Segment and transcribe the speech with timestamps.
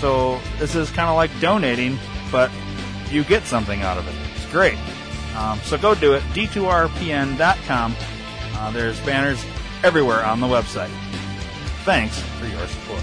[0.00, 1.98] So this is kind of like donating,
[2.30, 2.50] but
[3.10, 4.14] you get something out of it.
[4.36, 4.78] It's great.
[5.36, 6.22] Um, so go do it.
[6.34, 7.96] d2rpn.com.
[8.54, 9.44] Uh, there's banners
[9.82, 10.90] everywhere on the website.
[11.84, 13.02] Thanks for your support.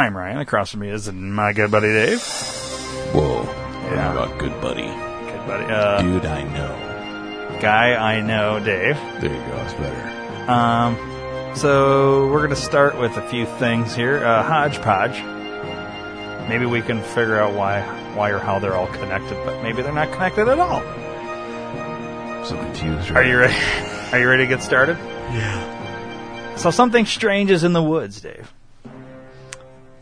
[0.00, 0.38] I'm Ryan.
[0.38, 2.22] Across from me is my good buddy Dave.
[3.12, 3.42] Whoa.
[3.42, 4.12] Yeah.
[4.12, 4.86] About good buddy?
[4.86, 5.64] Good buddy.
[5.66, 7.58] Uh, Dude, I know.
[7.60, 8.96] guy I know, Dave.
[9.20, 9.56] There you go.
[9.62, 10.50] It's better.
[10.50, 10.96] Um,
[11.54, 14.24] so we're going to start with a few things here.
[14.24, 15.20] Uh, hodgepodge.
[16.48, 17.82] Maybe we can figure out why,
[18.14, 20.80] why or how they're all connected, but maybe they're not connected at all.
[20.80, 23.10] I'm So confused.
[23.10, 23.54] Are you ready?
[24.12, 24.96] Are you ready to get started?
[24.96, 26.56] Yeah.
[26.56, 28.50] So something strange is in the woods, Dave.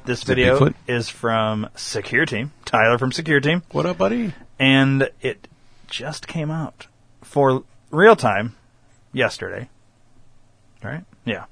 [0.09, 0.75] This it video Bigfoot?
[0.87, 4.33] is from Secure Team, Tyler from Secure Team, What up, buddy?
[4.59, 5.47] and it
[5.87, 6.87] just came out
[7.21, 8.55] for real time
[9.13, 9.69] yesterday.
[10.83, 11.05] Right?
[11.27, 11.45] Yeah,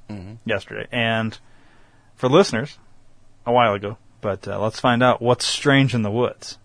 [0.47, 1.39] yesterday, and
[2.15, 2.79] for listeners,
[3.45, 3.99] a while ago.
[4.23, 6.57] But uh, let's find out what's strange in the woods.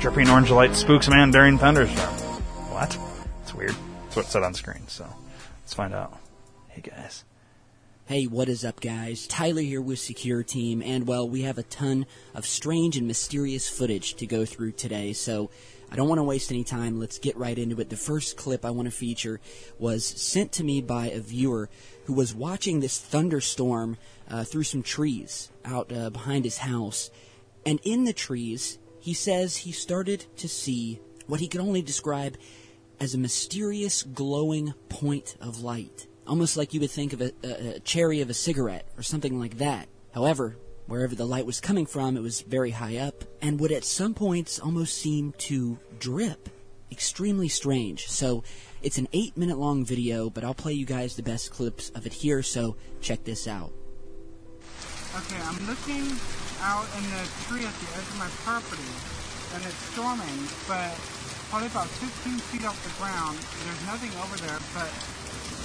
[0.00, 2.14] Dripping orange light spooks a man during thunderstorm.
[2.72, 2.98] What?
[3.42, 3.74] It's weird.
[4.04, 4.88] That's what it said on screen.
[4.88, 5.06] So
[5.60, 6.18] let's find out.
[6.68, 7.24] Hey guys.
[8.06, 9.26] Hey, what is up, guys?
[9.26, 13.68] Tyler here with Secure Team, and well, we have a ton of strange and mysterious
[13.68, 15.50] footage to go through today, so
[15.92, 16.98] I don't want to waste any time.
[16.98, 17.90] Let's get right into it.
[17.90, 19.38] The first clip I want to feature
[19.78, 21.68] was sent to me by a viewer
[22.06, 23.98] who was watching this thunderstorm
[24.30, 27.10] uh, through some trees out uh, behind his house,
[27.66, 32.36] and in the trees, he says he started to see what he could only describe
[33.00, 36.06] as a mysterious glowing point of light.
[36.26, 39.38] Almost like you would think of a, a, a cherry of a cigarette or something
[39.38, 39.88] like that.
[40.12, 40.56] However,
[40.86, 44.12] wherever the light was coming from, it was very high up and would at some
[44.12, 46.48] points almost seem to drip.
[46.92, 48.08] Extremely strange.
[48.08, 48.42] So,
[48.82, 52.06] it's an 8 minute long video, but I'll play you guys the best clips of
[52.06, 53.72] it here, so check this out.
[55.16, 56.16] Okay, I'm looking
[56.62, 58.92] out in the tree at the edge of my property,
[59.56, 60.92] and it's storming, but
[61.48, 63.40] probably about 15 feet off the ground.
[63.64, 64.90] There's nothing over there, but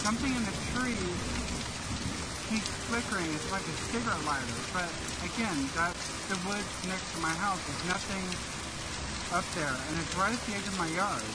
[0.02, 0.98] something in the tree
[2.48, 3.28] keeps flickering.
[3.36, 4.88] It's like a cigarette lighter, but
[5.28, 7.60] again, that's the woods next to my house.
[7.68, 8.26] There's nothing
[9.36, 11.26] up there, and it's right at the edge of my yard.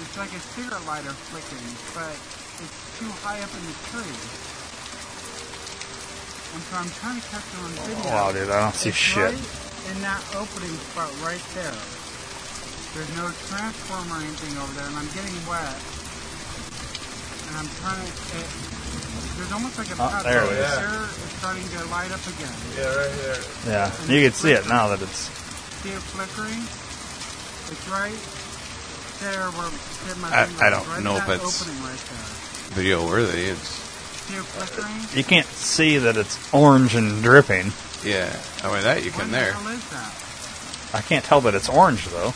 [0.00, 2.16] It's like a cigarette lighter flickering, but
[2.64, 4.51] it's too high up in the tree.
[6.52, 8.04] And so I'm trying to catch it on video.
[8.04, 9.32] Oh, wow, dude, I don't see It's shit.
[9.32, 9.58] Right
[9.92, 11.74] in that opening spot right there.
[12.94, 15.74] There's no transformer or anything over there, and I'm getting wet.
[17.48, 18.12] And I'm trying to.
[18.36, 18.48] It,
[19.40, 21.02] there's almost like a Oh, patch there it over there.
[21.08, 22.52] It's starting to light up again.
[22.76, 23.40] Yeah, right here.
[23.66, 25.32] Yeah, and you can see it now that it's.
[25.82, 26.60] See it flickering?
[27.72, 28.20] It's right
[29.24, 32.28] there where where my I- I don't right know if that it's- opening right there.
[32.76, 33.48] Video worthy.
[33.56, 33.80] It's
[35.16, 37.72] you can't see that it's orange and dripping.
[38.04, 38.34] Yeah.
[38.64, 39.52] Oh, I mean that you can there.
[39.52, 40.94] Hell is that?
[40.94, 42.32] I can't tell that it's orange though.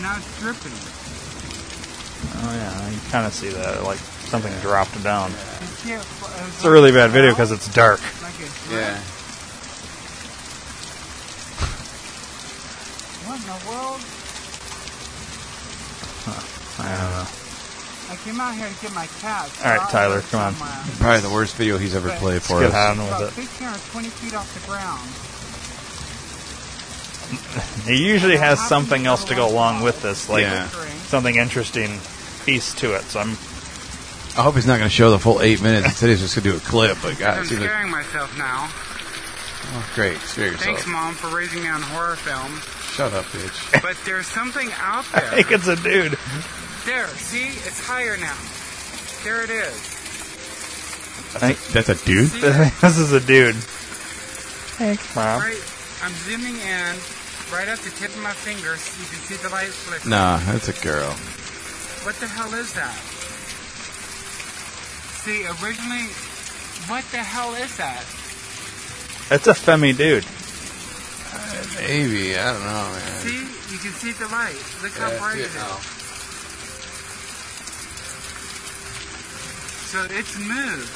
[0.00, 0.72] Now it's dripping.
[2.44, 5.30] Oh yeah, you kind of see that, like something dropped down.
[5.32, 6.02] Uh,
[6.46, 8.00] it's a really bad video because it's dark.
[8.22, 8.98] Like it's Yeah.
[13.26, 14.00] What in the world?
[16.78, 17.41] I don't know.
[18.12, 19.48] I came out here to get my cat.
[19.48, 20.54] so All right, Tyler, come on.
[20.54, 20.84] somewhere.
[21.00, 22.98] Probably the worst video he's ever played for Get us.
[22.98, 23.48] on About with it.
[23.48, 25.08] 15 or 20 feet off the ground.
[27.86, 30.68] He usually has something else to go along with this, like Yeah.
[31.06, 31.98] something interesting
[32.44, 33.02] piece to it.
[33.04, 33.30] So I'm
[34.36, 35.86] I hope he's not going to show the full eight minutes.
[35.86, 36.98] Instead, he's just going to do a clip.
[37.02, 38.68] But God, I'm it seems like scaring myself now.
[38.70, 40.18] oh, great.
[40.18, 40.64] Scare yourself.
[40.64, 42.62] Thanks, Mom, for raising me on horror films.
[42.94, 43.82] Shut up, bitch.
[43.82, 45.24] But there's something out there.
[45.24, 45.44] I there.
[45.44, 46.18] think it's a dude.
[46.84, 47.48] There, see?
[47.62, 48.36] It's higher now.
[49.22, 49.74] There it is.
[51.34, 52.30] I think That's a dude.
[52.82, 53.54] This is a dude.
[53.54, 55.40] Thanks, mom.
[55.40, 55.62] Right,
[56.02, 56.96] I'm zooming in,
[57.54, 58.82] right at the tip of my fingers.
[58.98, 60.08] You can see the light flicker.
[60.08, 61.10] Nah, that's a girl.
[62.02, 62.98] What the hell is that?
[65.22, 66.10] See, originally,
[66.90, 68.02] what the hell is that?
[69.30, 70.26] It's a femi dude.
[71.32, 73.22] Uh, maybe I don't know, man.
[73.22, 73.38] See,
[73.72, 74.58] you can see the light.
[74.82, 76.01] Look how Yeah, bright see it it is.
[79.92, 80.88] So it's moved.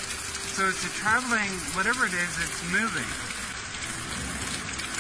[0.56, 3.04] So it's a traveling, whatever it is, it's moving.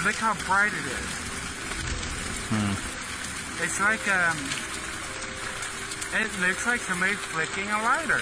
[0.04, 1.26] Look how bright it is.
[3.62, 4.36] It's like, um,
[6.20, 8.20] it looks like somebody flicking a lighter.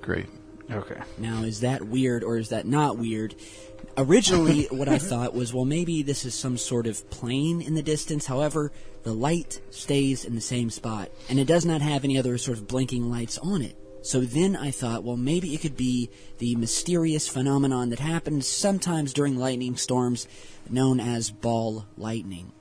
[0.00, 0.28] Great.
[0.70, 1.02] Okay.
[1.18, 3.34] Now, is that weird or is that not weird?
[3.98, 7.82] Originally, what I thought was, well, maybe this is some sort of plane in the
[7.82, 8.24] distance.
[8.24, 8.72] However,
[9.02, 12.56] the light stays in the same spot, and it does not have any other sort
[12.56, 13.76] of blinking lights on it.
[14.02, 19.12] So then I thought, well, maybe it could be the mysterious phenomenon that happens sometimes
[19.12, 20.26] during lightning storms
[20.70, 22.52] known as ball lightning,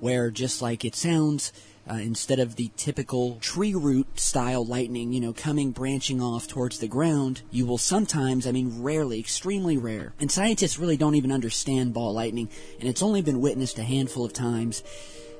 [0.00, 1.52] where just like it sounds,
[1.90, 6.78] uh, instead of the typical tree root style lightning, you know, coming branching off towards
[6.78, 10.12] the ground, you will sometimes, I mean, rarely, extremely rare.
[10.20, 12.48] And scientists really don't even understand ball lightning,
[12.78, 14.82] and it's only been witnessed a handful of times.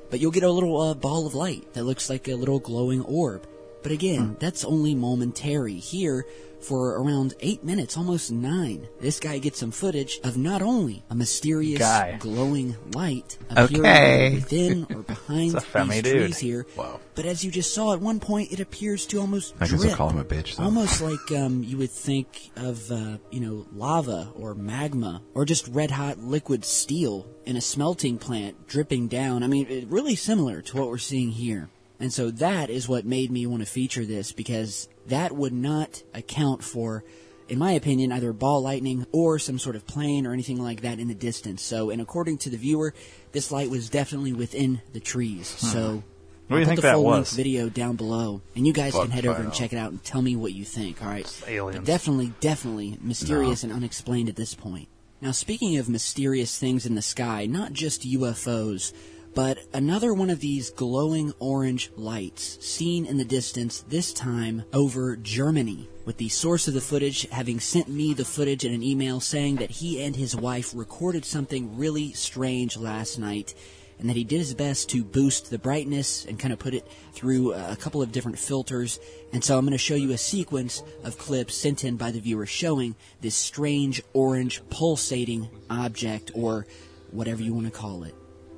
[0.09, 3.01] But you'll get a little uh, ball of light that looks like a little glowing
[3.01, 3.47] orb.
[3.81, 5.75] But again, that's only momentary.
[5.75, 6.25] Here,
[6.63, 11.15] for around eight minutes, almost nine, this guy gets some footage of not only a
[11.15, 12.17] mysterious Guy.
[12.19, 14.35] glowing light appearing Okay.
[14.35, 16.15] within or behind these dude.
[16.21, 16.65] trees here.
[16.75, 16.99] Wow.
[17.15, 19.91] But as you just saw, at one point, it appears to almost I guess drip.
[19.91, 20.55] I'll call him a bitch.
[20.55, 20.63] Though.
[20.63, 25.67] Almost like um, you would think of, uh, you know, lava or magma or just
[25.67, 29.43] red hot liquid steel in a smelting plant dripping down.
[29.43, 31.69] I mean, it, really similar to what we're seeing here.
[31.99, 36.03] And so that is what made me want to feature this because that would not
[36.13, 37.03] account for,
[37.49, 40.99] in my opinion, either ball lightning or some sort of plane or anything like that
[40.99, 41.61] in the distance.
[41.61, 42.93] So, and according to the viewer,
[43.31, 45.51] this light was definitely within the trees.
[45.59, 45.65] Hmm.
[45.67, 46.03] So,
[46.47, 47.33] What do you I'll think put the that full length was?
[47.33, 49.53] video down below, and you guys Fuck can head over and know.
[49.53, 51.01] check it out and tell me what you think.
[51.01, 51.79] All right, aliens.
[51.79, 54.87] But definitely, definitely mysterious and unexplained at this point.
[55.21, 58.91] Now, speaking of mysterious things in the sky, not just UFOs,
[59.35, 63.81] but another one of these glowing orange lights seen in the distance.
[63.87, 65.89] This time over Germany.
[66.05, 69.55] With the source of the footage having sent me the footage in an email saying
[69.55, 73.55] that he and his wife recorded something really strange last night
[73.99, 76.87] and that he did his best to boost the brightness and kind of put it
[77.13, 78.99] through a couple of different filters.
[79.31, 82.19] And so I'm going to show you a sequence of clips sent in by the
[82.19, 86.67] viewer showing this strange orange pulsating object or
[87.11, 88.13] whatever you want to call it.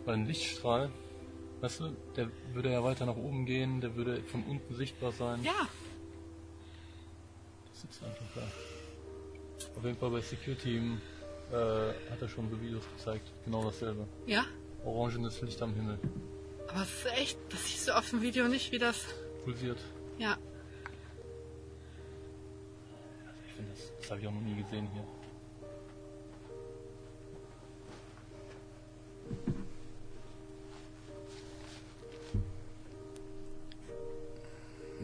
[0.05, 0.91] Weil ein Lichtstrahl,
[1.61, 5.43] weißt du, der würde ja weiter nach oben gehen, der würde von unten sichtbar sein.
[5.43, 5.67] Ja.
[7.73, 8.41] Das ist einfach da.
[9.77, 11.01] Auf jeden Fall bei Secure Team
[11.51, 11.55] äh,
[12.11, 13.31] hat er schon so Videos gezeigt.
[13.45, 14.07] Genau dasselbe.
[14.25, 14.45] Ja,
[14.85, 15.97] Orangenes Licht am Himmel.
[16.67, 19.03] aber es ist echt, das siehst du auf dem Video nicht, wie das.
[19.43, 19.79] Pulsiert.
[20.17, 20.37] Ja,
[23.47, 25.03] Ich finde, das, das habe ich auch noch nie gesehen hier.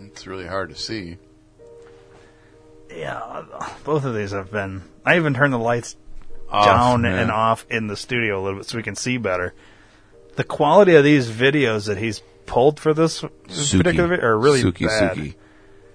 [0.07, 1.17] It's really hard to see.
[2.89, 3.43] Yeah,
[3.85, 4.83] both of these have been.
[5.05, 5.95] I even turned the lights
[6.49, 7.19] Off, down man.
[7.19, 9.53] and off in the studio a little bit so we can see better.
[10.35, 13.77] The quality of these videos that he's pulled for this Suki.
[13.77, 15.17] particular video are really Suki, bad.
[15.17, 15.35] Suki.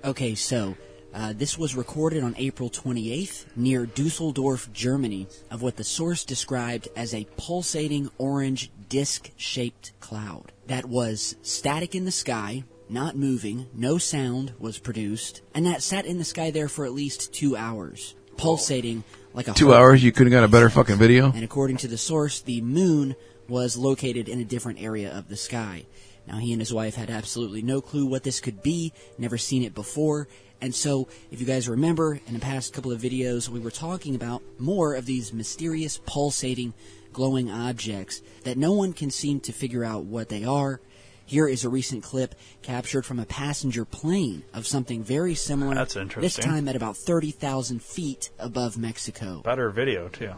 [0.05, 0.77] Okay, so
[1.13, 6.89] uh, this was recorded on April 28th near Dusseldorf, Germany, of what the source described
[6.97, 13.67] as a pulsating orange disc shaped cloud that was static in the sky, not moving,
[13.75, 17.57] no sound was produced, and that sat in the sky there for at least two
[17.57, 19.81] hours, pulsating like a Two heart.
[19.81, 21.33] hours, you couldn't got a better fucking video.
[21.33, 23.17] And according to the source, the moon
[23.49, 25.87] was located in a different area of the sky.
[26.27, 29.63] Now, he and his wife had absolutely no clue what this could be, never seen
[29.63, 30.27] it before.
[30.61, 34.15] And so, if you guys remember, in the past couple of videos, we were talking
[34.15, 36.73] about more of these mysterious, pulsating,
[37.13, 40.81] glowing objects that no one can seem to figure out what they are.
[41.27, 45.75] Here is a recent clip captured from a passenger plane of something very similar.
[45.75, 46.23] That's interesting.
[46.23, 49.43] This time at about 30,000 feet above Mexico.
[49.45, 50.31] Better video too.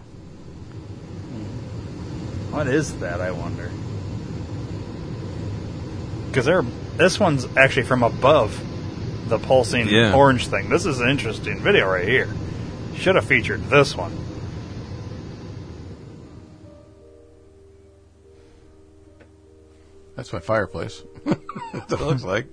[2.50, 3.20] What is that?
[3.20, 3.70] I wonder.
[6.28, 6.64] Because they're
[6.96, 8.58] this one's actually from above
[9.28, 10.14] the pulsing Yeah.
[10.14, 10.70] orange thing.
[10.70, 12.28] This is an interesting video right here.
[12.96, 14.12] Should have featured this one.
[20.18, 21.04] That's my fireplace.
[21.24, 22.48] That's what it looks like.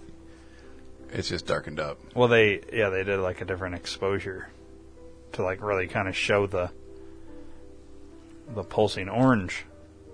[1.12, 1.98] It's just darkened up.
[2.13, 4.50] Well, they yeah they did like a different exposure
[5.31, 6.69] to like really kind of show the
[8.53, 9.65] the pulsing orange.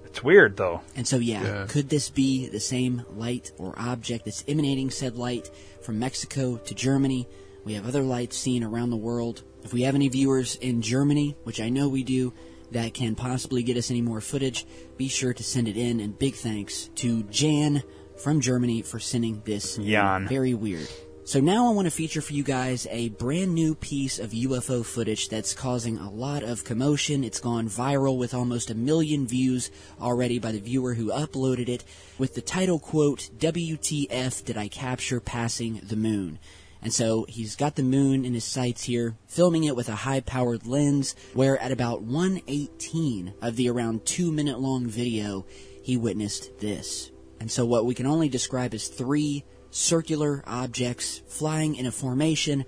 [0.05, 0.79] It's weird though.
[0.95, 1.65] And so, yeah, Yeah.
[1.67, 6.73] could this be the same light or object that's emanating said light from Mexico to
[6.73, 7.27] Germany?
[7.65, 9.43] We have other lights seen around the world.
[9.63, 12.31] If we have any viewers in Germany, which I know we do,
[12.71, 14.65] that can possibly get us any more footage,
[15.01, 15.99] be sure to send it in.
[15.99, 17.81] And big thanks to Jan
[18.17, 19.77] from Germany for sending this.
[19.77, 20.27] Jan.
[20.27, 20.87] Very weird.
[21.23, 24.85] So now I want to feature for you guys a brand new piece of UFO
[24.85, 27.23] footage that's causing a lot of commotion.
[27.23, 31.83] It's gone viral with almost a million views already by the viewer who uploaded it
[32.19, 36.37] with the title quote, WTF did I capture passing the moon?
[36.81, 40.21] And so he's got the moon in his sights here, filming it with a high
[40.21, 45.45] powered lens, where at about 118 of the around two minute long video,
[45.83, 47.11] he witnessed this.
[47.39, 52.65] And so what we can only describe as three circular objects flying in a formation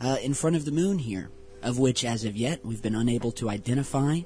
[0.00, 1.30] uh, in front of the moon here,
[1.62, 4.20] of which as of yet we've been unable to identify.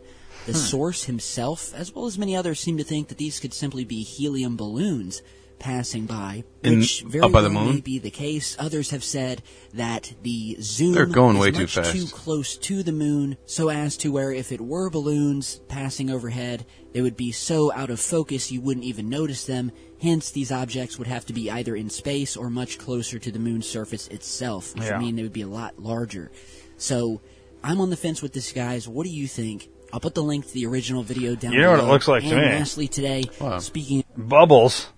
[0.46, 3.84] The source himself, as well as many others, seem to think that these could simply
[3.84, 5.22] be helium balloons
[5.58, 7.74] passing by, In- which very up by the well moon?
[7.76, 8.56] may be the case.
[8.58, 9.42] Others have said
[9.74, 11.92] that the zoom They're going is way too much fast.
[11.92, 16.66] too close to the moon, so as to where if it were balloons passing overhead,
[16.92, 19.72] they would be so out of focus you wouldn't even notice them.
[20.00, 23.38] Hence, these objects would have to be either in space or much closer to the
[23.38, 24.98] moon's surface itself, which Yeah.
[24.98, 26.30] would mean they would be a lot larger.
[26.76, 27.20] So,
[27.64, 28.86] I'm on the fence with this, guys.
[28.86, 29.68] What do you think?
[29.92, 31.92] I'll put the link to the original video down You know what it below.
[31.92, 32.42] looks like to and me?
[32.58, 33.58] lastly, today, Wow.
[33.60, 34.88] speaking Bubbles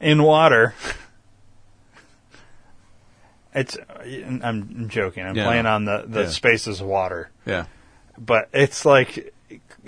[0.00, 0.74] in water.
[3.54, 5.26] It's I'm joking.
[5.26, 5.44] I'm Yeah.
[5.46, 6.28] playing on the the Yeah.
[6.28, 7.30] space is water.
[7.46, 7.64] Yeah.
[8.18, 9.32] but it's like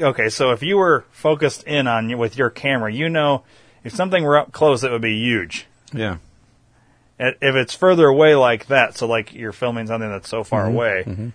[0.00, 3.42] okay so if you were focused in on you with your camera you know
[3.84, 6.16] if something were up close it would be huge Yeah.
[7.18, 10.74] If it's further away like that so like you're filming something that's so far mm-hmm.
[10.74, 11.28] away mm-hmm.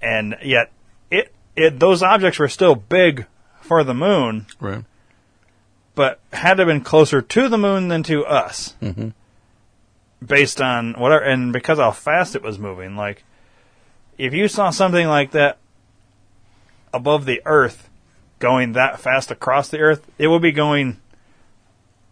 [0.00, 0.72] and yet
[1.10, 3.26] it it those objects were still big
[3.60, 4.82] for the moon Right.
[5.96, 9.12] But had to have been closer to the moon than to us Mhm.
[10.24, 13.24] based on whatever and because how fast it was moving like
[14.18, 15.58] if you saw something like that
[16.94, 17.88] above the earth
[18.38, 20.98] going that fast across the earth it would be going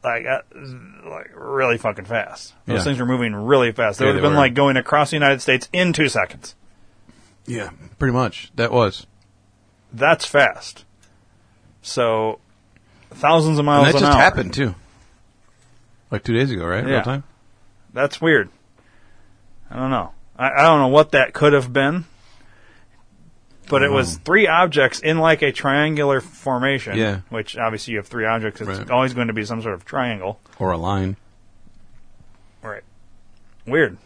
[0.02, 0.40] like uh,
[1.06, 2.84] like really fucking fast those Yeah.
[2.84, 4.38] things were moving really fast they Yeah, would have been were.
[4.38, 6.54] like going across the united states in two seconds
[7.46, 7.70] Yeah.
[7.98, 8.50] Pretty much.
[8.56, 9.06] That was.
[9.92, 10.84] that's fast
[11.82, 12.38] so
[13.14, 14.74] thousands of And miles that an just hour happened too.
[16.10, 16.86] Like two days ago, right?
[16.86, 16.94] Yeah.
[16.94, 17.24] Real time.
[17.92, 18.48] That's weird.
[19.70, 20.12] I don't know.
[20.36, 22.04] I, I don't know what that could have been,
[23.68, 24.20] but it was oh.
[24.24, 26.96] three objects in like a triangular formation.
[26.96, 27.20] Yeah.
[27.30, 28.60] Which obviously you have three objects.
[28.60, 28.90] It's Right.
[28.90, 30.40] always going to be some sort of triangle.
[30.58, 31.16] Or a line.
[32.62, 32.82] Right.
[33.66, 33.96] Weird.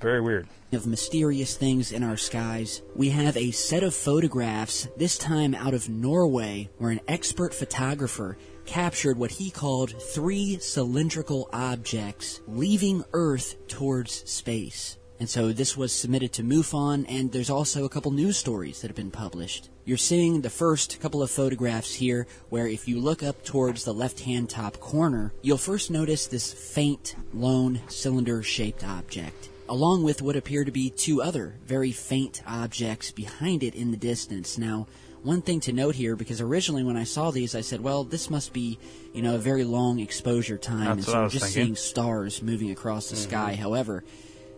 [0.00, 0.48] Very weird.
[0.74, 5.74] Of mysterious things in our skies, we have a set of photographs, this time out
[5.74, 13.56] of Norway, where an expert photographer captured what he called three cylindrical objects leaving Earth
[13.68, 14.98] towards space.
[15.20, 18.88] And so this was submitted to MUFON, and there's also a couple news stories that
[18.88, 19.70] have been published.
[19.84, 23.94] You're seeing the first couple of photographs here, where if you look up towards the
[23.94, 30.22] left hand top corner, you'll first notice this faint, lone, cylinder shaped object along with
[30.22, 34.58] what appear to be two other very faint objects behind it in the distance.
[34.58, 34.86] Now,
[35.22, 38.28] one thing to note here, because originally when I saw these, I said, well, this
[38.28, 38.78] must be,
[39.14, 41.64] you know, a very long exposure time, That's and so I we're was just thinking.
[41.64, 43.30] seeing stars moving across the mm-hmm.
[43.30, 43.54] sky.
[43.54, 44.04] However,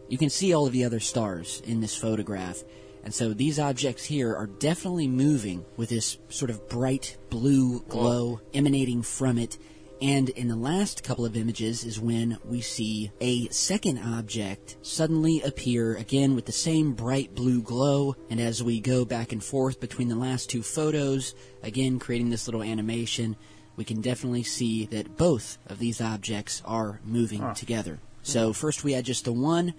[0.08, 2.64] you can see all of the other stars in this photograph.
[3.04, 8.40] And so these objects here are definitely moving with this sort of bright blue glow
[8.52, 9.58] emanating from it.
[10.02, 15.40] And in the last couple of images is when we see a second object suddenly
[15.40, 18.14] appear again with the same bright blue glow.
[18.28, 22.46] And as we go back and forth between the last two photos, again creating this
[22.46, 23.36] little animation,
[23.76, 27.98] we can definitely see that both of these objects are moving together.
[28.22, 29.72] So first we had just the one,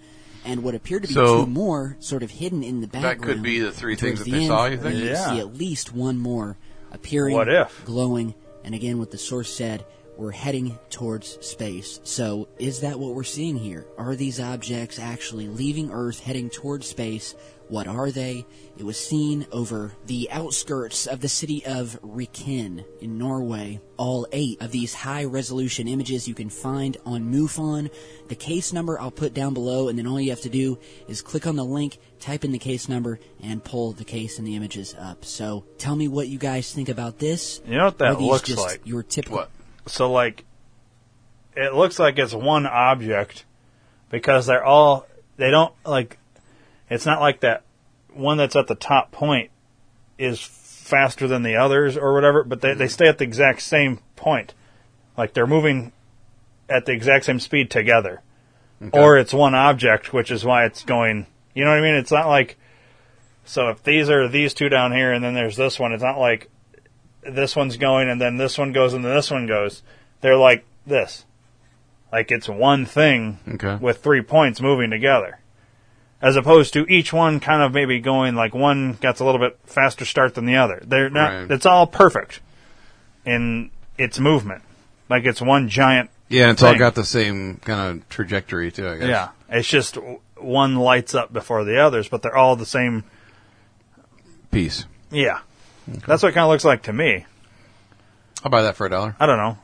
[0.44, 3.20] and what appeared to be So- two more sort of hidden in the background.
[3.20, 4.94] That could be the three Towards things the that they end, saw, you think?
[4.96, 5.30] we Yeah.
[5.32, 6.56] see at least one more
[6.90, 7.84] appearing, What if?
[7.84, 8.34] glowing,
[8.64, 9.84] and again, what the source said
[10.18, 12.00] we're heading towards space.
[12.02, 13.86] So, is that what we're seeing here?
[13.96, 17.36] Are these objects actually leaving Earth heading towards space?
[17.68, 18.46] What are they?
[18.78, 23.80] It was seen over the outskirts of the city of Riken in Norway.
[23.98, 27.90] All eight of these high resolution images you can find on MUFON.
[28.28, 31.20] The case number I'll put down below, and then all you have to do is
[31.20, 34.56] click on the link, type in the case number, and pull the case and the
[34.56, 35.24] images up.
[35.26, 37.60] So tell me what you guys think about this.
[37.66, 38.80] You know what that looks like?
[38.84, 39.38] Your typical.
[39.38, 39.50] What?
[39.88, 40.44] So like,
[41.56, 43.44] it looks like it's one object
[44.10, 46.18] because they're all they don't like.
[46.90, 47.62] It's not like that
[48.12, 49.50] one that's at the top point
[50.18, 52.92] is faster than the others or whatever, but they they mm-hmm.
[52.92, 54.54] stay at the exact same point.
[55.16, 55.92] Like they're moving
[56.68, 58.22] at the exact same speed together.
[58.92, 61.26] Or it's one object, which is why it's going.
[61.52, 61.96] You know what I mean?
[61.96, 62.56] It's not like.
[63.44, 66.18] So if these are these two down here, and then there's this one, it's not
[66.18, 66.48] like
[67.30, 69.82] this one's going and then this one goes and then this one goes.
[70.20, 71.24] They're like this.
[72.12, 73.76] Like it's one thing Okay.
[73.80, 75.38] with three points moving together.
[76.20, 79.58] As opposed to each one kind of maybe going like one gets a little bit
[79.64, 80.82] faster start than the other.
[80.84, 81.50] They're not Right.
[81.50, 82.40] it's all perfect
[83.24, 84.62] in its movement.
[85.08, 88.88] Like it's one giant Yeah, it's all got the same kind of trajectory too.
[88.88, 89.08] I guess.
[89.08, 89.28] Yeah.
[89.50, 89.96] It's just
[90.36, 93.04] one lights up before the others, but they're all the same
[94.50, 94.86] Piece.
[95.10, 95.40] yeah.
[96.06, 97.26] That's what it kind of looks like to me.
[98.44, 99.16] I'll buy that for a dollar.
[99.18, 99.58] I don't know.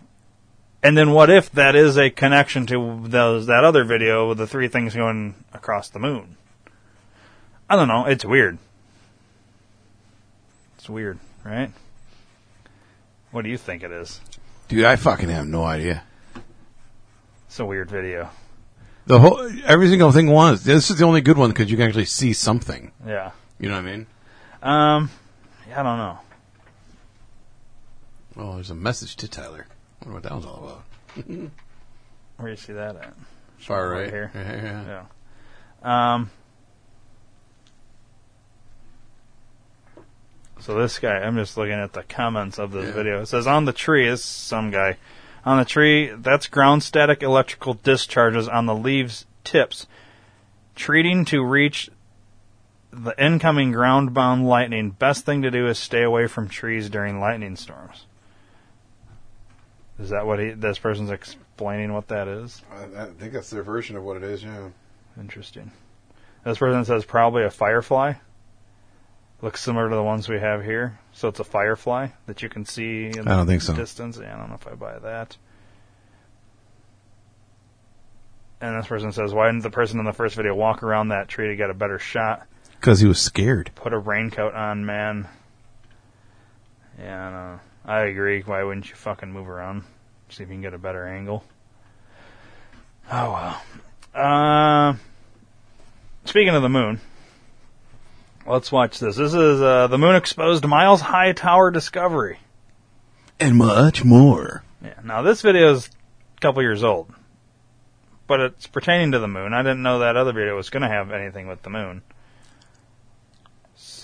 [0.83, 4.47] And then what if that is a connection to those that other video with the
[4.47, 6.37] three things going across the moon?
[7.71, 8.05] I don't know.
[8.05, 8.59] It's weird.
[10.77, 11.71] It's weird, right?
[13.31, 14.21] What do you think it is?
[14.69, 16.03] Dude, I fucking have no idea.
[17.47, 18.29] It's a weird video.
[19.07, 21.87] The whole every single thing was this is the only good one because you can
[21.87, 22.93] actually see something.
[23.07, 23.33] Yeah.
[23.59, 24.07] You know what I mean?
[24.63, 25.11] Um.
[25.75, 26.19] I don't know.
[28.37, 29.67] Oh, there's a message to Tyler.
[30.03, 30.83] I wonder what that was all
[31.17, 31.27] about.
[32.37, 33.15] Where do you see that at?
[33.59, 34.31] Far Right right here.
[34.35, 35.05] Yeah.
[35.83, 36.15] Yeah.
[36.15, 36.31] Um.
[40.61, 42.93] So this guy, I'm just looking at the comments of this Yeah.
[42.93, 43.21] video.
[43.23, 44.97] It says on the tree is some guy.
[45.45, 49.87] On the tree, that's ground static electrical discharges on the leaves tips.
[50.75, 51.91] Treating to reach
[52.95, 54.91] the incoming ground bound lightning.
[54.91, 58.07] Best thing to do is stay away from trees during lightning storms.
[59.99, 62.63] Is that what he, this person's explaining what that is?
[62.73, 64.43] I, I think that's their version of what it is.
[64.43, 64.71] Yeah.
[65.19, 65.71] Interesting.
[66.45, 68.15] This person says probably a firefly.
[69.41, 70.99] Looks similar to the ones we have here.
[71.13, 73.75] So it's a firefly that you can see in I don't the think so.
[73.75, 74.19] distance.
[74.21, 75.37] Yeah, I don't know if I buy that.
[78.61, 81.29] And this person says, why didn't the person in the first video walk around that
[81.29, 82.47] tree to get a better shot?
[82.85, 83.71] Because he was scared.
[83.77, 85.27] Put a raincoat on, man.
[86.99, 87.61] Yeah, I know.
[87.87, 88.43] I agree.
[88.43, 89.85] Why wouldn't you fucking move around?
[90.29, 91.45] See if you can get a better angle.
[93.11, 94.23] Oh well.
[94.23, 94.97] Uh,
[96.27, 97.01] speaking of the moon,
[98.47, 99.17] let's watch this.
[99.17, 102.39] This is uh, the moon exposed miles high tower discovery.
[103.41, 104.63] And much more.
[104.83, 105.01] Yeah.
[105.03, 105.89] Now this video is
[106.37, 107.11] a couple years old,
[108.27, 109.55] but it's pertaining to the moon.
[109.55, 112.03] I didn't know that other video was going to have anything with the moon.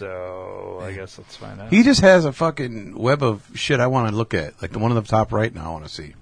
[0.01, 1.69] So I guess let's find out.
[1.71, 4.61] He just has a fucking web of shit I want to look at.
[4.63, 6.15] Like the one on the top right now I want to see.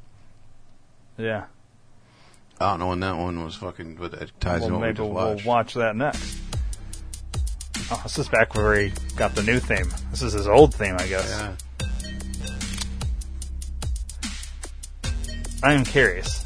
[1.16, 1.44] yeah.
[2.60, 4.86] I don't know when that one was fucking, but it ties Well, in what we
[4.88, 5.46] maybe just we'll watched.
[5.46, 6.38] watch that next.
[7.92, 9.88] Oh, this is back where he got the new theme.
[10.10, 11.30] This is his old theme, I guess.
[11.30, 11.54] Yeah.
[15.62, 16.44] I am curious.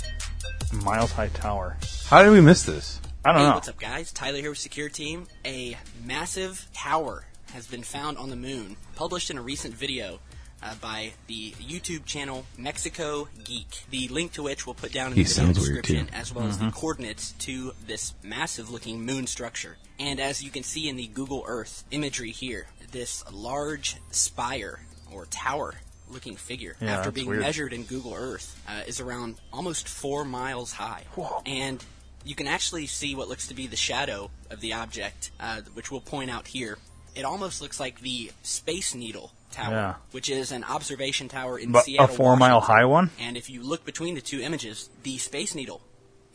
[0.84, 1.78] Miles High Tower.
[2.08, 3.00] How did we miss this?
[3.24, 3.54] I don't Hey, know.
[3.54, 4.10] what's up, guys?
[4.12, 5.28] Tyler here with Secure Team.
[5.44, 10.18] A massive tower has been found on the moon, published in a recent video
[10.60, 13.84] uh, by the YouTube channel Mexico Geek.
[13.90, 16.58] The link to which we'll put down in He the video description, as well as
[16.58, 19.76] the coordinates to this massive-looking moon structure.
[20.00, 24.80] And as you can see in the Google Earth imagery here, this large spire
[25.12, 25.74] or tower.
[26.08, 27.40] Looking figure Yeah, after being weird.
[27.40, 31.04] measured in Google Earth uh, is around almost four miles high,
[31.46, 31.82] and
[32.24, 35.90] you can actually see what looks to be the shadow of the object, uh, which
[35.90, 36.78] we'll point out here.
[37.14, 39.94] It almost looks like the Space Needle Tower, Yeah.
[40.12, 43.10] which is an observation tower in But a Seattle, four-mile-high one?
[43.18, 45.82] And if you look between the two images, the Space Needle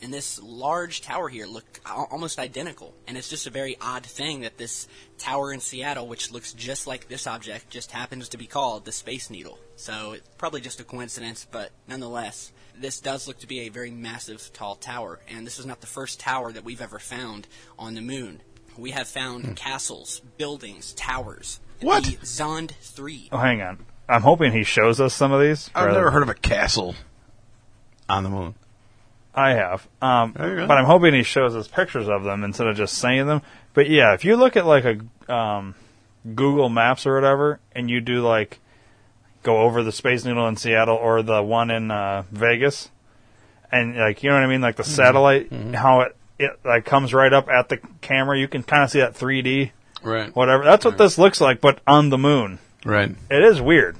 [0.00, 2.94] and this large tower here look almost identical.
[3.08, 4.86] And it's just a very odd thing that this
[5.18, 8.92] tower in Seattle, which looks just like this object, just happens to be called the
[8.92, 9.58] Space Needle.
[9.74, 13.90] So it's probably just a coincidence, but nonetheless, this does look to be a very
[13.90, 15.20] massive, tall tower.
[15.28, 17.46] And this is not the first tower that we've ever found
[17.78, 18.40] on the moon.
[18.76, 21.60] We have found castles, buildings, towers.
[21.80, 22.04] What?
[22.04, 23.28] The Zond 3.
[23.32, 23.84] Oh, hang on.
[24.08, 25.70] I'm hoping he shows us some of these.
[25.74, 26.94] I've rather- never heard of a castle.
[28.08, 28.54] on the moon.
[29.34, 29.86] I have.
[30.00, 30.66] Um, There you go.
[30.66, 33.42] but I'm hoping he shows us pictures of them instead of just saying them.
[33.74, 35.74] But yeah, if you look at like a um,
[36.34, 38.58] Google Maps or whatever, and you do like
[39.42, 42.90] go over the Space Needle in Seattle or the one in uh, Vegas,
[43.72, 44.92] and like you know what I mean, like the Mm-hmm.
[44.92, 48.90] satellite, how it it like comes right up at the camera, you can kind of
[48.90, 49.72] see that 3D
[50.02, 50.34] Right.
[50.36, 50.62] whatever.
[50.64, 52.60] That's what this looks like, but on the moon.
[52.84, 53.10] Right.
[53.30, 53.96] It is weird.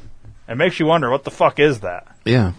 [0.49, 2.07] It makes you wonder what the fuck is that.
[2.25, 2.53] Yeah.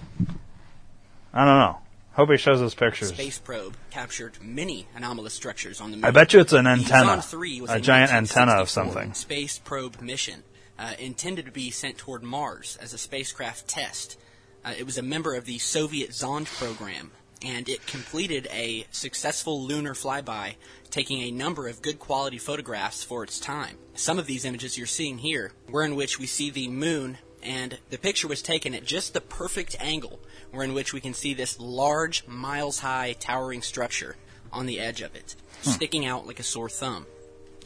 [1.33, 1.77] I don't know.
[2.13, 3.09] Hope he shows us pictures.
[3.09, 6.03] Space probe captured many anomalous structures on the moon.
[6.05, 9.13] I bet you it's an antenna, Zond 3 was a giant antenna of something.
[9.13, 10.43] Space probe mission
[10.79, 14.17] uh, intended to be sent toward Mars as a spacecraft test.
[14.63, 17.11] Uh, it was a member of the Soviet Zond program,
[17.43, 20.55] and it completed a successful lunar flyby,
[20.89, 23.77] taking a number of good quality photographs for its time.
[23.93, 27.77] Some of these images you're seeing here were in which we see the moon, and
[27.89, 30.19] the picture was taken at just the perfect angle,
[30.51, 34.15] where in which we can see this large, miles high, towering structure
[34.51, 37.05] on the edge of it, sticking out like a sore thumb.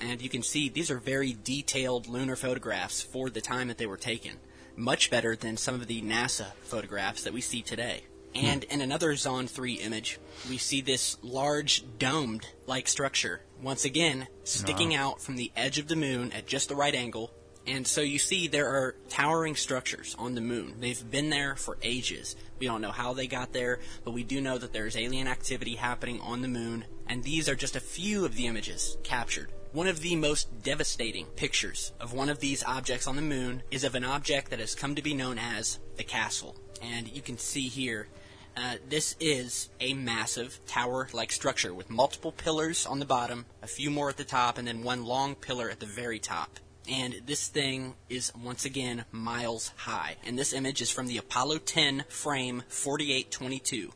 [0.01, 3.86] And you can see these are very detailed lunar photographs for the time that they
[3.86, 4.38] were taken.
[4.75, 8.03] Much better than some of the NASA photographs that we see today.
[8.36, 14.27] And in another Zond 3 image, we see this large domed like structure, once again,
[14.43, 15.10] sticking uh-huh.
[15.10, 17.32] out from the edge of the moon at just the right angle.
[17.65, 20.75] And so you see there are towering structures on the moon.
[20.79, 22.36] They've been there for ages.
[22.60, 25.75] We don't know how they got there, but we do know that there's alien activity
[25.75, 29.49] happening on the moon, and these are just a few of the images captured.
[29.74, 33.84] One of the most devastating pictures of one of these objects on the moon is
[33.84, 36.56] of an object that has come to be known as the castle.
[36.84, 38.08] And you can see here,
[38.56, 43.68] uh, this is a massive tower like structure with multiple pillars on the bottom, a
[43.68, 46.60] few more at the top, and then one long pillar at the very top.
[46.88, 50.18] And this thing is once again miles high.
[50.24, 53.92] And this image is from the Apollo 10 frame 4822.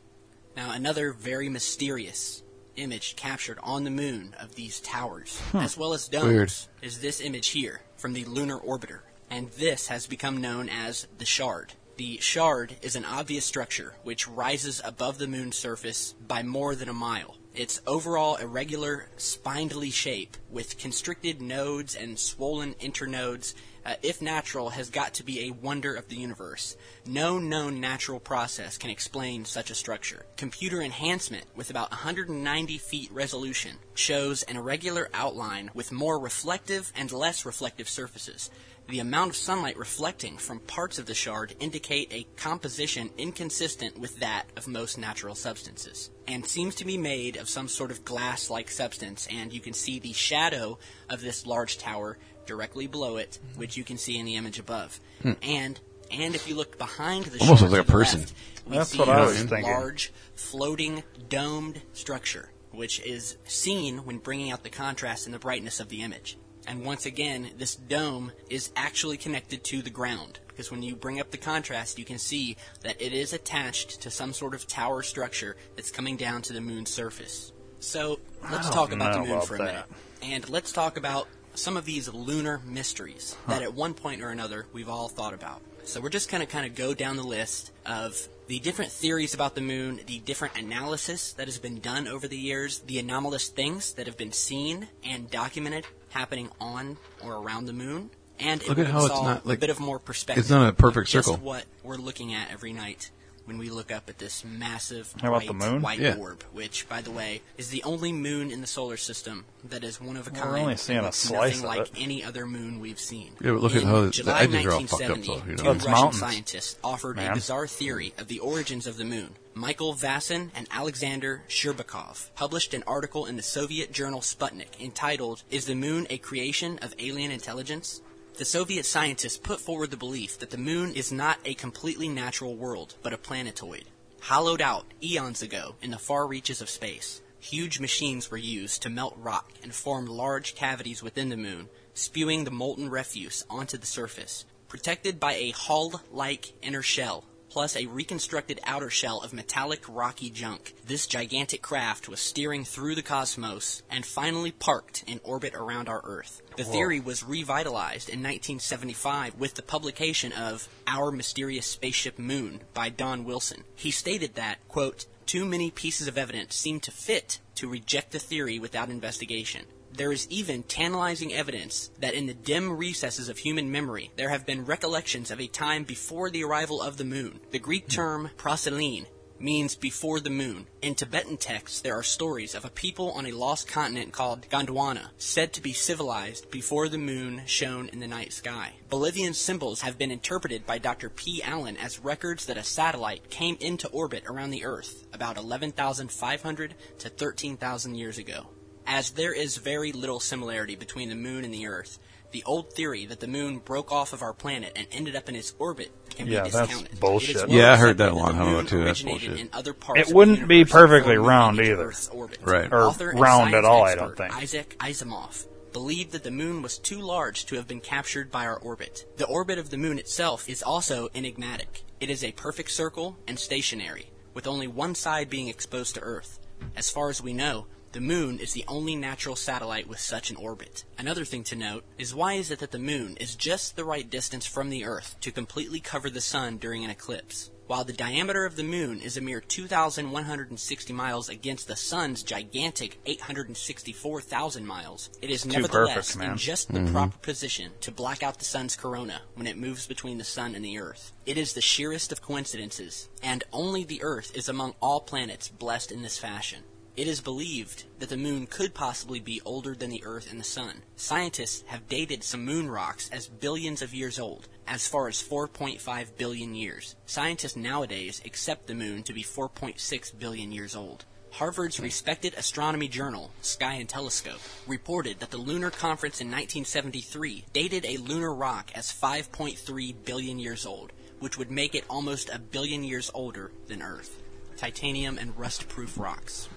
[0.56, 2.42] Now, another very mysterious
[2.78, 6.52] image captured on the moon of these towers, as well as domes, Weird.
[6.82, 9.00] is this image here from the Lunar Orbiter.
[9.30, 11.74] And this has become known as the Shard.
[11.98, 16.88] The Shard is an obvious structure which rises above the moon's surface by more than
[16.88, 17.36] a mile.
[17.54, 23.54] Its overall irregular, spindly shape, with constricted nodes and swollen internodes,
[23.88, 26.76] uh, if natural, has got to be a wonder of the universe.
[27.06, 30.26] No known natural process can explain such a structure.
[30.36, 37.10] Computer enhancement, with about 190 feet resolution, shows an irregular outline with more reflective and
[37.10, 38.50] less reflective surfaces.
[38.88, 44.20] The amount of sunlight reflecting from parts of the shard indicate a composition inconsistent with
[44.20, 48.70] that of most natural substances, and seems to be made of some sort of glass-like
[48.70, 50.78] substance, and you can see the shadow
[51.10, 52.16] of this large tower
[52.48, 53.60] directly below it, mm-hmm.
[53.60, 54.98] which you can see in the image above.
[55.22, 55.32] Hmm.
[55.42, 55.78] And
[56.10, 58.20] and if you look behind the Almost looks like a person.
[58.20, 58.34] left,
[58.66, 59.62] we That's see what I a was thinking.
[59.62, 65.80] large, floating, domed structure, which is seen when bringing out the contrast and the brightness
[65.80, 66.38] of the image.
[66.66, 71.18] And once again, this dome is actually connected to the ground, because when you bring
[71.18, 75.02] up the contrast, you can see that it is attached to some sort of tower
[75.02, 77.52] structure that's coming down to the moon's surface.
[77.80, 78.18] So,
[78.50, 79.66] let's talk about the moon about for a that.
[79.66, 79.84] minute.
[80.20, 81.28] And let's talk about
[81.58, 85.60] some of these lunar mysteries that at one point or another we've all thought about.
[85.84, 89.34] So we're just going to kind of go down the list of the different theories
[89.34, 93.48] about the moon, the different analysis that has been done over the years, the anomalous
[93.48, 98.68] things that have been seen and documented happening on or around the moon, and it
[98.68, 100.42] Look at how it's not, like- a bit of more perspective.
[100.42, 101.42] it's not a perfect just circle.
[101.42, 103.10] what we're looking at every night
[103.48, 105.80] when we look up at this massive How about the moon?
[105.82, 106.16] white Yeah.
[106.16, 110.00] orb, which, by the way, is the only moon in the solar system that is
[110.00, 110.50] one of a kind.
[110.50, 112.02] we're only and seeing a looks slice nothing of like it.
[112.02, 113.32] any other moon we've seen.
[113.40, 115.34] Yeah, but look at In how the July edges are all fucked up, 1970, though,
[115.34, 115.62] you know?
[115.64, 119.34] two It's Russian mountains, scientists offered a bizarre theory of the origins of the moon.
[119.54, 125.64] Michael Vassin and Alexander Sherbakov published an article in the Soviet journal Sputnik entitled "Is
[125.64, 128.00] the Moon a Creation of Alien Intelligence?"
[128.38, 132.54] The Soviet scientists put forward the belief that the moon is not a completely natural
[132.54, 133.86] world, but a planetoid.
[134.20, 138.90] Hollowed out eons ago in the far reaches of space, huge machines were used to
[138.90, 143.86] melt rock and form large cavities within the moon, spewing the molten refuse onto the
[143.86, 144.44] surface.
[144.68, 147.24] Protected by a hull like inner shell,
[147.58, 152.94] plus a reconstructed outer shell of metallic rocky junk, this gigantic craft was steering through
[152.94, 156.40] the cosmos and finally parked in orbit around our Earth.
[156.56, 162.90] The theory was revitalized in 1975 with the publication of Our Mysterious Spaceship Moon by
[162.90, 163.64] Don Wilson.
[163.74, 168.20] He stated that, quote, too many pieces of evidence seem to fit to reject the
[168.20, 169.64] theory without investigation.
[169.92, 174.46] There is even tantalizing evidence that in the dim recesses of human memory there have
[174.46, 177.40] been recollections of a time before the arrival of the moon.
[177.50, 177.90] The Greek hmm.
[177.90, 179.06] term proselyne
[179.40, 180.66] means before the moon.
[180.82, 185.10] In Tibetan texts, there are stories of a people on a lost continent called Gondwana,
[185.16, 188.74] said to be civilized before the moon shone in the night sky.
[188.88, 191.08] Bolivian symbols have been interpreted by Dr.
[191.10, 191.42] P.
[191.42, 197.08] Allen as records that a satellite came into orbit around the Earth about 11,500 to
[197.08, 198.48] 13,000 years ago.
[198.90, 201.98] As there is very little similarity between the moon and the Earth,
[202.30, 205.36] the old theory that the moon broke off of our planet and ended up in
[205.36, 206.98] its orbit can Yeah, be that's discounted.
[206.98, 207.36] bullshit.
[207.36, 208.84] It is Yeah, I heard accepted that a long the time ago, too.
[208.84, 209.38] That's bullshit.
[209.38, 211.92] in other parts It wouldn't be perfectly round either.
[212.12, 212.38] Orbit.
[212.42, 212.72] Right.
[212.72, 214.34] Or Author round at science all, I don't think.
[214.34, 218.56] Isaac Asimov believed that the moon was too large to have been captured by our
[218.56, 219.04] orbit.
[219.18, 221.82] The orbit of the moon itself is also enigmatic.
[222.00, 226.38] It is a perfect circle and stationary, with only one side being exposed to Earth.
[226.74, 230.36] As far as we know, the moon is the only natural satellite with such an
[230.36, 230.84] orbit.
[230.98, 234.08] Another thing to note is why is it that the moon is just the right
[234.08, 237.50] distance from the Earth to completely cover the sun during an eclipse?
[237.68, 242.98] While the diameter of the moon is a mere 2,160 miles against the sun's gigantic
[243.04, 248.46] 864,000 miles, it is nevertheless perfect, in just the proper position to black out the
[248.46, 251.12] sun's corona when it moves between the sun and the Earth.
[251.26, 255.92] It is the sheerest of coincidences, and only the Earth is among all planets blessed
[255.92, 256.64] in this fashion.
[256.98, 260.44] It is believed that the moon could possibly be older than the Earth and the
[260.44, 260.82] Sun.
[260.96, 266.16] Scientists have dated some moon rocks as billions of years old, as far as 4.5
[266.18, 266.96] billion years.
[267.06, 271.04] Scientists nowadays accept the moon to be 4.6 billion years old.
[271.30, 277.86] Harvard's respected astronomy journal, Sky and Telescope, reported that the Lunar Conference in 1973 dated
[277.86, 282.82] a lunar rock as 5.3 billion years old, which would make it almost a billion
[282.82, 284.20] years older than Earth.
[284.56, 286.48] Titanium and rust-proof rocks.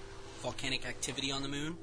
[0.42, 1.78] Volcanic activity on the moon?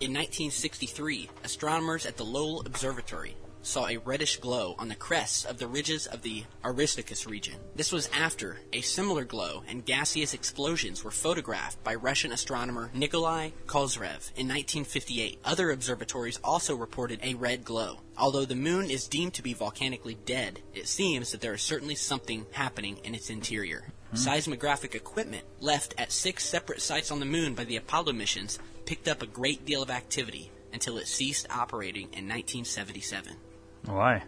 [0.00, 5.58] In 1963, astronomers at the Lowell Observatory saw a reddish glow on the crests of
[5.58, 7.54] the ridges of the Aristarchus region.
[7.74, 13.50] This was after a similar glow and gaseous explosions were photographed by Russian astronomer Nikolai
[13.66, 15.40] Kozyrev in 1958.
[15.44, 18.00] Other observatories also reported a red glow.
[18.16, 21.94] Although the moon is deemed to be volcanically dead, it seems that there is certainly
[21.94, 23.92] something happening in its interior.
[24.14, 29.06] Seismographic equipment left at six separate sites on the moon by the Apollo missions picked
[29.06, 33.36] up a great deal of activity until it ceased operating in 1977.
[33.84, 34.22] Why?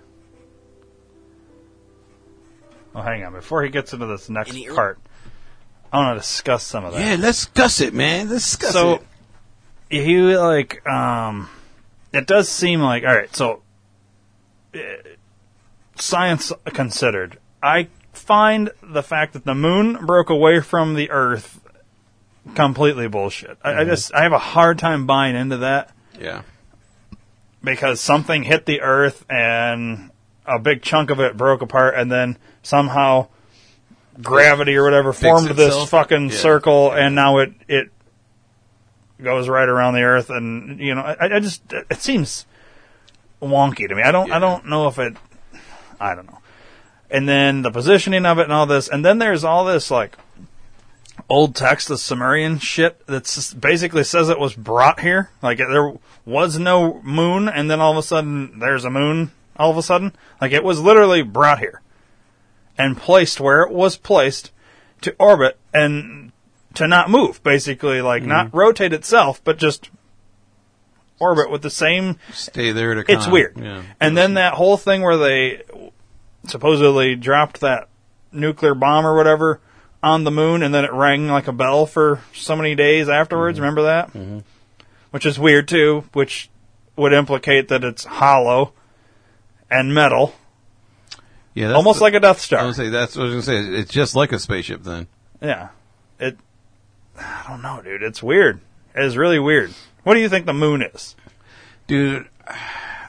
[2.95, 3.33] Oh, hang on.
[3.33, 4.99] Before he gets into this next Any ear- part,
[5.93, 7.01] I want to discuss some of that.
[7.01, 8.29] Yeah, let's discuss it, man.
[8.29, 8.73] Let's discuss it.
[8.73, 9.03] so
[9.89, 10.03] it.
[10.05, 11.49] he like um
[12.13, 13.63] it does seem like all right so
[14.75, 14.79] uh,
[15.97, 21.61] science considered i find the fact that the moon broke away from the earth
[22.55, 23.59] completely bullshit.
[23.63, 23.91] I, I mm-hmm.
[23.91, 25.91] just i have a hard time buying into that.
[26.19, 26.43] Yeah.
[27.65, 30.11] because something hit the earth and
[30.45, 33.29] a big chunk of it broke apart and then somehow
[34.21, 36.37] gravity or whatever formed this fucking Yeah.
[36.37, 37.91] circle and now it it
[39.23, 42.47] goes right around the earth and you know I, I just it seems
[43.41, 44.03] wonky to me.
[44.03, 45.17] I don't I don't know if it
[45.99, 46.39] I don't know
[47.11, 48.89] and then the positioning of it and all this.
[48.89, 50.17] And then there's all this like
[51.29, 55.31] old text the Sumerian shit that basically says it was brought here.
[55.43, 55.95] Like there
[56.25, 59.83] was no moon and then all of a sudden there's a moon all of a
[59.83, 60.13] sudden.
[60.41, 61.81] Like it was literally brought here
[62.79, 64.53] and placed where it was placed
[65.03, 66.33] to orbit and
[66.75, 68.01] to not move basically.
[68.01, 68.57] Like not mm-hmm.
[68.57, 69.91] rotate itself but just
[71.21, 73.59] orbit with the same Stay there to it's weird.
[73.59, 73.83] Yeah.
[74.01, 75.63] And then that whole thing where they
[76.47, 77.89] supposedly dropped that
[78.33, 79.61] nuclear bomb or whatever
[80.03, 83.57] on the moon and then it rang like a bell for so many days afterwards.
[83.57, 83.63] Mm-hmm.
[83.63, 84.09] Remember that?
[84.13, 84.39] Mm-hmm.
[85.11, 86.49] Which is weird too, which
[86.97, 88.73] would implicate that it's hollow
[89.71, 90.35] and metal,
[91.55, 92.67] yeah, almost the- like a Death I Star.
[92.67, 93.73] was say that's what I was gonna say.
[93.79, 95.07] It's just like a spaceship then.
[95.43, 95.69] Yeah.
[96.19, 96.37] It,
[97.19, 98.03] I don't know, dude.
[98.03, 98.61] It's weird.
[98.95, 99.73] It is really weird.
[100.05, 101.15] What do you think the moon is?
[101.87, 102.29] dude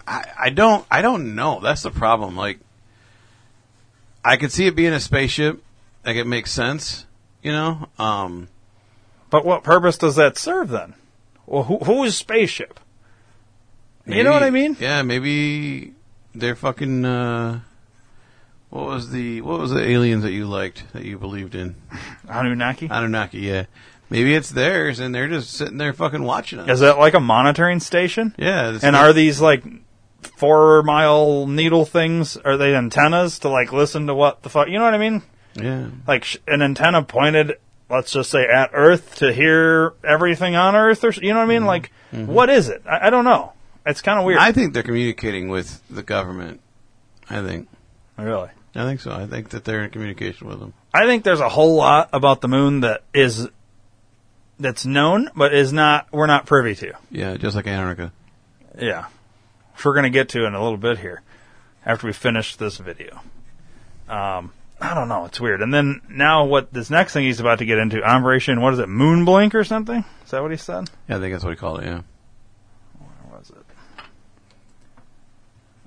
[0.08, 2.60] I, I don't i don't know that's the problem like
[4.23, 5.63] i could see it being a spaceship
[6.05, 7.05] like it makes sense
[7.41, 8.47] you know um
[9.29, 10.93] But what purpose does that serve then?
[11.47, 12.79] Well, who, who is spaceship?
[14.05, 14.75] You know what I mean?
[14.79, 15.93] yeah maybe
[16.36, 17.60] they're fucking uh
[18.69, 21.75] what was the what was the aliens that you liked that you believed in
[22.27, 22.88] Anunnaki?
[22.89, 23.65] anunnaki yeah
[24.10, 27.19] maybe it's theirs and they're just sitting there fucking watching us Is that like a
[27.19, 28.34] monitoring station?
[28.38, 29.63] yeah And like- are these like
[30.21, 32.38] four mile needle things?
[32.38, 34.67] Are they antennas to like listen to what the fuck?
[34.67, 35.21] You know what I mean?
[35.55, 37.57] yeah Like sh- an antenna pointed,
[37.89, 41.45] let's just say at Earth to hear everything on Earth, or s- you know what
[41.45, 41.60] I mean?
[41.60, 41.67] Mm-hmm.
[41.67, 42.31] Like, mm-hmm.
[42.31, 42.84] what is it?
[42.89, 43.53] I, I don't know.
[43.86, 44.38] It's kind of weird.
[44.39, 46.62] i think they're communicating with the government
[47.29, 47.67] i think
[48.17, 48.49] really?
[48.75, 49.12] I think so.
[49.12, 50.73] I think that they're in communication with them.
[50.93, 53.49] I think there's a whole lot about the moon that is
[54.60, 56.93] that's known, but is not we're not privy to.
[57.10, 58.13] Yeah, just like Antarctica.
[58.79, 59.07] Yeah,
[59.82, 61.24] which we're going to get to in a little bit here
[61.84, 63.20] after we finish this video.
[64.08, 65.26] Um, I don't know.
[65.26, 65.63] It's weird.
[65.63, 68.80] And then now, what this next thing he's about to get into, Operation what is
[68.80, 70.06] it, Moon Blink or something?
[70.24, 70.88] Is that what he said?
[71.10, 71.86] Yeah, I think that's what he called it.
[71.88, 72.02] Yeah.
[73.00, 74.04] Where was it?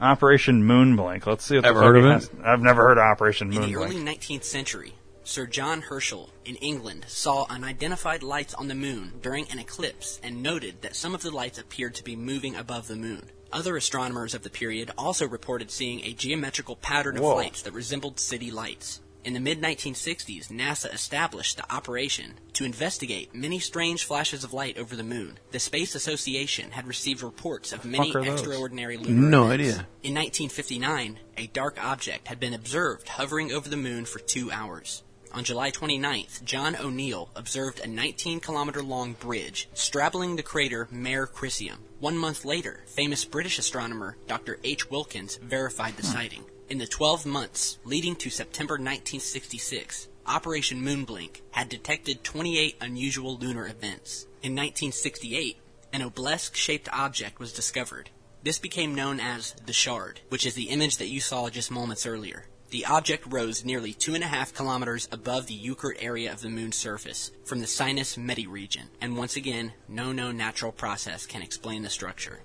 [0.00, 1.24] Operation Moon Blink.
[1.24, 3.52] Let's see what Ever the heard of fuck he has- I've never heard of Operation
[3.52, 8.66] In Moon the early 19th century, Sir John Herschel in England saw unidentified lights on
[8.66, 12.16] the moon during an eclipse and noted that some of the lights appeared to be
[12.16, 13.30] moving above the moon.
[13.54, 17.36] Other astronomers of the period also reported seeing a geometrical pattern of Whoa.
[17.36, 19.00] lights that resembled city lights.
[19.22, 24.76] In the mid 1960s, NASA established the operation to investigate many strange flashes of light
[24.76, 25.38] over the moon.
[25.52, 28.40] The Space Association had received reports of many fuck are those?
[28.40, 29.54] extraordinary lunar No events.
[29.54, 29.86] idea.
[30.02, 35.04] In 1959, a dark object had been observed hovering over the moon for two hours.
[35.34, 41.26] On July 29th, John O'Neill observed a 19 kilometer long bridge straddling the crater Mare
[41.26, 41.78] Crisium.
[41.98, 44.60] One month later, famous British astronomer Dr.
[44.62, 44.88] H.
[44.92, 46.12] Wilkins verified the hmm.
[46.12, 46.44] sighting.
[46.68, 53.66] In the 12 months leading to September 1966, Operation Moonblink had detected 28 unusual lunar
[53.66, 54.28] events.
[54.40, 55.56] In 1968,
[55.92, 58.08] an obelisk shaped object was discovered.
[58.44, 62.06] This became known as the Shard, which is the image that you saw just moments
[62.06, 62.44] earlier.
[62.74, 66.48] The object rose nearly two and a half kilometers above the Euclid area of the
[66.48, 71.40] moon's surface, from the Sinus Medii region, and once again, no known natural process can
[71.40, 72.40] explain the structure.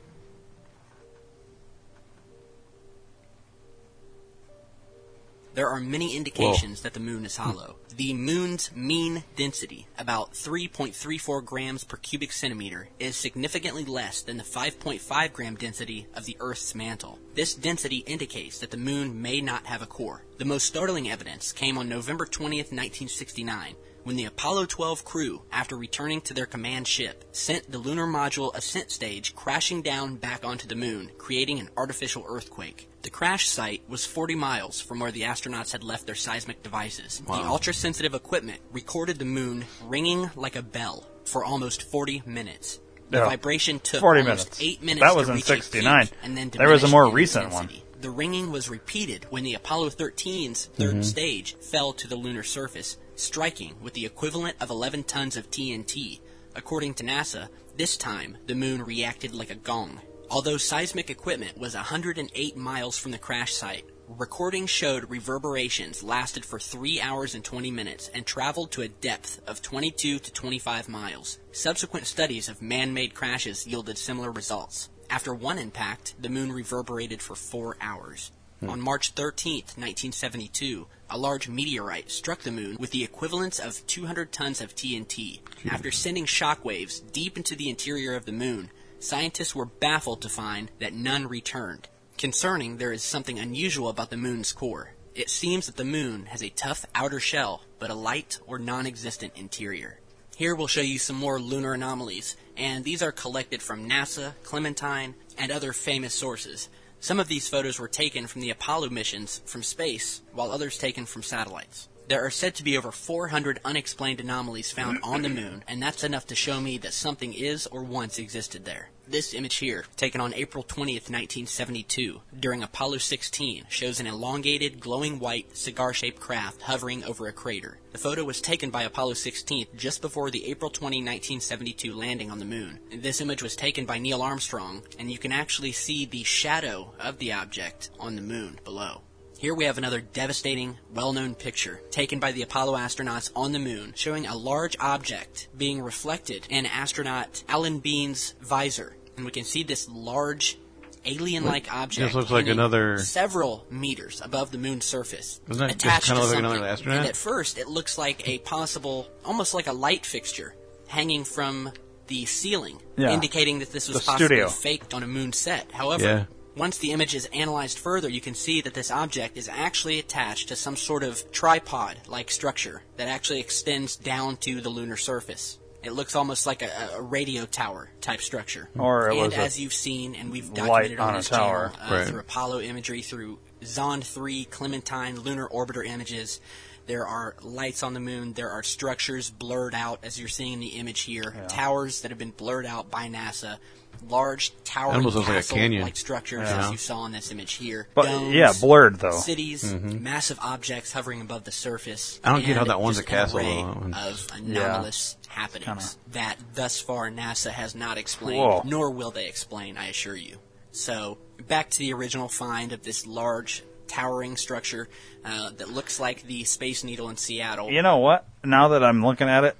[5.59, 7.75] There are many indications that the moon is hollow.
[7.93, 14.45] The moon's mean density, about 3.34 grams per cubic centimeter, is significantly less than the
[14.45, 17.19] 5.5 gram density of the Earth's mantle.
[17.35, 20.23] This density indicates that the moon may not have a core.
[20.37, 25.75] The most startling evidence came on November 20th, 1969, when the Apollo 12 crew, after
[25.75, 30.69] returning to their command ship, sent the lunar module ascent stage crashing down back onto
[30.69, 32.88] the moon, creating an artificial earthquake.
[33.01, 37.21] The crash site was 40 miles from where the astronauts had left their seismic devices.
[37.25, 42.79] The ultra sensitive equipment recorded the moon ringing like a bell for almost 40 minutes.
[43.09, 44.61] The vibration took 40 almost minutes.
[44.61, 45.01] eight minutes.
[45.01, 46.05] That was to in reach a 69.
[46.07, 47.69] peak and then There was a more recent one.
[48.01, 51.01] The ringing was repeated when the Apollo 13's 3rd mm-hmm.
[51.01, 56.19] stage fell to the lunar surface, striking with the equivalent of 11 tons of TNT.
[56.55, 59.99] According to NASA, this time the moon reacted like a gong.
[60.31, 66.59] Although seismic equipment was 108 miles from the crash site, recordings showed reverberations lasted for
[66.59, 71.39] 3 hours and 20 minutes and traveled to a depth of 22 to 25 miles.
[71.51, 74.89] Subsequent studies of man-made crashes yielded similar results.
[75.09, 78.31] After one impact, the moon reverberated for 4 hours.
[78.59, 78.69] Hmm.
[78.69, 84.31] On March 13, 1972, a large meteorite struck the moon with the equivalence of 200
[84.31, 85.39] tons of TNT.
[85.71, 88.69] After sending shockwaves deep into the interior of the moon,
[89.03, 91.87] scientists were baffled to find that none returned.
[92.17, 94.93] Concerning, there is something unusual about the moon's core.
[95.15, 98.85] It seems that the moon has a tough outer shell, but a light or non
[98.85, 99.99] existent interior.
[100.37, 105.15] Here we'll show you some more lunar anomalies, and these are collected from NASA, Clementine,
[105.37, 106.69] and other famous sources.
[107.01, 111.05] Some of these photos were taken from the Apollo missions from space, while others taken
[111.05, 111.88] from satellites.
[112.09, 116.03] There are said to be over 400 unexplained anomalies found on the moon, and that's
[116.03, 118.89] enough to show me that something is or once existed there.
[119.07, 125.19] This image here, taken on April 20th, 1972, during Apollo 16, shows an elongated, glowing
[125.19, 127.77] white, cigar shaped craft hovering over a crater.
[127.91, 132.39] The photo was taken by Apollo 16 just before the April 20, 1972 landing on
[132.39, 132.79] the moon.
[132.91, 137.19] This image was taken by Neil Armstrong, and you can actually see the shadow of
[137.19, 139.01] the object on the moon below.
[139.39, 143.59] Here we have another devastating, well known picture taken by the Apollo astronauts on the
[143.59, 148.97] moon, showing a large object being reflected in astronaut Alan Bean's visor.
[149.15, 150.57] And we can see this large,
[151.05, 152.05] alien like object.
[152.09, 155.39] This looks like another- Several meters above the moon's surface.
[155.47, 156.97] Doesn't that just attached kinda to look like another astronaut?
[156.97, 160.53] And at first, it looks like a possible, almost like a light fixture
[160.87, 161.71] hanging from
[162.07, 163.11] the ceiling, Yeah.
[163.13, 164.49] indicating that this was The possibly studio.
[164.49, 165.71] faked on a moon set.
[165.71, 166.25] However, Yeah.
[166.55, 170.49] Once the image is analyzed further, you can see that this object is actually attached
[170.49, 175.57] to some sort of tripod like structure that actually extends down to the lunar surface.
[175.81, 178.69] It looks almost like a, a radio tower type structure.
[178.77, 181.29] Or it and was a as you've seen, and we've documented on, on a this
[181.29, 181.71] tower.
[181.73, 182.07] channel uh, Right.
[182.07, 186.41] through Apollo imagery, through Zond 3, Clementine, lunar orbiter images,
[186.87, 188.33] There are lights on the moon.
[188.33, 191.33] There are structures blurred out, as you're seeing in the image here.
[191.47, 193.59] Towers that have been blurred out by NASA.
[194.07, 196.65] Large towering almost looks like a castle-like structures, Yeah.
[196.65, 197.87] as you saw in this image here.
[197.93, 199.11] But Domes, yeah, blurred though.
[199.11, 202.17] cities, massive objects hovering above the surface.
[202.17, 202.27] Mm-hmm.
[202.27, 203.67] I don't get how that one's a castle, An array though.
[203.67, 208.61] That one's- of anomalous happenings that thus far NASA has not explained, Whoa.
[208.65, 209.77] nor will they explain.
[209.77, 210.37] I assure you.
[210.71, 214.87] So back to the original find of this large towering structure
[215.25, 217.69] uh, that looks like the Space Needle in Seattle.
[217.71, 218.25] You know what?
[218.43, 219.55] Now that I'm looking at it,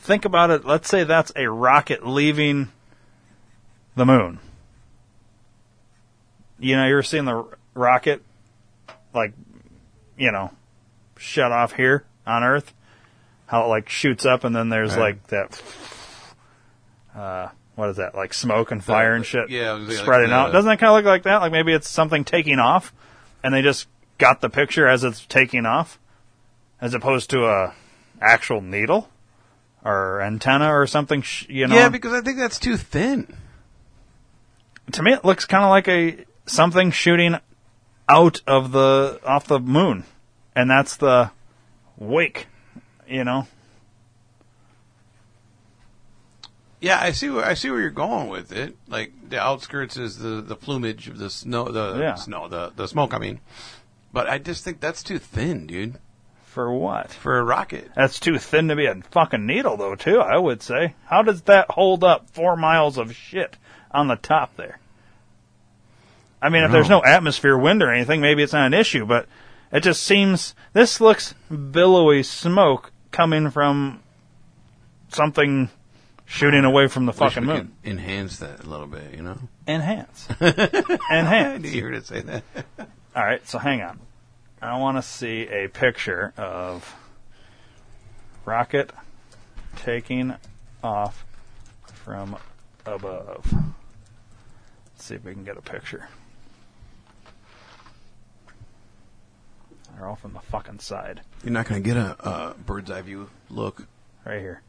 [0.00, 0.64] think about it.
[0.64, 2.70] Let's say that's a rocket leaving
[3.98, 4.38] the moon.
[6.58, 7.44] You know, you're seeing the
[7.74, 8.22] rocket,
[9.14, 9.32] like,
[10.16, 10.50] you know,
[11.16, 12.72] shut off here on Earth.
[13.46, 15.16] How it like shoots up, and then there's Right.
[15.16, 15.62] like that.
[17.16, 18.14] Uh, what is that?
[18.14, 19.48] Like smoke and fire and shit.
[19.50, 20.52] yeah, like spreading the- out.
[20.52, 21.40] Doesn't that kind of look like that?
[21.40, 22.92] Like maybe it's something taking off,
[23.42, 23.88] and they just
[24.18, 25.98] got the picture as it's taking off
[26.80, 27.72] as opposed to a
[28.20, 29.08] actual needle
[29.84, 31.22] or antenna or something.
[31.22, 33.34] Sh- you know, Yeah, because I think that's too thin.
[34.92, 37.36] To me it looks kind of like a something shooting
[38.08, 40.04] out of the off the moon,
[40.56, 41.30] and that's the
[41.98, 42.46] wake.
[43.08, 43.46] You know,
[46.80, 48.76] Yeah, I see where I see where you're going with it.
[48.86, 52.14] Like the outskirts is the the plumage of the snow, the Yeah.
[52.14, 53.14] snow, the the smoke.
[53.14, 53.40] I mean,
[54.12, 55.98] but I just think that's too thin, dude,
[56.44, 57.10] for what?
[57.10, 57.90] for a rocket.
[57.96, 59.96] That's too thin to be a fucking needle, though.
[59.96, 60.94] Too, I would say.
[61.06, 63.56] How does that hold up four miles of shit
[63.90, 64.78] on the top there?
[66.40, 69.04] I mean, if there's no atmosphere, wind, or anything, maybe it's not an issue.
[69.04, 69.26] But
[69.72, 74.00] it just seems this looks billowy smoke coming from
[75.08, 75.68] something
[76.26, 77.72] shooting away from the Wish fucking we moon.
[77.82, 79.38] could enhance that a little bit, you know.
[79.66, 81.72] Enhance, I enhance.
[81.72, 82.44] you were to say that.
[83.16, 83.98] All right, so hang on.
[84.62, 86.94] I want to see a picture of
[88.44, 88.92] rocket
[89.76, 90.34] taking
[90.82, 91.24] off
[91.94, 92.36] from
[92.86, 93.52] above.
[94.98, 96.08] Let's see if we can get a picture.
[99.94, 103.30] They're all from the fucking side, You're not going to get a, bird's eye view
[103.48, 103.86] look.
[104.26, 104.60] right here.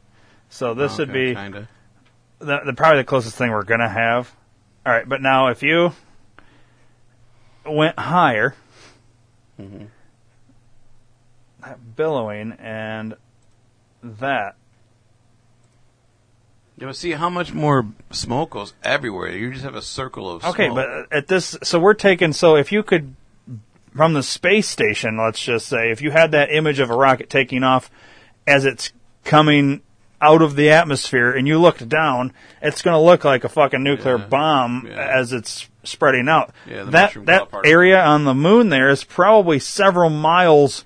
[0.48, 1.68] So this would be kind of.
[2.38, 4.32] the, the probably the closest thing we're gonna have.
[4.86, 5.92] All right, but now if you
[7.66, 8.54] went higher,
[9.60, 9.86] mm-hmm.
[11.60, 13.16] that billowing and
[14.04, 14.54] that
[16.80, 19.30] You know, see how much more smoke goes everywhere.
[19.30, 20.54] You just have a circle of smoke.
[20.54, 21.06] okay, smoke.
[21.10, 23.14] but at this, so we're taking so if you could
[23.94, 27.28] from the space station, let's just say, if you had that image of a rocket
[27.28, 27.90] taking off
[28.46, 28.92] as it's
[29.24, 29.82] coming
[30.22, 33.82] out of the atmosphere and you looked down, it's going to look like a fucking
[33.82, 34.24] nuclear Yeah.
[34.26, 34.96] bomb Yeah.
[35.18, 36.50] as it's spreading out.
[36.66, 37.72] Yeah, the that mushroom that cloud particle.
[37.72, 40.84] area on the moon there is probably several miles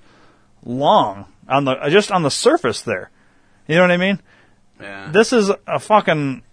[0.65, 3.11] long on the just on the surface there.
[3.67, 4.19] You know what I mean?
[4.79, 5.09] Yeah.
[5.11, 6.43] This is a fucking.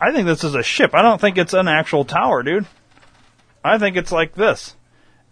[0.00, 0.94] I think this is a ship.
[0.94, 2.66] I don't think it's an actual tower, dude.
[3.64, 4.76] I think it's like this.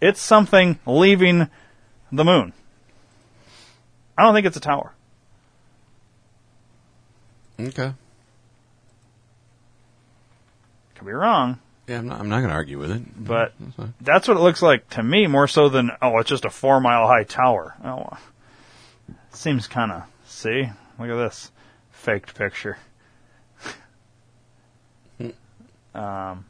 [0.00, 1.48] It's something leaving
[2.10, 2.52] the moon.
[4.16, 4.92] I don't think it's a tower.
[7.60, 7.92] okay.
[10.94, 11.58] Could be wrong,
[11.88, 12.20] Yeah, I'm not.
[12.20, 13.02] I'm not going to argue with it.
[13.02, 13.24] Mm-hmm.
[13.24, 16.44] but That's that's what it looks like to me, more so than oh, it's just
[16.44, 17.74] a four mile high tower.
[17.84, 18.16] Oh,
[19.32, 20.04] seems kind of.
[20.26, 21.50] See, look at this
[22.04, 22.76] faked picture.
[25.94, 26.44] um,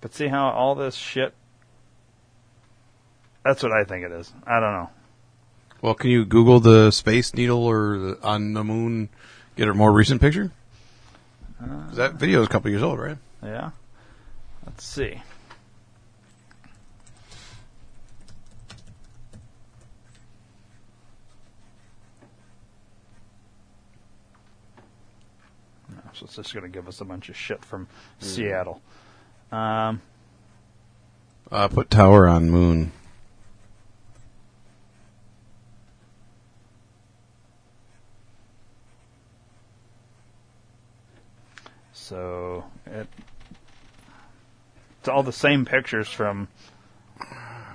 [0.00, 1.34] but see how all this shit.
[3.44, 4.32] That's what I think it is.
[4.46, 4.90] I don't know.
[5.82, 9.08] Well, can you Google the space needle or the, on the moon?
[9.56, 10.50] Get a more recent picture.
[11.60, 13.18] 'Cause that video is a couple years old, right?
[13.42, 13.70] Yeah.
[14.66, 15.20] Let's see.
[26.22, 27.86] It's just going to give us a bunch of shit from
[28.20, 28.80] Seattle.
[29.50, 30.00] Um,
[31.50, 32.92] Uh, put tower on moon.
[41.92, 43.06] so it,
[45.00, 46.48] it's all the same pictures from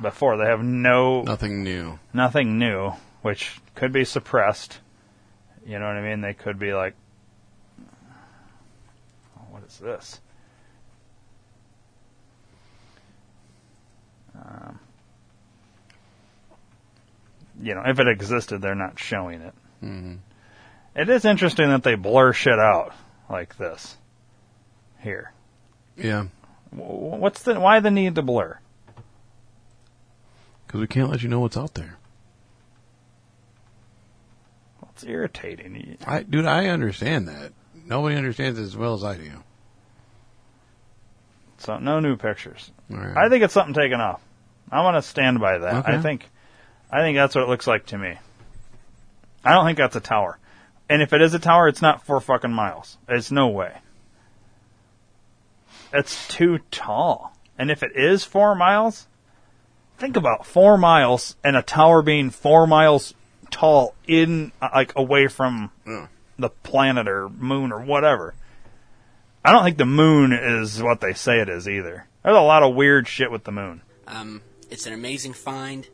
[0.02, 0.38] before.
[0.38, 2.00] They have no Nothing new.
[2.14, 4.80] nothing new, which could be suppressed.
[5.66, 6.22] You know what I mean?
[6.22, 6.96] They could be like,
[9.80, 10.20] what is this?
[14.36, 14.80] Um,
[17.62, 19.54] you know, if it existed, they're not showing it.
[19.80, 20.16] hmm
[20.96, 22.94] It is interesting that they blur shit out
[23.30, 23.98] like this.
[25.00, 25.32] Here,
[25.96, 26.26] Yeah.
[26.72, 28.60] What's the why the need to blur?
[30.66, 31.98] Because we can't let you know what's out there.
[34.90, 35.98] It's irritating.
[36.06, 37.54] I, dude, I understand that.
[37.86, 39.32] Nobody understands it as well as I do.
[41.58, 42.72] So no new pictures.
[42.90, 43.18] Right.
[43.18, 44.22] I think it's something taken off.
[44.72, 45.76] I want to stand by that.
[45.76, 45.94] Okay.
[45.94, 46.30] I think,
[46.92, 48.18] I think that's what it looks like to me.
[49.44, 50.40] I don't think that's a tower.
[50.90, 52.98] And if it is a tower, it's not four fucking miles.
[53.08, 53.78] It's no way.
[55.94, 57.36] It's too tall.
[57.58, 59.08] And if it is four miles,
[59.98, 63.14] think about four miles and a tower being four miles
[63.50, 65.72] tall in, uh, like, away from
[66.38, 68.36] the planet or moon or whatever.
[69.48, 72.06] I don't think the moon is what they say it is either.
[72.24, 73.82] There's a lot of weird shit with the moon.
[74.06, 75.86] Um, it's an amazing find.
[75.86, 75.90] It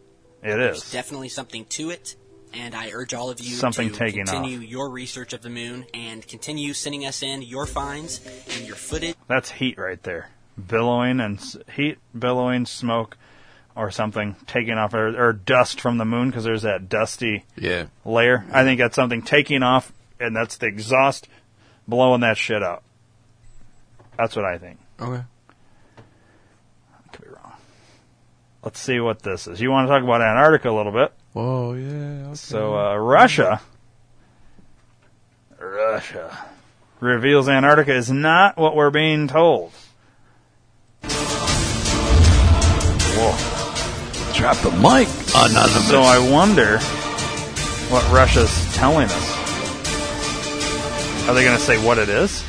[0.57, 0.91] There's is.
[0.91, 2.15] definitely something to it,
[2.51, 5.85] and I urge all of you Something to taking continue your research of the moon
[5.93, 8.21] and continue sending us in your finds
[8.57, 9.15] and your footage.
[9.27, 10.29] That's heat right there.
[10.67, 13.17] Billowing and s- heat, billowing, smoke,
[13.75, 17.85] or something taking off, or, or dust from the moon because there's that dusty Yeah.
[18.03, 18.45] layer.
[18.51, 21.27] I think that's something taking off, and that's the exhaust
[21.87, 22.81] blowing that shit out.
[24.17, 24.79] That's what I think.
[24.99, 25.23] Okay.
[27.11, 27.53] Could be wrong.
[28.63, 29.59] Let's see what this is.
[29.59, 31.13] You want to talk about Antarctica a little bit?
[31.35, 32.27] Oh, yeah.
[32.27, 32.35] Okay.
[32.35, 33.61] So uh, Russia,
[35.59, 36.45] Russia
[36.99, 39.71] reveals Antarctica is not what we're being told.
[43.15, 43.35] Whoa!
[44.33, 45.07] Drop the mic.
[45.35, 45.87] Anonymous.
[45.89, 46.79] So I wonder
[47.89, 49.37] what Russia's telling us.
[51.27, 52.43] Are they going to say what it is?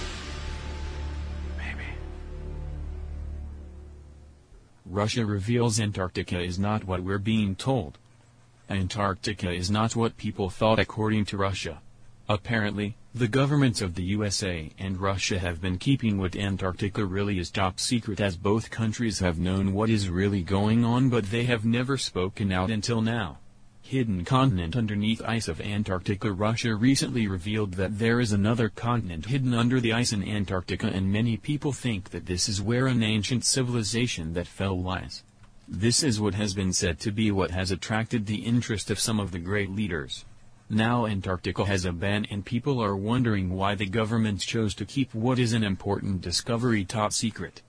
[4.94, 7.98] Russia reveals Antarctica is not what we're being told.
[8.70, 11.80] Antarctica is not what people thought according to Russia.
[12.28, 17.50] Apparently, the governments of the USA and Russia have been keeping what Antarctica really is
[17.50, 21.64] top secret as both countries have known what is really going on but they have
[21.64, 23.38] never spoken out until now.
[23.86, 29.52] Hidden continent underneath ice of Antarctica Russia recently revealed that there is another continent hidden
[29.52, 33.44] under the ice in Antarctica and many people think that this is where an ancient
[33.44, 35.22] civilization that fell lies.
[35.68, 39.20] This is what has been said to be what has attracted the interest of some
[39.20, 40.24] of the great leaders.
[40.70, 45.12] Now Antarctica has a ban and people are wondering why the government chose to keep
[45.12, 47.60] what is an important discovery top secret.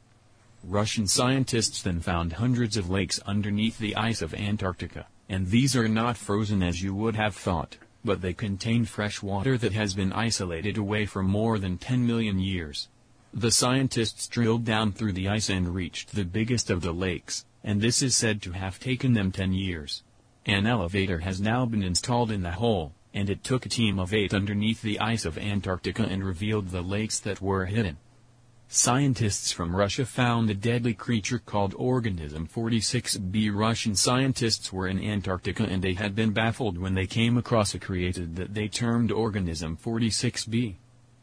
[0.64, 5.88] Russian scientists then found hundreds of lakes underneath the ice of Antarctica, and these are
[5.88, 10.14] not frozen as you would have thought, but they contain fresh water that has been
[10.14, 12.88] isolated away for more than 10 million years.
[13.34, 17.82] The scientists drilled down through the ice and reached the biggest of the lakes, and
[17.82, 20.04] this is said to have taken them 10 years.
[20.46, 24.14] An elevator has now been installed in the hole, and it took a team of
[24.14, 27.98] eight underneath the ice of Antarctica and revealed the lakes that were hidden.
[28.68, 33.54] Scientists from Russia found a deadly creature called Organism 46b.
[33.54, 37.80] Russian scientists were in Antarctica and they had been baffled when they came across a
[37.80, 40.76] created that they termed Organism 46b.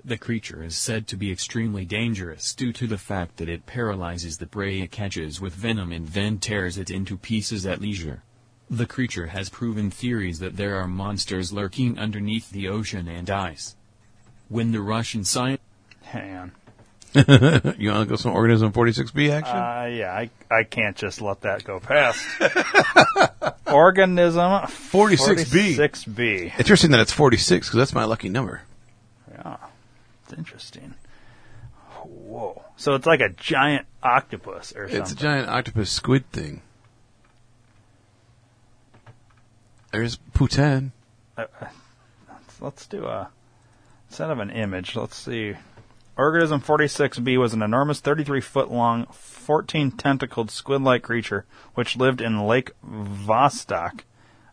[0.05, 4.39] The creature is said to be extremely dangerous due to the fact that it paralyzes
[4.39, 8.23] the prey it catches with venom and then tears it into pieces at leisure.
[8.71, 13.77] The creature has proven theories that there are monsters lurking underneath the ocean and ice.
[14.49, 15.61] When the Russian science
[16.03, 16.53] Hang on.
[17.79, 19.57] you want to go some Organism 46B action?
[19.57, 22.25] Uh, yeah, I, I can't just let that go past.
[23.67, 25.77] Organism 46B.
[25.77, 26.59] 46B.
[26.59, 28.63] Interesting that it's 46 because that's my lucky number.
[29.31, 29.57] Yeah,
[30.25, 30.95] it's interesting.
[32.05, 32.63] Whoa.
[32.77, 35.03] So it's like a giant octopus or something.
[35.03, 36.63] It's a giant octopus squid thing.
[39.93, 40.93] There's Putin.
[41.37, 41.67] Uh, uh,
[42.29, 43.29] let's, let's do a
[44.09, 44.97] instead of an image.
[44.97, 45.55] Let's see.
[46.17, 52.21] Organism 46B was an enormous 33 foot long, 14 tentacled squid like creature which lived
[52.21, 54.01] in Lake Vostok,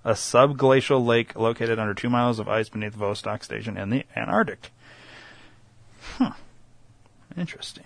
[0.06, 4.72] a subglacial lake located under two miles of ice beneath Vostok Station in the Antarctic.
[6.18, 6.32] Huh.
[7.38, 7.84] Interesting.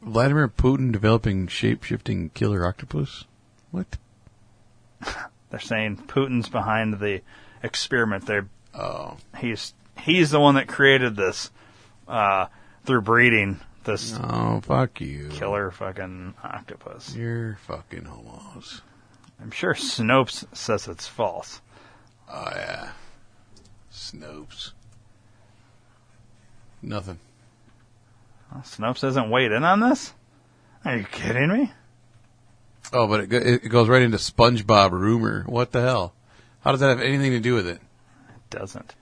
[0.00, 3.24] Vladimir Putin developing shape shifting killer octopus?
[3.70, 3.98] What?
[5.50, 7.22] They're saying Putin's behind the
[7.62, 8.26] experiment.
[8.26, 9.16] They're Oh.
[9.38, 11.50] he's he's the one that created this
[12.06, 12.46] uh,
[12.84, 15.28] through breeding this Oh, fuck you.
[15.30, 17.14] killer fucking octopus.
[17.14, 18.82] You're fucking homos.
[19.40, 21.60] I'm sure Snopes says it's false.
[22.30, 22.90] Oh, yeah.
[23.92, 24.72] Snopes.
[26.82, 27.18] Nothing.
[28.52, 30.12] Well, Snopes hasn't weighed in on this.
[30.84, 31.72] Are you kidding me?
[32.92, 35.44] Oh, but it, go- it goes right into SpongeBob rumor.
[35.46, 36.14] What the hell?
[36.60, 37.80] How does that have anything to do with it?
[37.80, 38.94] It doesn't.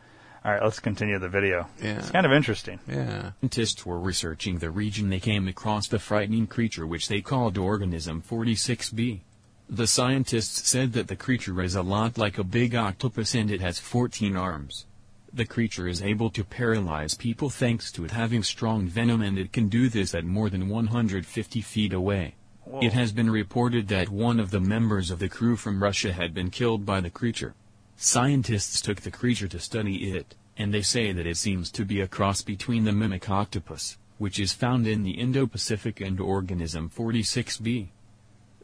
[0.49, 1.69] All right, let's continue the video.
[1.79, 1.99] Yeah.
[1.99, 2.81] It's kind of interesting.
[2.89, 3.33] Yeah.
[3.43, 8.23] Scientists were researching the region they came across the frightening creature which they called Organism
[8.23, 9.21] 46b.
[9.69, 13.61] The scientists said that the creature is a lot like a big octopus and it
[13.61, 14.87] has 14 arms.
[15.31, 19.53] The creature is able to paralyze people thanks to it having strong venom and it
[19.53, 22.37] can do this at more than 150 feet away.
[22.81, 26.33] It has been reported that one of the members of the crew from Russia had
[26.33, 27.55] been killed by the creature.
[28.01, 32.01] Scientists took the creature to study it, and they say that it seems to be
[32.01, 37.89] a cross between the mimic octopus, which is found in the Indo-Pacific and organism 46b.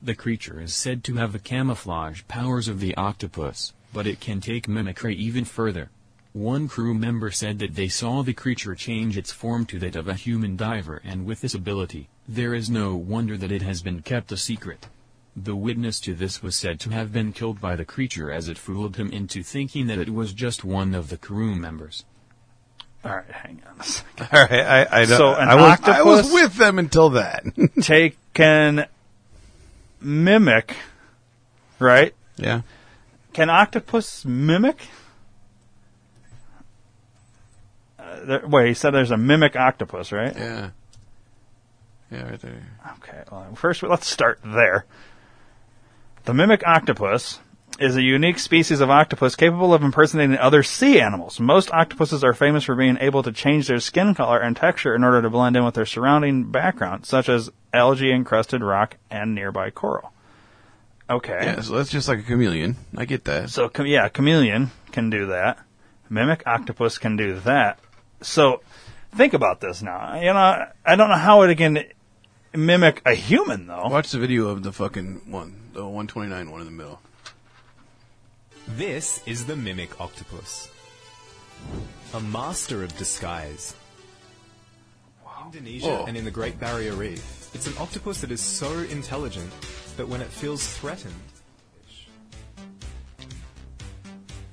[0.01, 4.41] The creature is said to have the camouflage powers of the octopus, but it can
[4.41, 5.91] take mimicry even further.
[6.33, 10.07] One crew member said that they saw the creature change its form to that of
[10.07, 14.01] a human diver and with this ability, there is no wonder that it has been
[14.01, 14.87] kept a secret.
[15.37, 18.57] The witness to this was said to have been killed by the creature as it
[18.57, 22.05] fooled him into thinking that it was just one of the crew members.
[23.05, 24.29] All right, hang on a second.
[24.33, 27.45] All right, I, I, don't- So an I was, I was with them until that.
[27.83, 28.87] Take can
[30.01, 30.77] mimic,
[31.79, 32.15] right?
[32.37, 32.63] yeah.
[33.33, 34.81] Can octopus mimic?
[37.99, 40.35] Uh, there, wait, he said there's a mimic octopus, right?
[40.37, 40.71] Yeah.
[42.11, 42.63] Yeah, right there.
[42.99, 44.85] Okay, well, first let's start there.
[46.25, 47.41] The mimic octopus
[47.79, 51.39] is a unique species of octopus capable of impersonating other sea animals.
[51.39, 55.05] Most octopuses are famous for being able to change their skin color and texture in
[55.05, 59.69] order to blend in with their surrounding background, such as algae encrusted rock and nearby
[59.71, 60.13] coral.
[61.11, 61.39] Okay.
[61.43, 62.77] Yeah, so that's just like a chameleon.
[62.97, 63.51] I get that.
[63.51, 65.59] So yeah, chameleon can do that.
[66.09, 67.79] Mimic octopus can do that.
[68.23, 68.63] So
[69.15, 70.19] think about this now.
[70.19, 71.85] You know, I don't know how it can
[72.55, 73.89] mimic a human though.
[73.89, 77.01] Watch the video of the fucking one, the 129 one in the middle.
[78.69, 80.71] This is the mimic octopus.
[82.15, 83.75] A master of disguise.
[85.47, 86.05] Indonesia Whoa.
[86.07, 87.51] and in the Great Barrier Reef.
[87.55, 89.53] It's an octopus that is so intelligent
[89.97, 91.15] that when it feels threatened,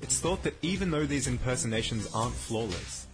[0.02, 3.06] it's thought that even though these impersonations aren't flawless,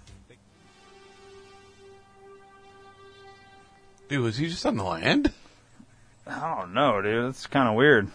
[4.08, 5.32] Dude, was he just on the land?
[6.28, 7.30] I don't know, dude.
[7.30, 8.08] It's kind of weird.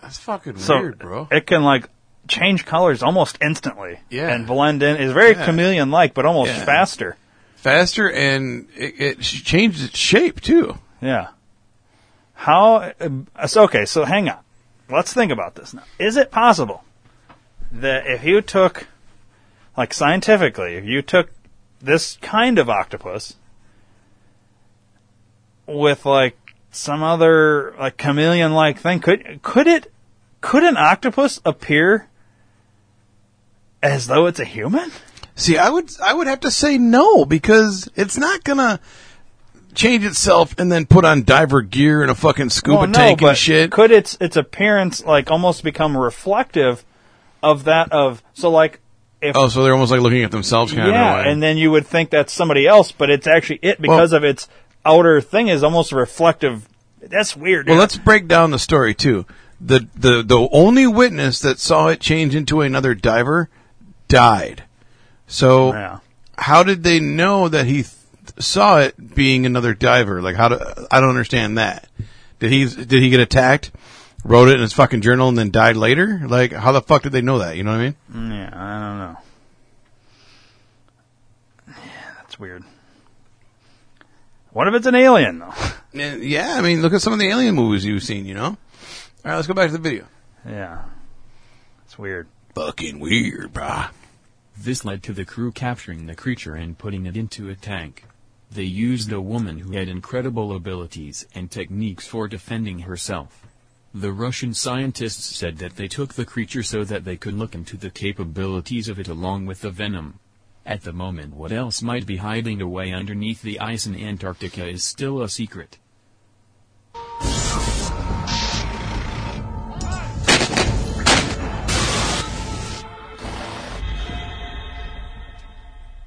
[0.00, 1.28] That's fucking So weird, bro.
[1.30, 1.88] it can like
[2.28, 3.98] change colors almost instantly.
[4.10, 4.28] Yeah.
[4.28, 4.96] And blend in.
[4.96, 5.44] It's very Yeah.
[5.44, 6.64] chameleon like, but almost Yeah.
[6.64, 7.16] faster.
[7.56, 10.78] Faster and it, it changed its shape too.
[11.00, 11.28] Yeah.
[12.34, 12.92] How?
[13.36, 13.84] uh, So okay.
[13.86, 14.38] So hang on.
[14.90, 15.84] Let's think about this now.
[15.98, 16.84] Is it possible
[17.70, 18.88] that if you took,
[19.76, 21.30] like scientifically, if you took
[21.80, 23.36] this kind of octopus
[25.66, 26.36] with like
[26.72, 29.92] some other like chameleon like thing, could could it
[30.40, 32.08] could an octopus appear
[33.82, 34.90] as though it's a human?
[35.34, 38.80] See, I would I would have to say no because it's not gonna
[39.74, 43.22] change itself and then put on diver gear and a fucking scuba Well, no, tank
[43.22, 43.70] and shit.
[43.70, 46.84] Could its its appearance like almost become reflective
[47.42, 48.80] of that of so like
[49.20, 51.26] if Oh, so they're almost like looking at themselves kind yeah, of.
[51.26, 54.48] and then you would think that's somebody else, but it's actually it because of its
[54.84, 56.68] outer thing is almost reflective.
[57.00, 57.66] That's weird.
[57.66, 57.80] Well, dude.
[57.80, 59.26] let's break down the story too.
[59.60, 63.48] The the the only witness that saw it change into another diver
[64.08, 64.64] died.
[65.26, 65.98] So Yeah.
[66.36, 67.86] how did they know that he th-
[68.38, 70.20] saw it being another diver?
[70.20, 70.58] Like how do
[70.90, 71.88] I don't understand that.
[72.40, 73.70] Did he did he get attacked?
[74.24, 76.22] Wrote it in his fucking journal and then died later?
[76.26, 77.56] Like how the fuck did they know that?
[77.56, 77.96] You know what I mean?
[78.12, 79.16] Mm, yeah, I don't know.
[81.68, 82.64] Yeah, that's weird.
[84.52, 85.54] What if it's an alien though?
[85.94, 88.24] Yeah, I mean, look at some of the alien movies you've seen.
[88.24, 88.44] You know.
[88.46, 88.56] All
[89.24, 90.06] right, let's go back to the video.
[90.46, 90.84] yeah,
[91.84, 92.28] it's weird.
[92.54, 93.90] Fucking weird, brah.
[94.56, 98.04] This led to the crew capturing the creature and putting it into a tank.
[98.50, 103.46] They used a woman who had incredible abilities and techniques for defending herself.
[103.92, 107.76] The Russian scientists said that they took the creature so that they could look into
[107.76, 110.20] the capabilities of it along with the venom.
[110.64, 114.84] At the moment what else might be hiding away underneath the ice in Antarctica is
[114.84, 115.78] still a secret.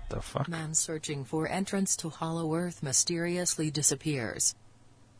[0.08, 0.47] The fuck?
[0.47, 4.56] Man searching for entrance to Hollow Earth mysteriously disappears.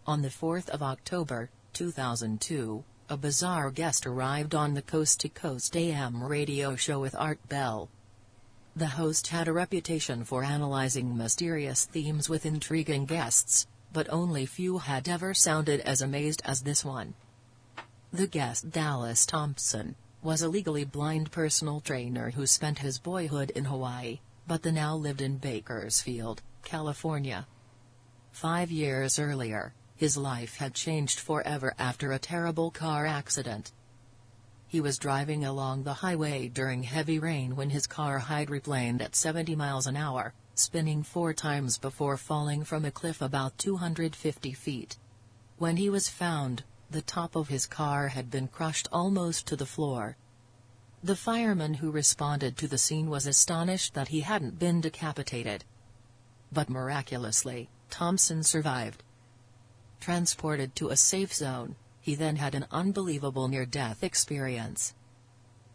[0.08, 5.76] On the 4th of October, 2002, a bizarre guest arrived on the Coast to Coast
[5.76, 7.90] AM radio show with Art Bell.
[8.78, 14.80] The host had a reputation for analyzing mysterious themes with intriguing guests, but only few
[14.80, 17.14] had ever sounded as amazed as this one.
[18.12, 23.64] The guest Dallas Thompson was a legally blind personal trainer who spent his boyhood in
[23.64, 27.48] Hawaii, but the now lived in Bakersfield, California.
[28.34, 33.72] Five years earlier, His life had changed forever after a terrible car accident.
[34.68, 39.56] He was driving along the highway during heavy rain when his car hydroplaned at 70
[39.56, 44.98] miles an hour, spinning four times before falling from a cliff about 250 feet.
[45.58, 49.66] When he was found, the top of his car had been crushed almost to the
[49.66, 50.18] floor.
[51.04, 55.64] The fireman who responded to the scene was astonished that he hadn't been decapitated.
[56.52, 59.04] But miraculously, Thompson survived.
[60.00, 61.76] Transported to a safe zone,
[62.06, 64.94] he then had an unbelievable near-death experience.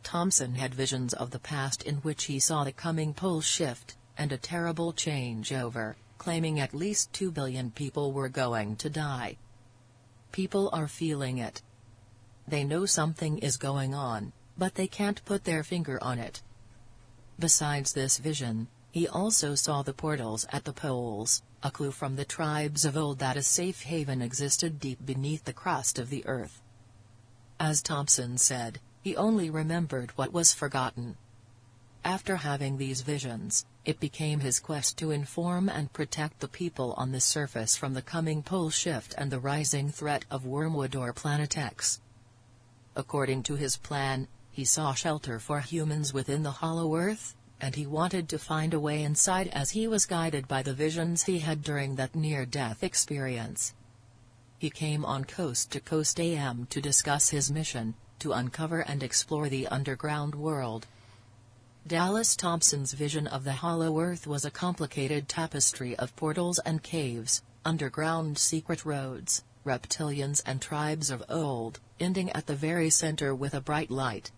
[0.05, 4.31] Thompson had visions of the past in which he saw the coming pole shift, and
[4.31, 9.37] a terrible changeover, claiming at least 2 billion people were going to die.
[10.31, 11.63] People are feeling it.
[12.47, 16.43] They know something is going on, but they can't put their finger on it.
[17.41, 22.25] Besides this vision, he also saw the portals at the poles, a clue from the
[22.25, 26.63] tribes of old that a safe haven existed deep beneath the crust of the earth.
[27.59, 31.17] As Thompson said, he only remembered what was forgotten.
[32.05, 37.13] After having these visions, it became his quest to inform and protect the people on
[37.13, 41.59] the surface from the coming pole shift and the rising threat of Wormwood or Planet
[41.59, 42.01] X.
[42.97, 47.87] According to his plan, he saw shelter for humans within the Hollow Earth, and he
[47.87, 51.63] wanted to find a way inside as he was guided by the visions he had
[51.63, 53.75] during that near-death experience.
[54.59, 59.49] He came on Coast to Coast AM to discuss his mission, to uncover and explore
[59.49, 60.87] the underground world.
[61.87, 67.43] Dallas Thompson's vision of the Hollow Earth was a complicated tapestry of portals and caves,
[67.65, 73.61] underground secret roads, reptilians and tribes of old, ending at the very center with a
[73.61, 74.31] bright light.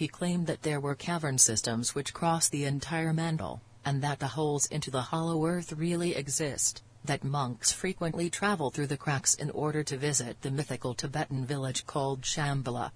[0.00, 4.28] He claimed that there were cavern systems which cross the entire mantle, and that the
[4.28, 9.50] holes into the hollow earth really exist, that monks frequently travel through the cracks in
[9.50, 12.92] order to visit the mythical Tibetan village called Shambhala.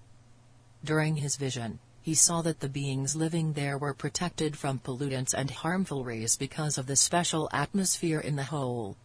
[0.82, 5.50] During his vision, he saw that the beings living there were protected from pollutants and
[5.50, 8.96] harmful rays because of the special atmosphere in the hole.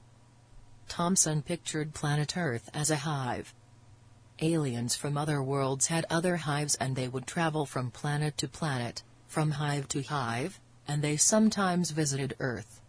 [0.87, 3.53] Thompson pictured planet Earth as a hive,
[4.41, 9.03] Aliens from other worlds had other hives and they would travel from planet to planet,
[9.27, 12.81] from hive to hive, and they sometimes visited Earth.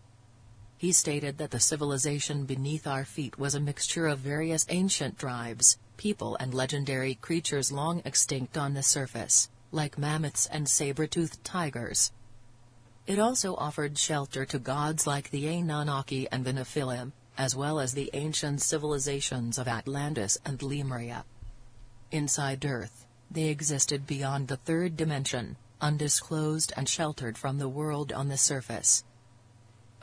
[0.79, 5.77] He stated that the civilization beneath our feet was a mixture of various ancient tribes,
[5.97, 12.13] people and legendary creatures long extinct on the surface, like mammoths and saber-toothed tigers.
[13.07, 17.93] It also offered shelter to gods like the Anunnaki and the Nephilim, as well as
[17.93, 21.25] the ancient civilizations of Atlantis and Lemuria.
[22.13, 28.27] Inside Earth, they existed beyond the third dimension, undisclosed and sheltered from the world on
[28.27, 29.05] the surface.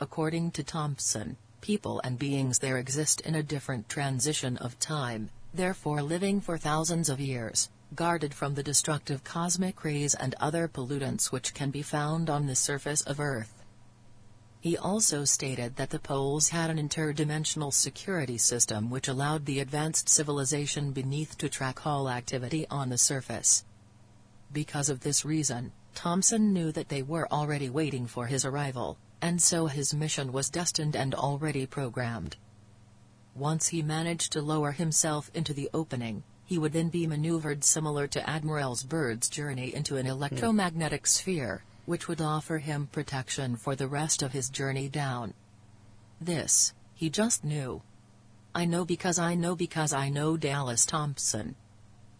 [0.00, 6.00] According to Thompson, people and beings there exist in a different transition of time, therefore
[6.00, 11.52] living for thousands of years, guarded from the destructive cosmic rays and other pollutants which
[11.52, 13.57] can be found on the surface of Earth.
[14.60, 20.08] He also stated that the poles had an interdimensional security system which allowed the advanced
[20.08, 23.64] civilization beneath to track all activity on the surface.
[24.52, 29.40] Because of this reason, Thompson knew that they were already waiting for his arrival, and
[29.40, 32.36] so his mission was destined and already programmed.
[33.36, 38.08] Once he managed to lower himself into the opening, he would then be maneuvered similar
[38.08, 40.12] to Admiral's Byrd's journey into an hmm.
[40.12, 45.32] electromagnetic sphere, which would offer him protection for the rest of his journey down.
[46.20, 47.80] This, he just knew.
[48.54, 51.56] I know because I know because I know Dallas Thompson.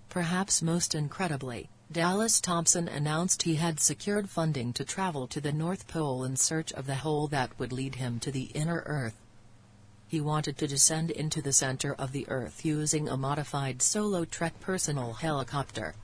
[0.09, 5.87] Perhaps most incredibly, Dallas Thompson announced he had secured funding to travel to the North
[5.87, 9.21] Pole in search of the hole that would lead him to the inner Earth.
[10.07, 14.59] He wanted to descend into the center of the Earth using a modified solo trek
[14.61, 15.95] personal helicopter.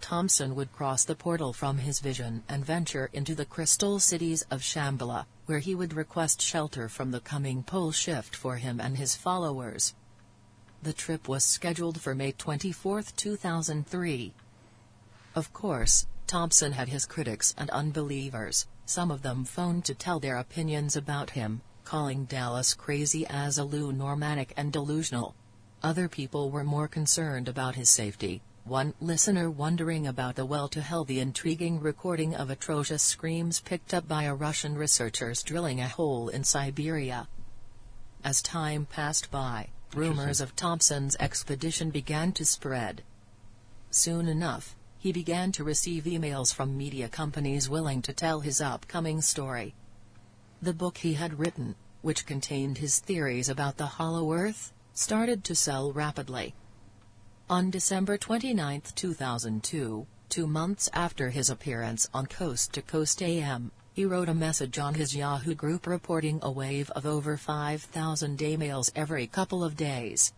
[0.00, 4.62] Thompson would cross the portal from his vision and venture into the crystal cities of
[4.62, 9.14] Shambhala, where he would request shelter from the coming pole shift for him and his
[9.14, 9.94] followers.
[10.82, 14.32] The trip was scheduled for May 24, 2003.
[15.34, 20.36] Of course, Thompson had his critics and unbelievers, some of them phoned to tell their
[20.36, 25.34] opinions about him, calling Dallas crazy as a loon, lunomaniac and delusional.
[25.82, 30.82] Other people were more concerned about his safety, one listener wondering about the well to
[30.82, 35.88] hell the intriguing recording of atrocious screams picked up by a Russian researchers drilling a
[35.88, 37.28] hole in Siberia.
[38.22, 43.02] As time passed by, rumors of Thompson's expedition began to spread.
[43.90, 49.22] Soon enough, he began to receive emails from media companies willing to tell his upcoming
[49.22, 49.74] story.
[50.60, 55.54] The book he had written, which contained his theories about the Hollow Earth, started to
[55.54, 56.54] sell rapidly.
[57.50, 64.04] On December 29, 2002, two months after his appearance on Coast to Coast AM, he
[64.04, 69.26] wrote a message on his Yahoo group reporting a wave of over 5,000 emails every
[69.26, 70.34] couple of days.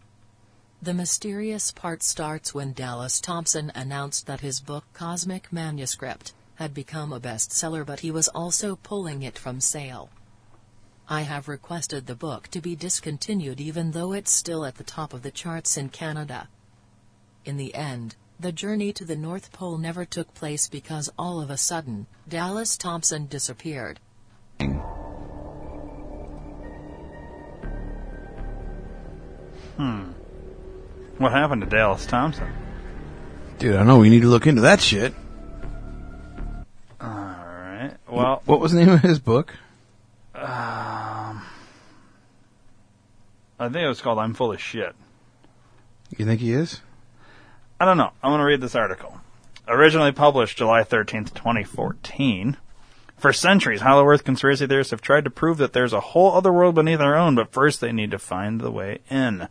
[0.81, 7.13] The mysterious part starts when Dallas Thompson announced that his book Cosmic Manuscript had become
[7.13, 10.11] a bestseller but he was also pulling it from sale.
[11.09, 15.13] I have requested the book to be discontinued even though it's still at the top
[15.13, 16.49] of the charts in Canada.
[17.45, 21.51] In the end, the journey to the North Pole never took place because all of
[21.51, 24.01] a sudden, Dallas Thompson disappeared.
[29.77, 30.11] Hmm.
[31.19, 32.53] What happened to Dallas Thompson?
[33.59, 35.15] Dude, I know we need to look into that shit.
[37.01, 37.93] All right.
[38.09, 39.55] Well, What was the name of his book?
[40.35, 41.43] um,
[43.59, 44.95] I think it was called "I'm Full of Shit."
[46.17, 46.81] You think he is?
[47.81, 48.13] I don't know.
[48.23, 49.19] I'm going to read this article.
[49.67, 52.59] Originally published July 13th, 2014.
[53.17, 56.53] For centuries, Hollow Earth conspiracy theorists have tried to prove that there's a whole other
[56.53, 59.49] world beneath our own, but first they need to find the way in.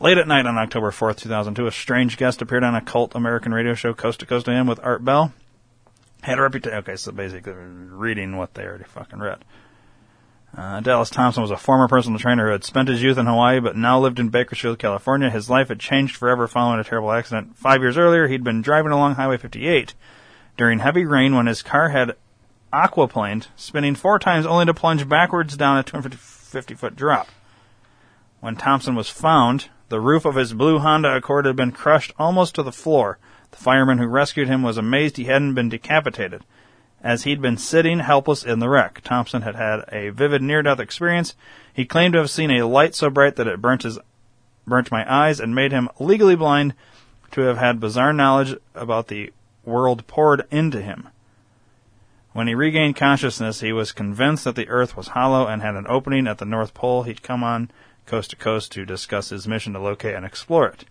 [0.00, 3.54] Late at night on October 4th, 2002, a strange guest appeared on a cult American
[3.54, 5.32] radio show Coast to Coast AM with Art Bell.
[6.22, 6.78] Had a reputation.
[6.78, 9.44] Okay, so basically reading what they already fucking read.
[10.56, 13.58] Uh, Dallas Thompson was a former personal trainer who had spent his youth in Hawaii
[13.58, 15.30] but now lived in Bakersfield, California.
[15.30, 17.56] His life had changed forever following a terrible accident.
[17.56, 19.94] Five years earlier, he'd been driving along Highway 58
[20.58, 22.16] during heavy rain when his car had
[22.70, 27.28] aquaplaned, spinning four times only to plunge backwards down a 250 foot drop.
[28.40, 32.54] When Thompson was found, the roof of his blue Honda Accord had been crushed almost
[32.56, 33.18] to the floor.
[33.52, 36.44] The fireman who rescued him was amazed he hadn't been decapitated
[37.02, 39.00] as he'd been sitting helpless in the wreck.
[39.02, 41.34] Thompson had had a vivid near-death experience.
[41.72, 43.98] He claimed to have seen a light so bright that it burnt his
[44.66, 46.74] burnt my eyes and made him legally blind
[47.32, 49.32] to have had bizarre knowledge about the
[49.64, 51.08] world poured into him.
[52.32, 55.86] When he regained consciousness, he was convinced that the earth was hollow and had an
[55.88, 57.02] opening at the North Pole.
[57.02, 57.70] He'd come on
[58.06, 60.84] coast to coast to discuss his mission to locate and explore it.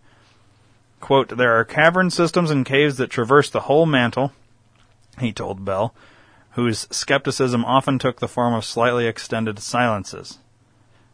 [1.00, 4.34] Quote, there are cavern systems and caves that traverse the whole mantle,
[5.22, 5.94] he told Bell,
[6.52, 10.40] whose skepticism often took the form of slightly extended silences.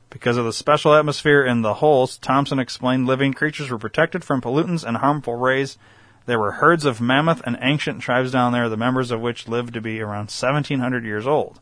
[0.09, 4.41] Because of the special atmosphere in the holes, Thompson explained living creatures were protected from
[4.41, 5.77] pollutants and harmful rays.
[6.25, 9.73] There were herds of mammoth and ancient tribes down there, the members of which lived
[9.73, 11.59] to be around 1700 years old.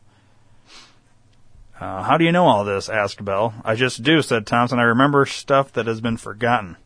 [1.78, 2.88] Uh, how do you know all this?
[2.88, 3.54] asked Bell.
[3.64, 4.78] I just do, said Thompson.
[4.78, 6.76] I remember stuff that has been forgotten.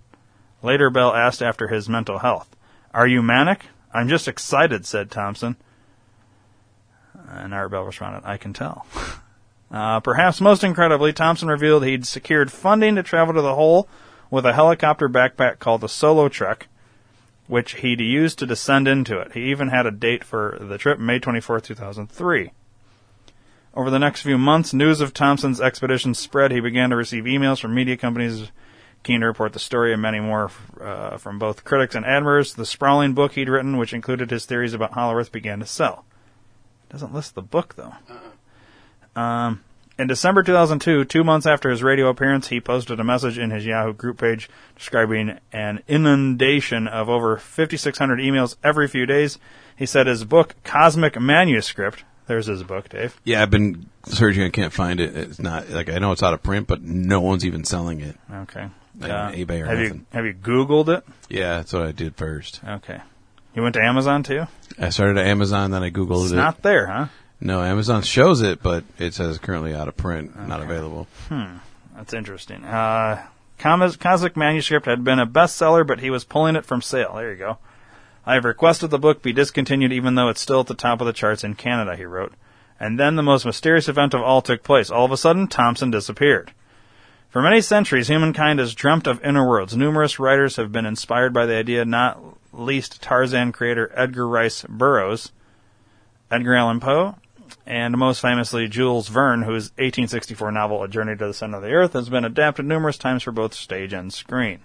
[0.62, 2.56] Later, Bell asked after his mental health.
[2.92, 3.66] Are you manic?
[3.92, 5.56] I'm just excited, said Thompson.
[7.28, 8.86] And Art Bell responded, I can tell.
[9.72, 13.88] Uh, perhaps most incredibly, Thompson revealed he'd secured funding to travel to the hole
[14.28, 16.66] with a helicopter backpack called the Solo Trek,
[17.46, 19.32] which he'd used to descend into it.
[19.32, 22.50] He even had a date for the trip, May 24, 2003.
[23.72, 26.50] Over the next few months, news of Thompson's expedition spread.
[26.50, 28.50] He began to receive emails from media companies
[29.02, 32.54] keen to report the story and many more uh, from both critics and admirers.
[32.54, 36.04] The sprawling book he'd written, which included his theories about Hollow Earth, began to sell.
[36.90, 37.94] Doesn't list the book though.
[39.20, 39.62] Um,
[39.98, 43.66] in December 2002, two months after his radio appearance, he posted a message in his
[43.66, 49.38] Yahoo group page describing an inundation of over 5,600 emails every few days.
[49.76, 53.20] He said his book, Cosmic Manuscript, there's his book, Dave.
[53.24, 54.44] Yeah, I've been searching.
[54.44, 55.16] I can't find it.
[55.16, 58.16] It's not like I know it's out of print, but no one's even selling it.
[58.32, 58.68] Okay.
[59.00, 59.98] Uh, eBay or have nothing.
[59.98, 61.04] you have you Googled it?
[61.28, 62.60] Yeah, that's what I did first.
[62.66, 63.00] Okay.
[63.54, 64.44] You went to Amazon too?
[64.78, 66.36] I started at Amazon, then I googled It's it.
[66.36, 67.06] not there, huh?
[67.40, 71.06] No, Amazon shows it, but it says currently out of print, not available.
[71.28, 71.56] Hmm.
[71.96, 72.62] That's interesting.
[72.64, 73.26] Uh,
[73.58, 77.14] Cosmic Manuscript had been a bestseller, but he was pulling it from sale.
[77.16, 77.58] There you go.
[78.26, 81.06] I have requested the book be discontinued even though it's still at the top of
[81.06, 82.34] the charts in Canada, he wrote.
[82.78, 84.90] And then the most mysterious event of all took place.
[84.90, 86.52] All of a sudden, Thompson disappeared.
[87.30, 89.76] For many centuries, humankind has dreamt of inner worlds.
[89.76, 92.20] Numerous writers have been inspired by the idea, not
[92.52, 95.30] least Tarzan creator Edgar Rice Burroughs,
[96.28, 97.14] Edgar Allan Poe,
[97.64, 101.70] and most famously Jules Verne, whose 1864 novel A Journey to the Center of the
[101.70, 104.58] Earth has been adapted numerous times for both stage and screen.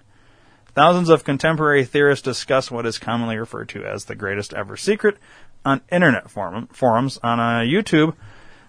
[0.74, 5.18] Thousands of contemporary theorists discuss what is commonly referred to as the greatest ever secret
[5.64, 7.20] on internet forum, forums.
[7.22, 8.16] On uh, YouTube,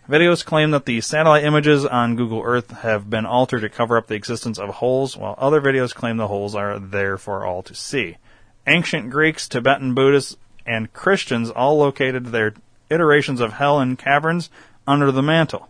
[0.08, 4.08] videos claim that the satellite images on Google Earth have been altered to cover up
[4.08, 7.76] the existence of holes, while other videos claim the holes are there for all to
[7.76, 8.18] see.
[8.66, 12.54] Ancient Greeks, Tibetan Buddhists, and Christians all located their
[12.90, 14.50] iterations of hell in caverns
[14.86, 15.70] under the mantle.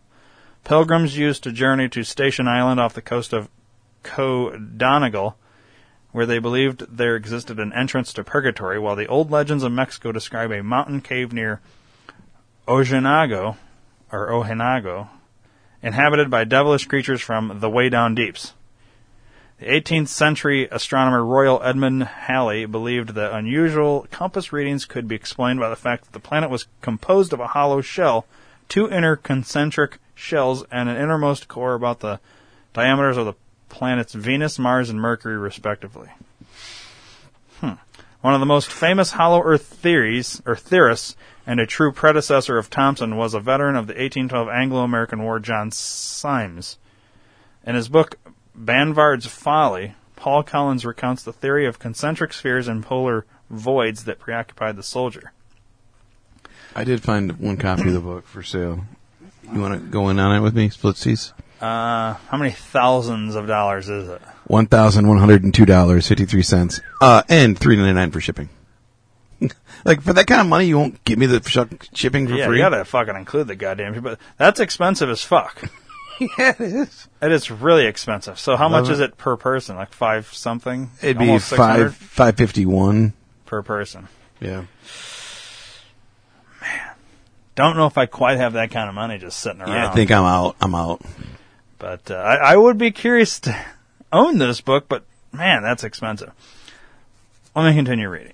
[0.64, 3.50] Pilgrims used to journey to Station Island off the coast of
[4.04, 5.38] Co Donegal,
[6.12, 10.12] where they believed there existed an entrance to purgatory, while the old legends of Mexico
[10.12, 11.62] describe a mountain cave near
[12.68, 13.56] Ojinago,
[14.12, 15.10] or Ojinago,
[15.82, 18.54] inhabited by devilish creatures from the way down deeps.
[19.60, 25.60] The 18th century astronomer Royal Edmund Halley believed that unusual compass readings could be explained
[25.60, 28.28] by the fact that the planet was composed of a hollow shell,
[28.70, 32.20] two inner concentric shells, and an innermost core about the
[32.74, 33.34] diameters of the
[33.70, 36.10] planets Venus, Mars, and Mercury, respectively.
[38.22, 41.16] One of the most famous hollow Earth theories, or theorists,
[41.46, 45.72] and a true predecessor of Thompson was a veteran of the 1812 Anglo-American War, John
[45.72, 46.78] Symmes.
[47.66, 48.16] In his book
[48.56, 54.76] Banvard's Folly, Paul Collins recounts the theory of concentric spheres and polar voids that preoccupied
[54.76, 55.32] the soldier.
[56.76, 58.86] I did find one copy of the book for sale.
[59.54, 61.34] You want to go in on it with me, Splitsies?
[61.62, 64.22] Uh, how many thousands of dollars is it?
[64.48, 68.12] One thousand one hundred and two dollars fifty three cents, uh, and three ninety nine
[68.12, 68.48] for shipping.
[69.86, 72.48] like for that kind of money, you won't give me the sh- shipping for yeah,
[72.48, 72.58] free.
[72.58, 75.70] you gotta fucking include the goddamn shit, but that's expensive as fuck.
[76.20, 77.08] yeah, it is.
[77.22, 78.40] It is really expensive.
[78.40, 79.76] So how much is it per person?
[79.76, 80.92] Like five something?
[81.02, 83.14] It'd be Almost 600 five five fifty one.
[83.46, 84.08] per person.
[84.40, 84.64] Yeah.
[86.62, 86.92] Man.
[87.56, 89.72] Don't know if I quite have that kind of money just sitting around.
[89.72, 90.56] Yeah, I think I'm out.
[90.62, 91.02] I'm out.
[91.80, 93.66] But uh, I, I would be curious to
[94.12, 96.32] own this book, but man, that's expensive.
[97.56, 98.34] Let me continue reading.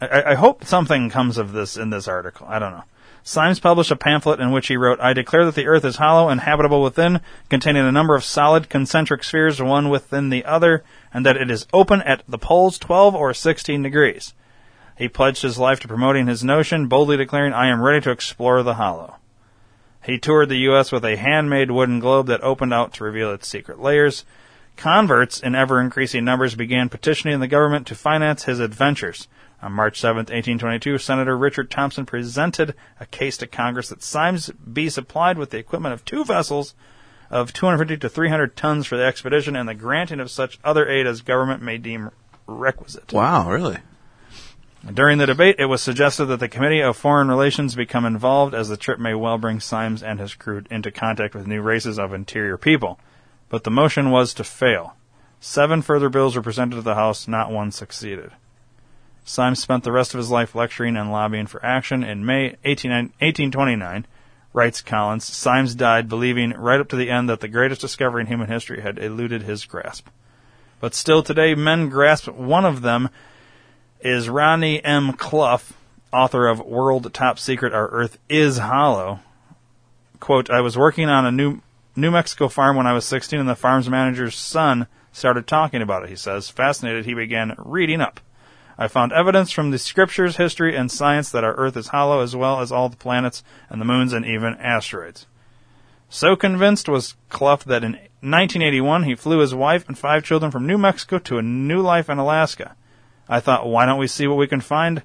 [0.00, 2.46] I- I, hope something comes of this in this article.
[2.48, 2.84] I don't know.
[3.22, 6.28] Symmes published a pamphlet in which he wrote, I declare that the earth is hollow
[6.28, 11.24] and habitable within, containing a number of solid concentric spheres, one within the other, and
[11.24, 14.34] that it is open at the poles 12 or 16 degrees.
[14.98, 18.62] He pledged his life to promoting his notion, boldly declaring, I am ready to explore
[18.62, 19.16] the hollow.
[20.04, 20.92] He toured the U.S.
[20.92, 24.24] with a handmade wooden globe that opened out to reveal its secret layers.
[24.76, 29.28] Converts in ever increasing numbers began petitioning the government to finance his adventures.
[29.62, 34.90] On March 7, 1822, Senator Richard Thompson presented a case to Congress that Symmes be
[34.90, 36.74] supplied with the equipment of two vessels
[37.30, 41.06] of 250 to 300 tons for the expedition and the granting of such other aid
[41.06, 42.10] as government may deem
[42.46, 43.12] requisite.
[43.12, 43.78] Wow, really?
[44.92, 48.68] During the debate, it was suggested that the Committee of Foreign Relations become involved, as
[48.68, 52.12] the trip may well bring Symmes and his crew into contact with new races of
[52.12, 52.98] interior people.
[53.48, 54.96] But the motion was to fail.
[55.40, 58.30] Seven further bills were presented to the House, not one succeeded.
[59.24, 62.04] Symmes spent the rest of his life lecturing and lobbying for action.
[62.04, 64.06] In May 18, 1829,
[64.52, 68.26] writes Collins, Symmes died believing right up to the end that the greatest discovery in
[68.26, 70.08] human history had eluded his grasp.
[70.80, 73.08] But still today, men grasp one of them
[74.00, 75.14] is Ronnie M.
[75.14, 75.72] Cluff,
[76.12, 79.20] author of World Top Secret Our Earth is Hollow.
[80.20, 81.60] Quote, I was working on a new
[81.96, 86.02] New Mexico farm when I was 16 and the farm's manager's son started talking about
[86.02, 86.48] it, he says.
[86.48, 88.20] Fascinated, he began reading up.
[88.76, 92.34] I found evidence from the scriptures, history, and science that our Earth is hollow as
[92.34, 95.26] well as all the planets and the moons and even asteroids.
[96.08, 100.66] So convinced was Cluff that in 1981 he flew his wife and five children from
[100.66, 102.74] New Mexico to a new life in Alaska.
[103.28, 105.02] I thought, why don't we see what we can find?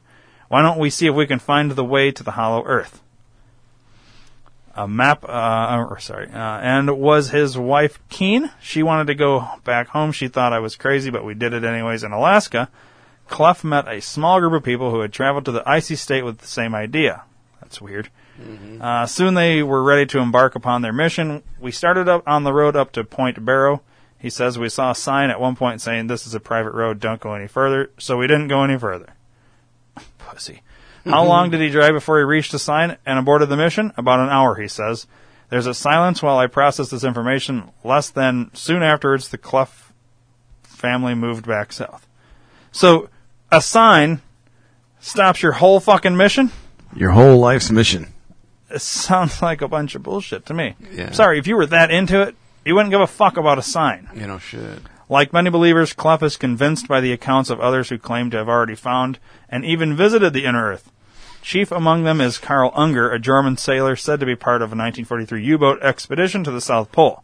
[0.48, 3.02] Why don't we see if we can find the way to the hollow Earth?
[4.80, 8.50] A map, uh, or sorry, uh, and was his wife keen?
[8.62, 10.14] She wanted to go back home.
[10.14, 12.70] She thought I was crazy, but we did it anyways in Alaska.
[13.28, 16.38] Cluff met a small group of people who had traveled to the icy state with
[16.38, 17.24] the same idea.
[17.60, 18.10] That's weird.
[18.80, 21.44] Uh, soon they were ready to embark upon their mission.
[21.60, 23.82] We started up on the road up to Point Barrow.
[24.18, 27.02] He says we saw a sign at one point saying this is a private road,
[27.02, 27.92] don't go any further.
[27.98, 29.14] So we didn't go any further.
[30.20, 30.62] Pussy.
[31.06, 31.30] How mm-hmm.
[31.30, 33.94] long did he drive before he reached the sign and aborted the mission?
[33.98, 35.08] About an hour, he says.
[35.50, 37.72] There's a silence while I process this information.
[37.84, 39.94] Less than soon afterwards, the Cluff
[40.64, 42.08] family moved back south.
[42.72, 43.10] So,
[43.52, 44.22] a sign
[45.00, 46.52] stops your whole fucking mission?
[46.96, 48.14] Your whole life's mission.
[48.70, 50.76] It sounds like a bunch of bullshit to me.
[50.92, 51.12] Yeah.
[51.12, 52.36] Sorry, if you were that into it,
[52.66, 54.10] you wouldn't give a fuck about a sign.
[54.14, 54.80] You know, shit.
[55.12, 58.48] Like many believers, Cluff is convinced by the accounts of others who claim to have
[58.48, 59.18] already found
[59.50, 60.92] and even visited the inner Earth.
[61.42, 64.78] Chief among them is Karl Unger, a German sailor said to be part of a
[64.78, 67.24] 1943 U-boat expedition to the South Pole.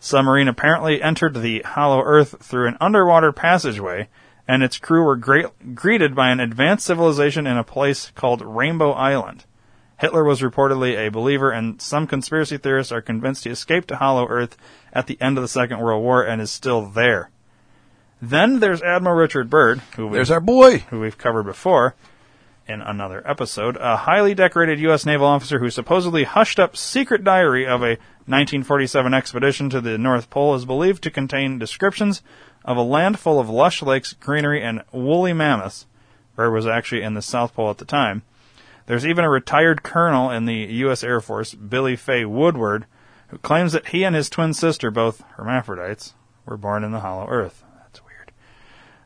[0.00, 4.08] The Submarine apparently entered the hollow Earth through an underwater passageway,
[4.48, 8.90] and its crew were great, greeted by an advanced civilization in a place called Rainbow
[8.90, 9.44] Island.
[10.00, 14.26] Hitler was reportedly a believer, and some conspiracy theorists are convinced he escaped to Hollow
[14.28, 14.56] Earth
[14.94, 17.28] at the end of the Second World War and is still there.
[18.22, 20.78] Then there's Admiral Richard Byrd, who There's our boy.
[20.88, 21.94] who we've covered before.
[22.66, 25.04] In another episode, a highly decorated U.S.
[25.04, 30.30] naval officer who supposedly hushed up secret diary of a 1947 expedition to the North
[30.30, 32.22] Pole is believed to contain descriptions
[32.64, 35.86] of a land full of lush lakes, greenery, and woolly mammoths.
[36.36, 38.22] Byrd was actually in the South Pole at the time.
[38.90, 41.04] There's even a retired colonel in the U.S.
[41.04, 42.86] Air Force, Billy Fay Woodward,
[43.28, 46.14] who claims that he and his twin sister, both hermaphrodites,
[46.44, 47.62] were born in the Hollow Earth.
[47.76, 48.32] That's weird.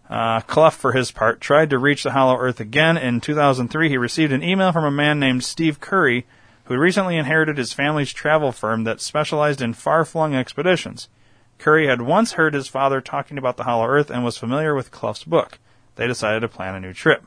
[0.08, 2.96] Uh, Cluff, for his part, tried to reach the Hollow Earth again.
[2.96, 6.24] In 2003, he received an email from a man named Steve Currey,
[6.64, 11.10] who recently inherited his family's travel firm that specialized in far-flung expeditions.
[11.58, 14.90] Currey had once heard his father talking about the Hollow Earth and was familiar with
[14.90, 15.58] Cluff's book.
[15.96, 17.26] They decided to plan a new trip.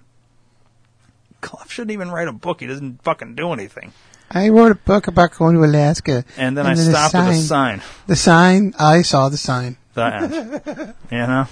[1.47, 2.59] Cluff shouldn't even write a book.
[2.59, 3.93] He doesn't fucking do anything.
[4.29, 6.25] I wrote a book about going to Alaska.
[6.35, 7.81] And then I the stopped at the sign.
[8.05, 9.77] The sign, I saw the sign.
[9.93, 10.93] The end.
[11.11, 11.47] you know?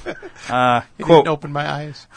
[0.49, 2.07] Uh, You quote, didn't open my eyes.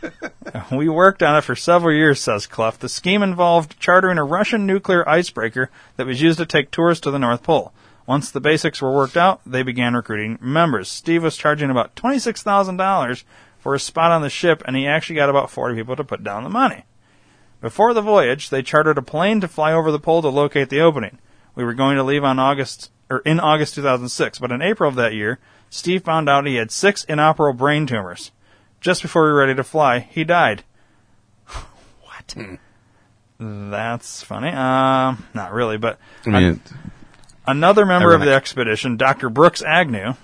[0.72, 2.78] we worked on it for several years, says Cluff.
[2.78, 7.10] The scheme involved chartering a Russian nuclear icebreaker that was used to take tourists to
[7.10, 7.72] the North Pole.
[8.06, 10.88] Once the basics were worked out, they began recruiting members.
[10.88, 13.24] Steve was charging about $26,000
[13.58, 16.22] for a spot on the ship, and he actually got about 40 people to put
[16.22, 16.84] down the money.
[17.60, 20.80] Before the voyage, they chartered a plane to fly over the pole to locate the
[20.80, 21.18] opening.
[21.54, 24.96] We were going to leave on August or in August 2006, but in April of
[24.96, 25.38] that year,
[25.70, 28.30] Steve found out he had six inoperable brain tumors.
[28.80, 30.62] Just before we were ready to fly, he died.
[31.46, 32.36] what?
[33.40, 34.48] That's funny.
[34.48, 36.60] Um, not really, but I mean,
[37.46, 39.30] another member of the expedition, Dr.
[39.30, 40.14] Brooks Agnew,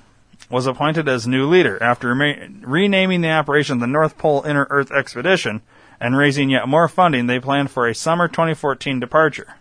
[0.50, 4.92] was appointed as new leader after rema- renaming the operation the North Pole Inner Earth
[4.92, 5.62] Expedition
[6.04, 7.28] and raising yet more funding.
[7.28, 9.54] They planned for a summer 2014 departure,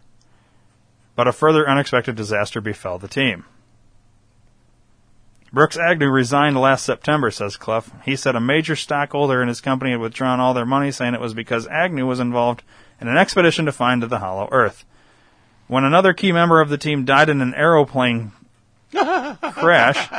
[1.16, 3.46] but a further unexpected disaster befell the team.
[5.54, 7.92] Brooks Agnew resigned last September, says Cluff.
[8.04, 11.22] He said a major stockholder in his company had withdrawn all their money, saying it
[11.22, 12.62] was because Agnew was involved
[13.00, 14.84] in an expedition to find the Hollow Earth.
[15.68, 18.34] When another key member of the team died in an aeroplane
[18.92, 20.10] crash,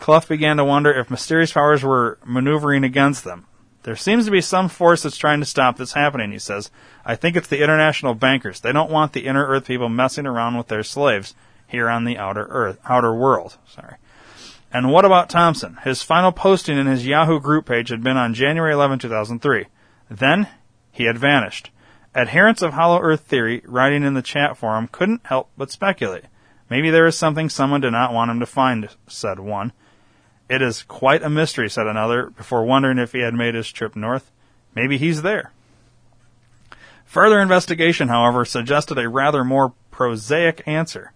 [0.00, 3.46] Cluff began to wonder if mysterious powers were maneuvering against them.
[3.86, 6.72] There seems to be some force that's trying to stop this happening, he says.
[7.04, 8.58] I think it's the international bankers.
[8.58, 11.36] They don't want the inner earth people messing around with their slaves
[11.68, 13.58] here on the outer earth, outer world.
[13.68, 13.94] Sorry.
[14.72, 15.78] And what about Thompson?
[15.84, 19.66] His final posting in his Yahoo group page had been on January 11, 2003.
[20.10, 20.48] Then,
[20.90, 21.70] he had vanished.
[22.12, 26.24] Adherents of Hollow Earth theory writing in the chat forum couldn't help but speculate.
[26.68, 29.72] Maybe there is something someone did not want him to find, said one.
[30.48, 33.96] It is quite a mystery, said another, before wondering if he had made his trip
[33.96, 34.30] north.
[34.74, 35.52] Maybe he's there.
[37.04, 41.12] Further investigation, however, suggested a rather more prosaic answer.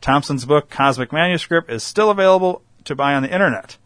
[0.00, 3.76] Thompson's book, Cosmic Manuscript, is still available to buy on the internet.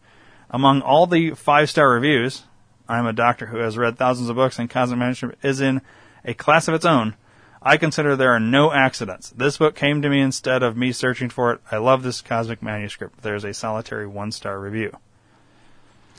[0.49, 2.43] Among all the five star reviews,
[2.87, 5.81] I'm a doctor who has read thousands of books, and Cosmic Manuscript is in
[6.23, 7.15] a class of its own.
[7.61, 9.29] I consider there are no accidents.
[9.31, 11.61] This book came to me instead of me searching for it.
[11.71, 13.21] I love this cosmic manuscript.
[13.21, 14.95] There's a solitary one star review.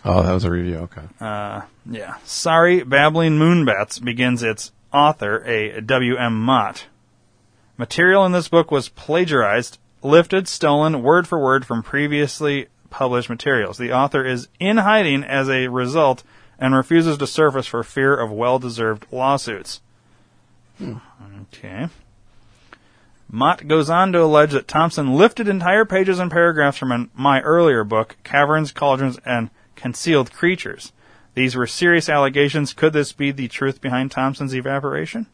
[0.04, 0.76] oh, that was a review.
[0.76, 1.02] Okay.
[1.20, 2.16] Uh, yeah.
[2.24, 6.40] Sorry, Babbling Moonbats begins its author, a W.M.
[6.40, 6.86] Mott.
[7.76, 13.78] Material in this book was plagiarized, lifted, stolen word for word from previously published materials.
[13.78, 16.24] The author is in hiding as a result
[16.58, 19.80] and refuses to surface for fear of well deserved lawsuits.
[20.80, 21.88] Okay.
[23.30, 27.40] Mott goes on to allege that Thompson lifted entire pages and paragraphs from an, my
[27.42, 30.92] earlier book, Caverns, Cauldrons, and Concealed Creatures.
[31.34, 32.72] These were serious allegations.
[32.72, 35.26] Could this be the truth behind Thompson's evaporation?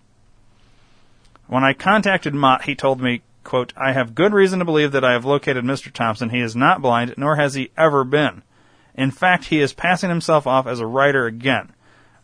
[1.47, 5.05] When I contacted Mott, he told me, quote, I have good reason to believe that
[5.05, 5.93] I have located Mr.
[5.93, 6.31] Thompson.
[6.31, 8.43] He is not blind, nor has he ever been.
[8.95, 11.73] In fact, he is passing himself off as a writer again.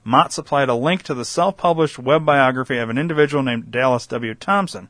[0.03, 4.35] Mott supplied a link to the self-published web biography of an individual named Dallas W.
[4.35, 4.89] Thompson.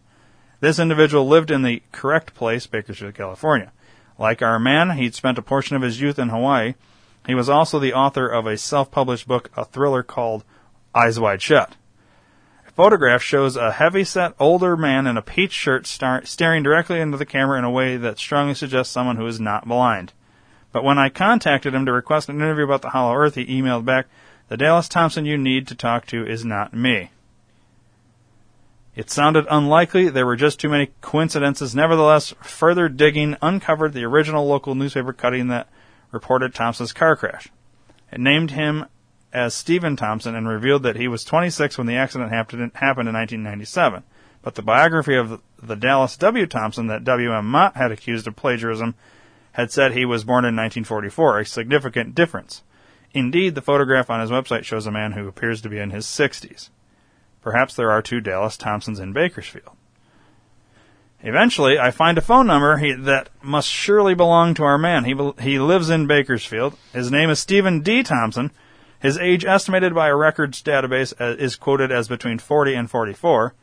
[0.61, 3.73] This individual lived in the correct place, Bakersfield, California.
[4.19, 6.75] Like our man, he'd spent a portion of his youth in Hawaii.
[7.27, 10.45] He was also the author of a self-published book, a thriller called
[10.95, 11.77] Eyes Wide Shut.
[12.69, 17.17] A photograph shows a heavy-set older man in a peach shirt star- staring directly into
[17.17, 20.13] the camera in a way that strongly suggests someone who is not blind.
[20.73, 23.85] But when I contacted him to request an interview about the Hollow Earth, he emailed
[23.85, 24.07] back,
[24.51, 27.11] "The Dallas Thompson you need to talk to is not me."
[28.97, 30.09] It sounded unlikely.
[30.09, 31.73] There were just too many coincidences.
[31.73, 35.69] Nevertheless, further digging uncovered the original local newspaper cutting that
[36.11, 37.47] reported Thompson's car crash.
[38.11, 38.87] It named him
[39.33, 44.03] as Stephen Thompson and revealed that he was 26 when the accident happened in 1997.
[44.43, 46.47] But the biography of the Dallas W.
[46.47, 47.47] Thompson that W.M.
[47.47, 48.97] Mott had accused of plagiarism
[49.53, 52.65] had said he was born in 1944, a significant difference.
[53.13, 56.07] Indeed, the photograph on his website shows a man who appears to be in his
[56.07, 56.69] 60s.
[57.43, 59.77] Perhaps there are two Dallas Thompsons in Bakersfield.
[61.23, 65.05] Eventually, I find a phone number he, that must surely belong to our man.
[65.05, 66.77] He, he lives in Bakersfield.
[66.93, 68.03] His name is Stephen D.
[68.03, 68.53] Thompson.
[69.01, 73.55] His age, estimated by a records database, uh, is quoted as between 40 and 44.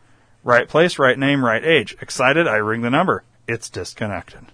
[0.44, 1.96] Right place, right name, right age.
[2.02, 3.24] Excited, I ring the number.
[3.48, 4.48] It's disconnected.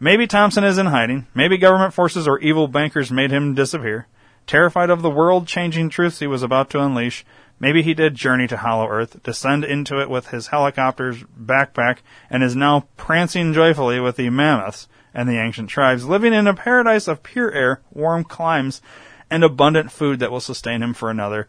[0.00, 1.26] Maybe Thompson is in hiding.
[1.34, 4.06] Maybe government forces or evil bankers made him disappear.
[4.46, 7.24] Terrified of the world changing truths he was about to unleash,
[7.58, 11.98] maybe he did journey to Hollow Earth, descend into it with his helicopter's backpack,
[12.28, 16.54] and is now prancing joyfully with the mammoths and the ancient tribes, living in a
[16.54, 18.82] paradise of pure air, warm climes,
[19.30, 21.48] and abundant food that will sustain him for another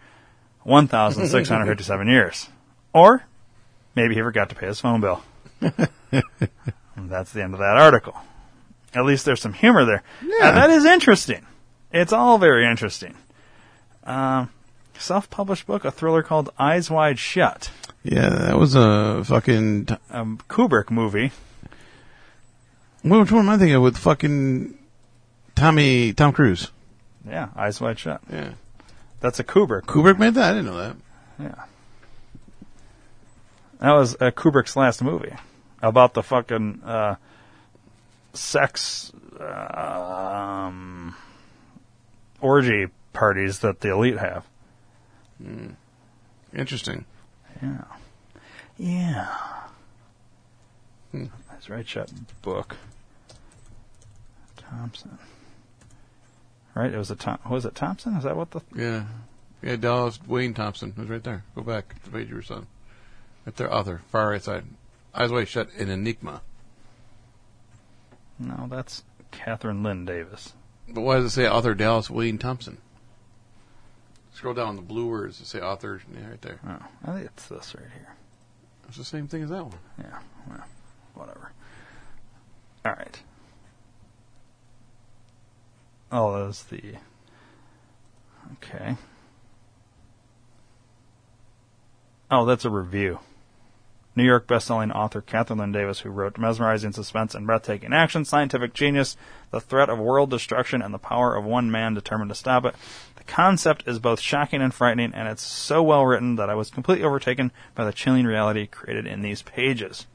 [0.64, 2.50] 1,657 years.
[2.94, 3.24] Or
[3.94, 5.22] maybe he forgot to pay his phone bill.
[6.98, 8.16] That's the end of that article.
[8.94, 10.04] At least there's some humor there.
[10.24, 10.50] Yeah.
[10.50, 11.46] And that is interesting.
[11.96, 13.16] It's all very interesting.
[14.04, 14.50] Um,
[14.98, 17.72] self-published book, a thriller called Eyes Wide Shut,
[18.04, 19.86] Yeah, that was a fucking.
[19.88, 21.32] T- a Kubrick movie.
[23.04, 24.78] which one am I thinking of with fucking
[25.56, 26.70] Tommy Tom Cruise?
[27.28, 28.22] Yeah, Eyes Wide Shut.
[28.32, 28.52] Yeah,
[29.22, 29.84] That's a Kubrick.
[29.84, 30.52] Kubrick made that.
[30.52, 30.96] I didn't know that.
[31.40, 31.64] Yeah.
[33.80, 35.34] That was uh, Kubrick's last movie
[35.82, 37.16] about the fucking uh,
[38.34, 41.16] sex um,
[42.46, 44.46] orgy parties that the elite have.
[46.54, 47.06] Interesting.
[47.62, 47.84] Yeah.
[48.78, 49.28] Yeah.
[51.12, 51.26] Hmm.
[51.50, 52.12] That's right, shut
[52.42, 52.78] book.
[54.58, 55.18] Thompson.
[56.76, 57.40] Right, it was a Tom.
[57.50, 58.16] Was it Thompson?
[58.16, 58.62] Is that what the?
[58.76, 59.06] Yeah,
[59.64, 59.78] yeah.
[59.78, 61.44] Dallas Wayne Thompson was right there.
[61.56, 62.68] Go back to the page you were on.
[63.46, 64.66] Right there, author, far right side.
[65.14, 65.74] Eyes wide shut.
[65.78, 66.42] An enigma.
[68.38, 70.54] No, that's Catherine Lynn Davis.
[70.88, 72.78] But why does it say author Dallas Wayne Thompson?
[74.34, 76.02] Scroll down the blue words to say author.
[76.14, 76.60] Yeah, right there.
[76.68, 78.16] Oh, I think it's this right here.
[78.88, 79.78] It's the same thing as that one.
[79.99, 80.64] Yeah, well,
[81.16, 81.52] whatever.
[82.86, 83.20] All right.
[86.12, 86.82] Oh, that was the.
[88.53, 88.95] Okay.
[92.30, 93.20] Oh, that's a review.
[94.16, 98.74] New York bestselling author Catherine Lynn Davis, who wrote Mesmerizing Suspense and Breathtaking Action, Scientific
[98.74, 99.18] Genius,
[99.52, 102.76] The Threat of World Destruction, and the Power of One Man Determined to Stop It.
[103.18, 106.70] The concept is both shocking and frightening, and it's so well written that I was
[106.70, 110.08] completely overtaken by the chilling reality created in these pages.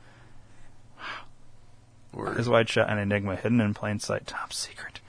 [2.13, 2.39] Word.
[2.39, 5.01] Eyes wide shut, an enigma hidden in plain sight, top secret.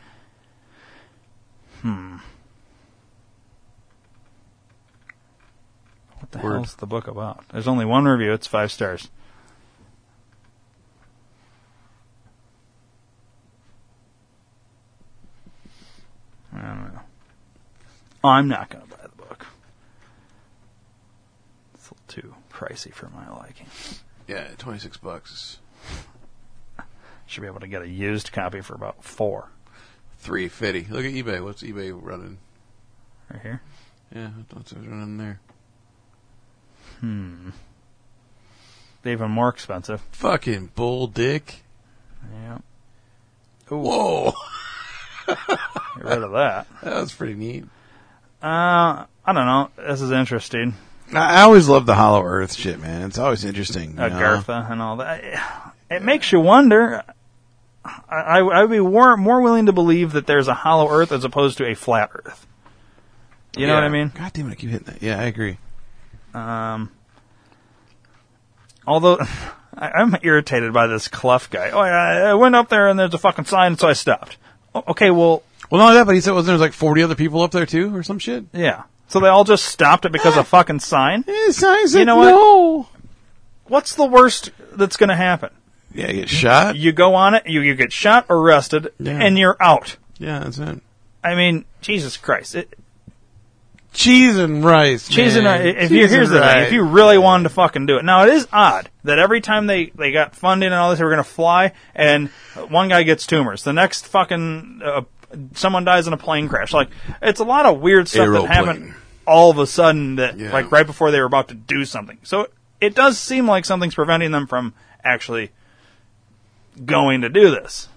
[1.81, 2.18] Hmm.
[6.31, 6.53] What the Word.
[6.53, 7.43] hell's the book about?
[7.49, 8.31] There's only one review.
[8.31, 9.09] It's five stars.
[16.53, 16.99] I don't know.
[18.23, 19.45] I'm not going to buy the book.
[21.73, 23.67] It's a little too pricey for my liking.
[24.27, 25.59] Yeah, twenty six bucks.
[27.25, 29.49] Should be able to get a used copy for about four.
[30.19, 30.85] Three fifty.
[30.89, 31.43] Look at eBay.
[31.43, 32.37] What's eBay running?
[33.31, 33.61] Right here.
[34.13, 35.39] Yeah, what's it running there?
[37.02, 37.49] Hmm.
[39.02, 40.02] They're Even more expensive.
[40.11, 41.64] Fucking bull dick.
[42.32, 42.60] Yeah.
[43.69, 44.34] Whoa,
[45.28, 45.38] Get
[45.95, 46.68] rid of that.
[46.84, 47.64] that was pretty neat.
[48.44, 49.69] Uh, I don't know.
[49.78, 50.76] This is interesting.
[51.14, 53.03] I always love the Hollow Earth shit, man.
[53.03, 53.91] It's always interesting.
[53.91, 54.10] you know?
[54.10, 55.73] Agartha and all that.
[55.90, 57.02] It makes you wonder.
[57.84, 61.11] I, I I would be more, more willing to believe that there's a hollow Earth
[61.11, 62.45] as opposed to a flat Earth.
[63.57, 64.11] You know what I mean?
[64.14, 65.02] God damn it, I keep hitting that.
[65.02, 65.57] Yeah, I agree.
[66.33, 66.91] Um,
[68.85, 69.17] although
[69.77, 71.69] I, I'm irritated by this Cluff guy.
[71.71, 74.37] Oh, I, I went up there and there's a fucking sign, so I stopped.
[74.75, 77.41] Okay, well, Well, not only that, but he said wasn't there like forty other people
[77.41, 78.45] up there too, or some shit?
[78.53, 78.83] yeah.
[79.07, 81.25] So they all just stopped it because of fucking sign.
[81.27, 82.87] Yeah, signs You know what?
[83.65, 85.49] What's the worst that's going to happen?
[85.93, 86.77] Yeah, you get shot.
[86.77, 89.19] You go on it, you, you get shot, arrested, Yeah.
[89.21, 89.97] and you're out.
[90.17, 90.79] Yeah, that's it.
[91.21, 92.55] I mean, Jesus Christ.
[92.55, 92.73] It,
[93.93, 95.07] Cheese and rice.
[95.09, 95.65] cheese and rice.
[95.65, 98.05] If Cheese you, here's and the thing, if you really wanted to fucking do it.
[98.05, 101.03] Now, it is odd that every time they, they got funding and all this, they
[101.05, 102.30] were going to fly, and
[102.69, 103.63] one guy gets tumors.
[103.63, 105.01] The next fucking, uh,
[105.55, 106.72] someone dies in a plane crash.
[106.73, 106.89] Like,
[107.22, 108.47] it's a lot of weird stuff that Aeroplane.
[108.49, 108.93] happened
[109.27, 110.53] all of a sudden that, Yeah.
[110.53, 112.18] like, right before they were about to do something.
[112.23, 112.47] So,
[112.80, 114.73] it does seem like something's preventing them from
[115.03, 115.51] actually
[116.85, 117.89] going to do this.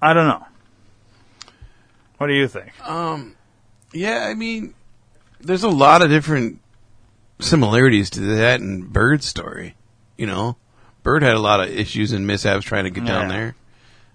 [0.00, 0.46] I don't know.
[2.18, 2.70] What do you think?
[2.88, 3.34] Um,
[3.92, 4.74] yeah, I mean,
[5.40, 6.58] there's a lot of different
[7.40, 9.74] similarities to that and Byrd's story.
[10.16, 10.56] You know,
[11.02, 13.36] Byrd had a lot of issues and mishaps trying to get down Yeah.
[13.36, 13.54] there.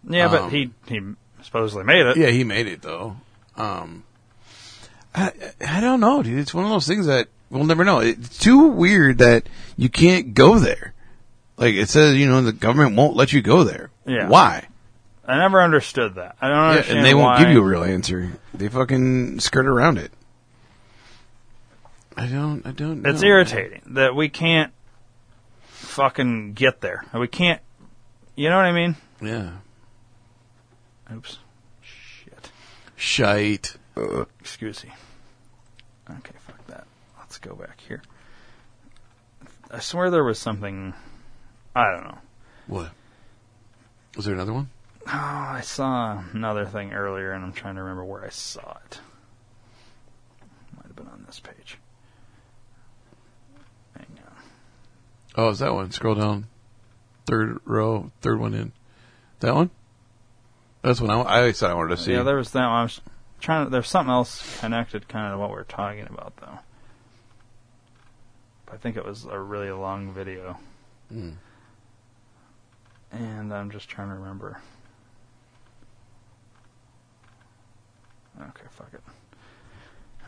[0.09, 1.01] Yeah, but Um, he he
[1.41, 2.17] supposedly made it.
[2.17, 3.17] Yeah, he made it though.
[3.57, 4.03] Um,
[5.13, 5.31] I
[5.65, 6.39] I don't know, dude.
[6.39, 7.99] It's one of those things that We'll never know.
[7.99, 9.47] It's too weird that
[9.77, 10.93] you can't go there.
[11.55, 13.89] Like it says, you know, the government won't let you go there.
[14.05, 14.27] Yeah.
[14.27, 14.67] Why?
[15.27, 16.37] I never understood that.
[16.41, 18.31] I don't Yeah, understand and they won't why- give you a real answer.
[18.53, 20.11] They fucking skirt around it.
[22.15, 22.65] I don't.
[22.65, 23.05] I don't.
[23.05, 23.27] It's know.
[23.27, 24.73] irritating that we can't
[25.67, 27.03] fucking get there.
[27.13, 27.61] We can't.
[28.35, 28.95] You know what I mean?
[29.21, 29.51] Yeah.
[31.13, 31.37] Oops.
[31.81, 32.51] Shit.
[32.95, 33.77] Shite.
[34.39, 34.91] Excuse me.
[36.09, 36.85] Okay, fuck that.
[37.19, 38.01] Let's go back here.
[39.69, 40.93] I swear there was something.
[41.75, 42.17] I don't know.
[42.67, 42.91] What?
[44.15, 44.69] Was there another one?
[45.07, 48.99] Oh, I saw another thing earlier, and I'm trying to remember where I saw it.
[50.75, 51.77] Might have been on this page.
[53.95, 54.33] Hang on.
[55.35, 55.91] Oh, is that one?
[55.91, 56.47] Scroll down.
[57.25, 58.71] Third row, third one in.
[59.39, 59.69] That one?
[60.81, 62.11] That's what I, I said I wanted to see.
[62.13, 62.75] Yeah, there was that one.
[62.79, 63.01] I was
[63.39, 63.69] trying to.
[63.69, 66.59] There's something else connected, kind of to what we're talking about, though.
[68.71, 70.57] I think it was a really long video,
[71.09, 71.31] Hmm.
[73.13, 74.61] and I'm just trying to remember.
[78.39, 79.01] Okay, fuck it.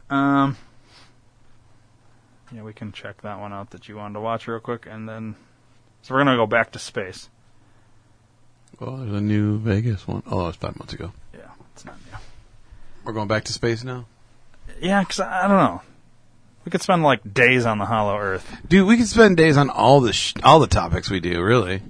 [0.10, 0.58] Um.
[2.52, 5.08] Yeah, we can check that one out that you wanted to watch real quick, and
[5.08, 5.36] then.
[6.02, 7.30] So we're gonna go back to space.
[8.80, 10.24] Well, there's a new Vegas one.
[10.26, 11.12] Oh, that was five months ago.
[11.34, 11.42] Yeah,
[11.74, 12.18] it's not new.
[13.04, 14.06] We're going back to space now?
[14.80, 15.82] Yeah, 'cause I, I don't know.
[16.66, 18.58] We could spend like days on the Hollow Earth.
[18.68, 21.82] Dude, we could spend days on all the sh- all the topics we do, really.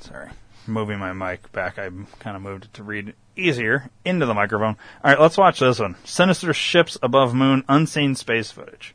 [0.00, 0.30] Sorry,
[0.66, 1.78] moving my mic back.
[1.78, 4.76] I kind of moved it to read easier into the microphone.
[5.04, 5.96] All right, let's watch this one.
[6.04, 8.94] Sinister ships above moon, unseen space footage.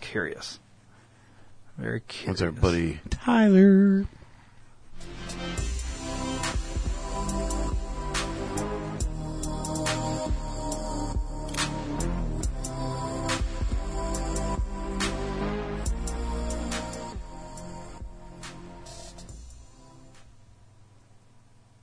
[0.00, 0.60] Curious.
[1.76, 2.28] Very curious.
[2.28, 4.06] What's our buddy Tyler?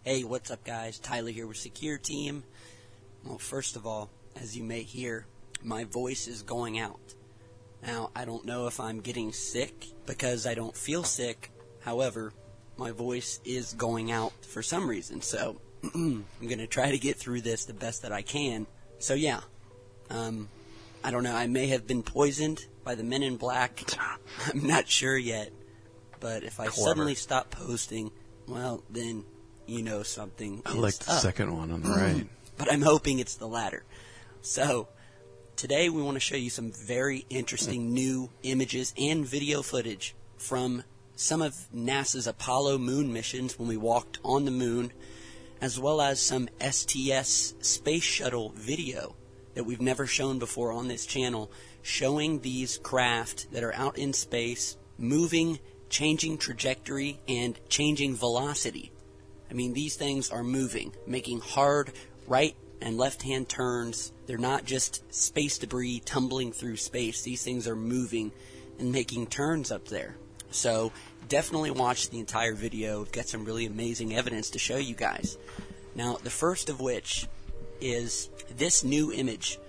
[0.03, 0.97] Hey, what's up, guys?
[0.97, 2.43] Tyler here with Secure Team.
[3.23, 5.27] Well, first of all, as you may hear,
[5.63, 7.13] my voice is going out.
[7.85, 11.51] Now, I don't know if I'm getting sick because I don't feel sick.
[11.81, 12.33] However,
[12.77, 15.21] my voice is going out for some reason.
[15.21, 15.61] So,
[15.93, 18.65] I'm going to try to get through this the best that I can.
[18.97, 19.41] So, yeah.
[20.09, 20.49] Um,
[21.03, 21.35] I don't know.
[21.35, 23.83] I may have been poisoned by the men in black.
[24.51, 25.51] I'm not sure yet.
[26.19, 26.87] But if I Clever.
[26.87, 28.09] suddenly stop posting,
[28.47, 29.25] well, then
[29.65, 30.61] you know something.
[30.65, 31.21] I like the up.
[31.21, 32.15] second one on the right.
[32.15, 32.27] Mm.
[32.57, 33.83] but I'm hoping it's the latter.
[34.41, 34.87] So,
[35.55, 37.93] today we want to show you some very interesting mm.
[37.93, 40.83] new images and video footage from
[41.15, 44.91] some of NASA's Apollo moon missions when we walked on the moon,
[45.61, 49.15] as well as some STS space shuttle video
[49.53, 51.51] that we've never shown before on this channel,
[51.81, 55.59] showing these craft that are out in space moving,
[55.89, 58.90] changing trajectory, and changing velocity.
[59.51, 61.91] I mean, these things are moving, making hard
[62.25, 64.13] right and left hand turns.
[64.25, 67.21] They're not just space debris tumbling through space.
[67.21, 68.31] These things are moving
[68.79, 70.15] and making turns up there.
[70.51, 70.93] So,
[71.27, 72.99] definitely watch the entire video.
[72.99, 75.37] We've got some really amazing evidence to show you guys.
[75.95, 77.27] Now, the first of which
[77.81, 79.59] is this new image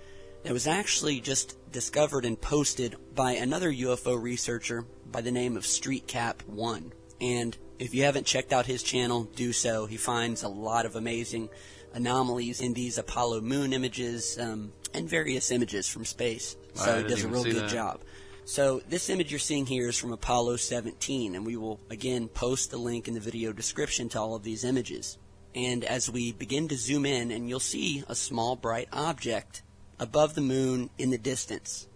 [0.43, 5.63] that was actually just discovered and posted by another UFO researcher by the name of
[5.63, 6.91] StreetCap1.
[7.23, 9.85] And if you haven't checked out his channel, do so.
[9.85, 11.49] He finds a lot of amazing
[11.93, 16.57] anomalies in these Apollo moon images um, and various images from space.
[16.73, 17.69] So he does a real good that.
[17.69, 18.01] job.
[18.43, 22.71] So this image you're seeing here is from Apollo 17, and we will again post
[22.71, 25.17] the link in the video description to all of these images.
[25.55, 29.61] And as we begin to zoom in, and you'll see a small bright object
[29.97, 31.87] above the moon in the distance.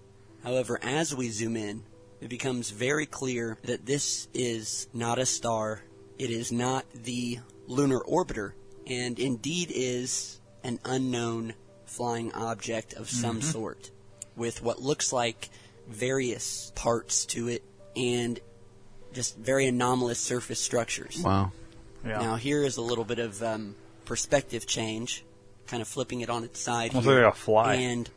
[0.41, 1.83] However, as we zoom in,
[2.21, 5.83] it becomes very clear that this is not a star.
[6.17, 8.53] It is not the lunar orbiter,
[8.87, 11.53] and indeed is an unknown
[11.85, 13.51] flying object of some Mhm.
[13.51, 13.91] sort,
[14.35, 15.49] with what looks like
[15.87, 17.63] various parts to it
[17.95, 18.39] and
[19.13, 21.17] just very anomalous surface structures.
[21.23, 21.51] Wow.
[22.05, 22.19] Yeah.
[22.19, 23.75] Now here is a little bit of um,
[24.05, 25.23] perspective change,
[25.65, 27.73] kind of flipping it on its side Looks here, like a fly.
[27.75, 28.09] and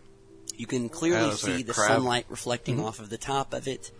[0.61, 1.89] you can clearly looks see the crab.
[1.89, 2.85] sunlight reflecting Mhm.
[2.85, 3.91] off of the top of it.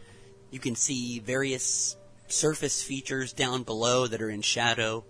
[0.51, 1.97] You can see various
[2.29, 5.05] surface features down below that are in shadow,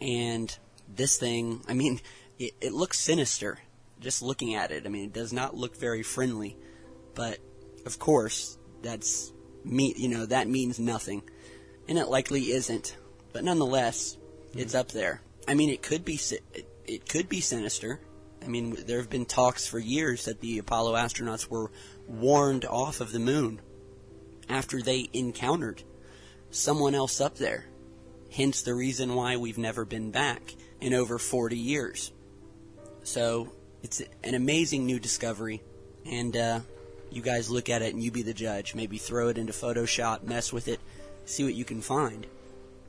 [0.00, 0.56] and
[0.88, 2.00] this thing, I mean,
[2.38, 3.58] it, it looks sinister
[4.00, 4.86] just looking at it.
[4.86, 6.56] I mean, it does not look very friendly,
[7.14, 7.38] but
[7.86, 9.32] of course, that's
[9.64, 9.94] me.
[9.96, 11.22] You know, that means nothing,
[11.88, 12.96] and it likely isn't.
[13.32, 14.16] But nonetheless,
[14.54, 15.22] it's up there.
[15.48, 16.20] I mean, it could be
[16.54, 18.00] it, it could be sinister,
[18.44, 21.70] I mean, there have been talks for years that the Apollo astronauts were
[22.06, 23.60] warned off of the moon
[24.48, 25.82] after they encountered
[26.50, 27.66] someone else up there.
[28.30, 32.12] Hence the reason why we've never been back in over 40 years.
[33.02, 33.52] So
[33.82, 35.62] it's an amazing new discovery,
[36.04, 36.60] and uh,
[37.10, 38.74] you guys look at it and you be the judge.
[38.74, 40.80] Maybe throw it into Photoshop, mess with it,
[41.24, 42.26] see what you can find.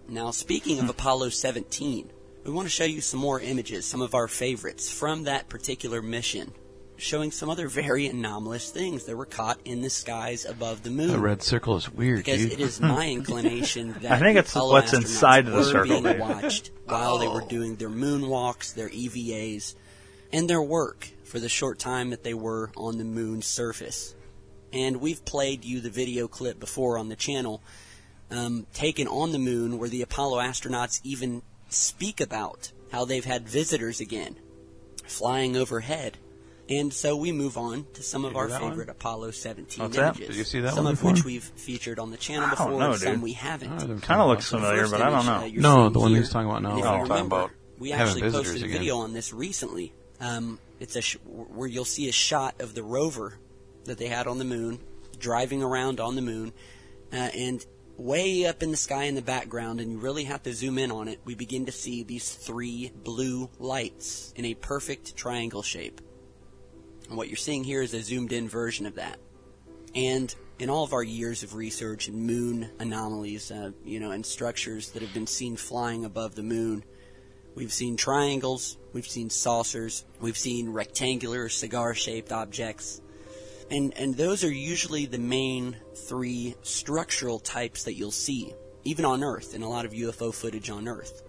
[0.08, 2.12] Now, speaking of Apollo 17,
[2.46, 6.02] we want to show you some more images, some of our favorites from that particular
[6.02, 6.54] mission,
[6.96, 11.12] showing some other very anomalous things that were caught in the skies above the moon.
[11.12, 12.54] The red circle is weird, Because dude.
[12.54, 16.20] it is my inclination that I think it's Apollo what's inside of the circle, being
[16.20, 19.76] watched while they were doing their moonwalks, their EVAs,
[20.32, 24.14] and their work for the short time that they were on the moon's surface.
[24.72, 27.64] And we've played you the video clip before on the channel,
[28.30, 33.48] um, taken on the moon, where the Apollo astronauts even speak about how they've had
[33.48, 34.38] visitors again,
[35.06, 36.18] flying overhead.
[36.68, 38.72] And so we move on to some of our hear that one?
[38.72, 40.16] favorite Apollo 17 What's that?
[40.18, 40.28] images.
[40.30, 41.12] Did you see that some one of before?
[41.14, 43.22] which we've featured on the channel before, know, and some dude.
[43.22, 43.72] we haven't.
[43.72, 45.34] I Kind of looks familiar, but I don't know.
[45.34, 46.72] uh, No, the one here, he's talking about now.
[46.72, 48.72] Oh, you I'm talking about we actually posted a again.
[48.72, 49.94] video on this recently.
[50.20, 53.38] Um, it's a sh- where you'll see a shot of the rover
[53.84, 54.80] that they had on the moon,
[55.20, 56.52] driving around on the moon,
[57.14, 57.64] uh, and
[57.98, 60.92] way up in the sky in the background, and you really have to zoom in
[60.92, 61.20] on it.
[61.26, 66.02] We begin to see these three blue lights in a perfect triangle shape.
[67.08, 69.20] And what you're seeing here is a zoomed in version of that.
[69.94, 74.26] And in all of our years of research in moon anomalies, uh, you know, and
[74.26, 76.84] structures that have been seen flying above the moon,
[77.56, 83.02] we've seen triangles, we've seen saucers, we've seen rectangular cigar-shaped objects,
[83.72, 89.24] and and those are usually the main three structural types that you'll see, even on
[89.24, 91.24] Earth, in a lot of UFO footage on Earth.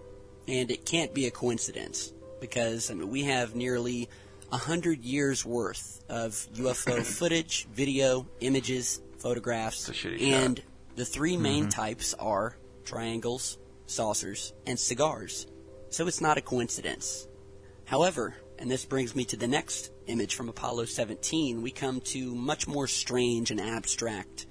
[0.47, 4.09] And it can't be a coincidence because I mean we have nearly
[4.51, 10.61] a hundred years worth of UFO footage, video, images, photographs, It's a shitty and
[10.95, 11.69] the three main mm-hmm.
[11.69, 15.47] types are triangles, saucers, and cigars.
[15.89, 17.27] So it's not a coincidence.
[17.85, 22.33] However, and this brings me to the next image from Apollo 17, we come to
[22.35, 24.45] much more strange and abstract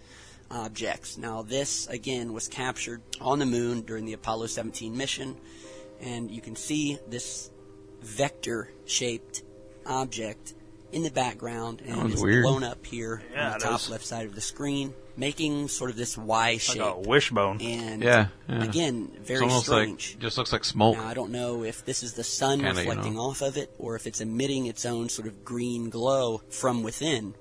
[0.51, 1.19] objects.
[1.19, 5.37] Now, this again was captured on the moon during the Apollo 17 mission,
[6.01, 7.51] and you can see this
[8.03, 9.43] vector shaped
[9.87, 10.55] object
[10.93, 12.45] in the background, and it's weird.
[12.45, 13.91] blown up here Yeah, on the top is.
[13.91, 16.83] left side of the screen, making sort of this Y Like shape.
[16.83, 17.61] a wishbone.
[17.63, 18.65] And Yeah, yeah.
[18.65, 20.13] again, It's very almost strange.
[20.15, 20.97] like just looks like smoke.
[20.97, 23.21] Now, I don't know if this is the sun Kinda, you reflecting know.
[23.23, 27.35] off of it or if it's emitting its own sort of green glow from within.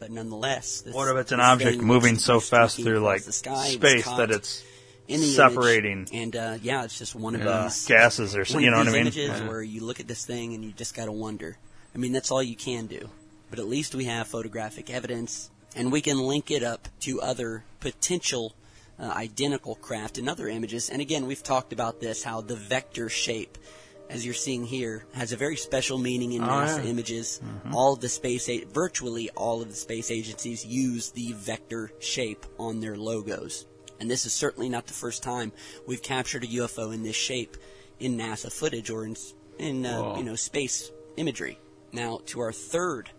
[0.00, 3.66] But nonetheless, this, What if it's an object moving so fast through like the sky,
[3.68, 4.62] space caught that it's
[5.08, 6.10] in the separating image.
[6.12, 8.64] And uh, yeah, it's just one of uh, these gases or something?
[8.64, 9.00] You know what I mean?
[9.02, 9.48] images Yeah.
[9.48, 11.58] where you look at this thing and you just got to wonder.
[11.94, 13.08] I mean, that's all you can do.
[13.50, 17.64] But at least we have photographic evidence, and we can link it up to other
[17.80, 18.54] potential
[19.00, 20.90] uh, identical craft and other images.
[20.90, 23.56] And again, we've talked about this how the vector shape,
[24.10, 26.90] as you're seeing here, has a very special meaning in Oh, NASA yeah.
[26.90, 27.40] images.
[27.72, 32.44] All of the space, a- virtually all of the space agencies use the vector shape
[32.58, 33.66] on their logos.
[34.00, 35.52] And this is certainly not the first time
[35.86, 37.56] we've captured a UFO in this shape
[38.00, 39.16] in NASA footage or in,
[39.58, 41.58] in uh, you know space imagery.
[41.92, 43.10] Now to our third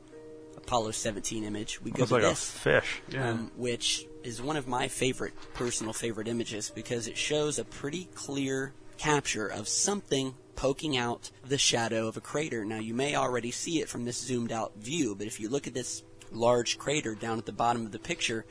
[0.69, 3.01] Apollo 17 image, we go Looks to like a this fish.
[3.17, 8.07] um, which is one of my favorite, personal favorite images because it shows a pretty
[8.13, 12.63] clear capture of something poking out the shadow of a crater.
[12.65, 15.65] Now, you may already see it from this zoomed out view, but if you look
[15.65, 18.45] at this large crater down at the bottom of the picture,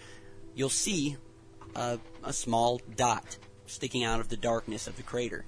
[0.57, 1.17] you'll see
[1.77, 3.37] a, a small dot
[3.67, 5.45] sticking out of the darkness of the crater.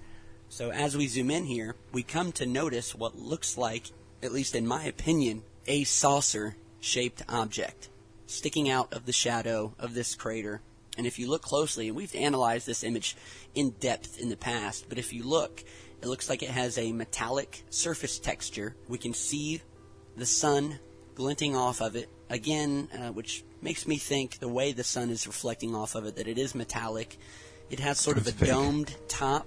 [0.48, 3.90] So as we zoom in here, we come to notice what looks like,
[4.22, 7.88] at least in my opinion, a saucer shaped object
[8.26, 10.60] sticking out of the shadow of this crater.
[10.96, 13.16] And if you look closely, and we've analyzed this image
[13.54, 15.64] in depth in the past, but if you look,
[16.00, 18.74] it looks like it has a metallic surface texture.
[18.88, 19.62] We can see
[20.16, 20.78] the sun
[21.14, 25.26] glinting off of it again, uh, which makes me think the way the sun is
[25.26, 27.18] reflecting off of it that it is metallic.
[27.68, 28.48] It has sort of a fake.
[28.48, 29.46] domed top,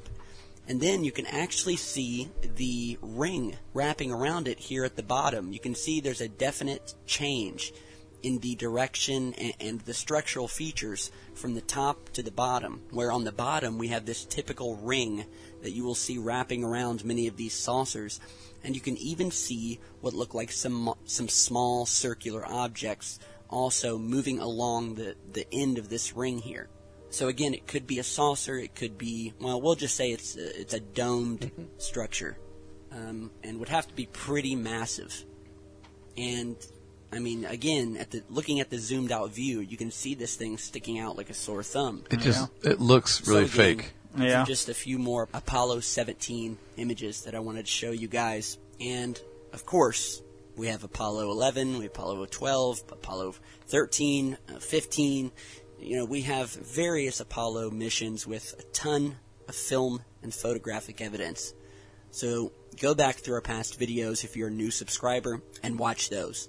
[0.67, 5.51] and then you can actually see the ring wrapping around it here at the bottom.
[5.51, 7.73] You can see there's a definite change
[8.21, 12.81] in the direction and, and the structural features from the top to the bottom.
[12.91, 15.25] Where on the bottom we have this typical ring
[15.61, 18.21] that you will see wrapping around many of these saucers,
[18.63, 23.19] and you can even see what look like some some small circular objects
[23.49, 26.69] also moving along the, the end of this ring here.
[27.13, 28.57] So again, it could be a saucer.
[28.57, 32.37] It could be well, we'll just say it's a, it's a domed structure.
[32.91, 35.13] um, and would have to be pretty massive.
[36.17, 36.55] And
[37.11, 40.35] I mean, again, at the looking at the zoomed out view, you can see this
[40.35, 42.03] thing sticking out like a sore thumb.
[42.11, 43.93] It just it looks really So again, fake.
[44.15, 44.43] Yeah.
[44.45, 48.57] just a few more Apollo 17 images that I wanted to show you guys.
[48.79, 49.19] And
[49.53, 50.21] of course,
[50.55, 53.35] we have Apollo 11, we have Apollo 12, Apollo
[53.67, 55.31] 13, uh, 15.
[55.83, 59.17] You know, we have various Apollo missions with a ton
[59.49, 61.53] of film and photographic evidence.
[62.09, 66.47] So go back through our past videos if you're a new subscriber and watch those.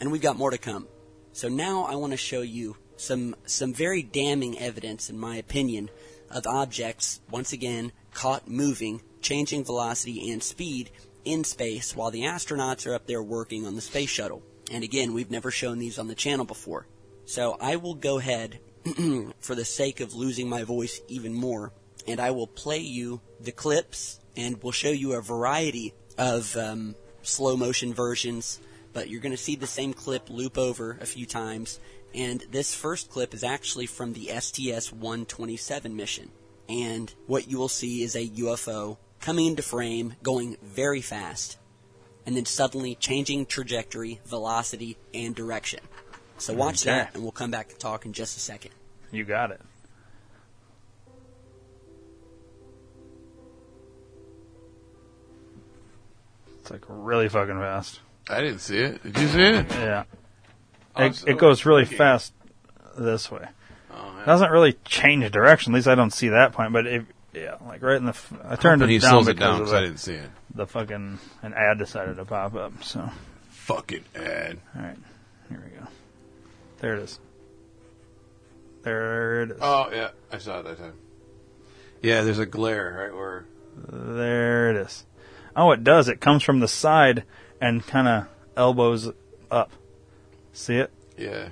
[0.00, 0.86] And we've got more to come.
[1.32, 5.88] So now I want to show you some some very damning evidence, in my opinion,
[6.30, 10.90] of objects once again caught moving, changing velocity and speed
[11.24, 14.42] in space while the astronauts are up there working on the space shuttle.
[14.70, 16.86] And again, we've never shown these on the channel before.
[17.28, 18.58] So I will go ahead,
[19.40, 21.74] for the sake of losing my voice even more,
[22.06, 26.94] and I will play you the clips, and we'll show you a variety of um,
[27.20, 28.60] slow motion versions.
[28.94, 31.78] But you're going to see the same clip loop over a few times.
[32.14, 36.30] And this first clip is actually from the STS 127 mission.
[36.66, 41.58] And what you will see is a UFO coming into frame, going very fast,
[42.24, 45.80] and then suddenly changing trajectory, velocity, and direction.
[46.38, 46.96] So watch Okay.
[46.96, 48.70] that, and we'll come back and talk in just a second.
[49.10, 49.60] You got it.
[56.60, 58.00] It's like really fucking fast.
[58.28, 59.02] I didn't see it.
[59.02, 59.66] Did you see it?
[59.70, 60.04] Yeah.
[60.96, 61.96] Oh, It, so- it goes really okay.
[61.96, 62.32] fast
[62.96, 63.46] this way.
[63.92, 64.24] Oh, yeah.
[64.26, 65.72] Doesn't really change direction.
[65.72, 66.72] At least I don't see that point.
[66.72, 68.10] But it, yeah, like right in the.
[68.10, 69.98] F- I turned it he down slows it because down of 'cause the, I didn't
[69.98, 70.30] see it.
[70.54, 72.82] The fucking an ad decided to pop up.
[72.84, 73.08] So
[73.50, 74.58] Fucking ad.
[74.76, 74.96] all right,
[75.50, 75.86] here we go.
[76.80, 77.18] There it is.
[78.82, 79.58] There it is.
[79.60, 80.94] Oh yeah, I saw it that time.
[82.02, 83.44] Yeah, there's a glare right where.
[83.76, 85.04] There it is.
[85.56, 86.08] Oh, it does.
[86.08, 87.24] It comes from the side
[87.60, 88.26] and kind of
[88.56, 89.10] elbows
[89.50, 89.70] up.
[90.52, 90.90] See it?
[91.16, 91.48] Yeah.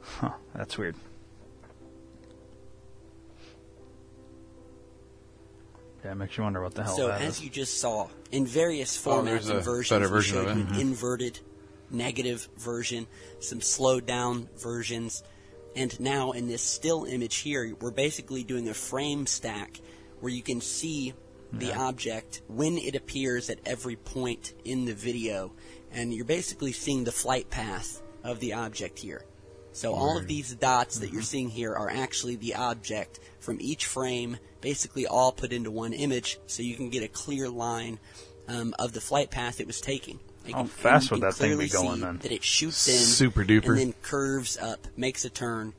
[0.00, 0.94] Huh, that's weird.
[6.04, 7.44] Yeah, it makes you wonder what the hell So that as is.
[7.44, 10.56] you just saw, in various Oh, formats there's and versions, better we version showed of
[10.56, 10.68] you it.
[10.70, 10.80] an Mhm.
[10.80, 11.40] inverted,
[11.92, 13.06] negative version,
[13.40, 15.22] some slowed down versions,
[15.74, 19.80] and now in this still image here, we're basically doing a frame stack
[20.20, 21.14] where you can see
[21.52, 21.82] the Yeah.
[21.82, 25.52] object when it appears at every point in the video,
[25.90, 29.24] and you're basically seeing the flight path of the object here.
[29.74, 31.14] So all of these dots that Mm-hmm.
[31.14, 35.94] you're seeing here are actually the object from each frame, basically all put into one
[35.94, 37.98] image, so you can get a clear line
[38.48, 40.20] um, of the flight path it was taking.
[40.50, 42.18] How fast would that thing be going then?
[42.18, 43.68] That it shoots in, Super duper.
[43.68, 45.74] and then curves up, makes a turn,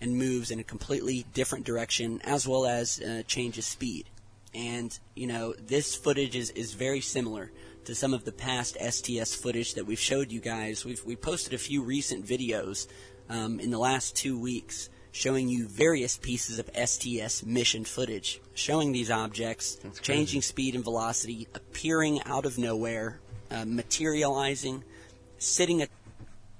[0.00, 4.08] and moves in a completely different direction, as well as uh, changes speed.
[4.54, 7.50] And you know, this footage is, is very similar
[7.84, 10.84] to some of the past STS footage that we've showed you guys.
[10.84, 12.86] We've we posted a few recent videos
[13.28, 18.92] um, in the last two weeks showing you various pieces of STS mission footage, showing
[18.92, 24.82] these objects changing speed and velocity, appearing out of nowhere, uh, materializing,
[25.38, 25.88] sitting at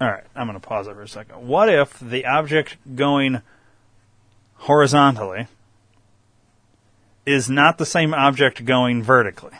[0.00, 1.46] All right, I'm going to pause it for a second.
[1.46, 3.42] What if the object going
[4.54, 5.46] horizontally
[7.26, 9.52] is not the same object going vertically?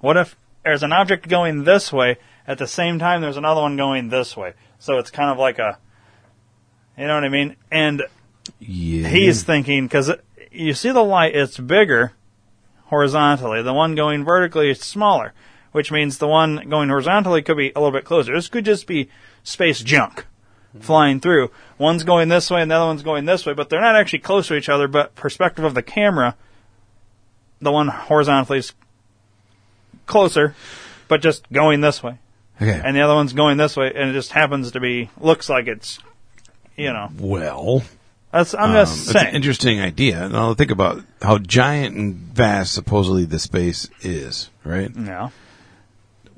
[0.00, 2.16] What if there's an object going this way
[2.46, 4.54] at the same time there's another one going this way?
[4.78, 5.78] So it's kind of like a,
[6.96, 7.56] you know what I mean?
[7.70, 8.02] And
[8.58, 9.08] Yeah.
[9.08, 10.12] he's thinking because
[10.50, 12.12] you see the light, it's bigger
[12.86, 13.62] horizontally.
[13.62, 15.32] The one going vertically is smaller,
[15.72, 18.34] which means the one going horizontally could be a little bit closer.
[18.34, 19.08] This could just be
[19.44, 20.26] space junk
[20.80, 21.50] flying through.
[21.78, 24.18] One's going this way and the other one's going this way, but they're not actually
[24.20, 24.86] close to each other.
[24.86, 26.36] But perspective of the camera,
[27.60, 28.72] the one horizontally is
[30.06, 30.54] closer,
[31.08, 32.18] but just going this way,
[32.60, 32.80] Okay.
[32.84, 35.66] and the other one's going this way, and it just happens to be looks like
[35.66, 35.98] it's,
[36.76, 37.10] you know.
[37.18, 37.82] Well,
[38.32, 39.28] That's, I'm um, just it's saying.
[39.28, 40.28] an interesting idea.
[40.28, 44.90] Now think about how giant and vast supposedly the space is, right?
[44.96, 45.30] Yeah.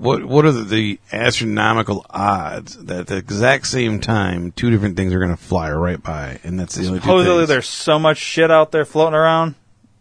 [0.01, 5.13] What what are the, astronomical odds that at the exact same time two different things
[5.13, 7.49] are going to fly right by, and that's the only two Supposedly, things.
[7.51, 9.57] there's so much shit out there floating around.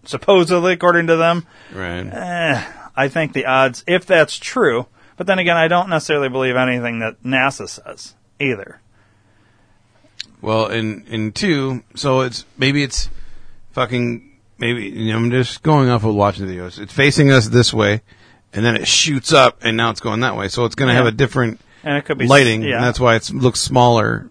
[0.05, 2.07] Supposedly, according to them, right?
[2.07, 2.65] eh,
[2.95, 6.99] I think the odds, if that's true, but then again, I don't necessarily believe anything
[6.99, 8.79] that NASA says either.
[10.41, 13.09] Well, in in two, so it's maybe it's
[13.73, 16.79] fucking maybe you know, I'm just going off of watching the videos.
[16.79, 18.01] It's facing us this way,
[18.53, 20.47] and then it shoots up, and now it's going that way.
[20.47, 22.75] So it's going to have a different And it could be lighting, yeah.
[22.75, 24.29] and that's why it looks smaller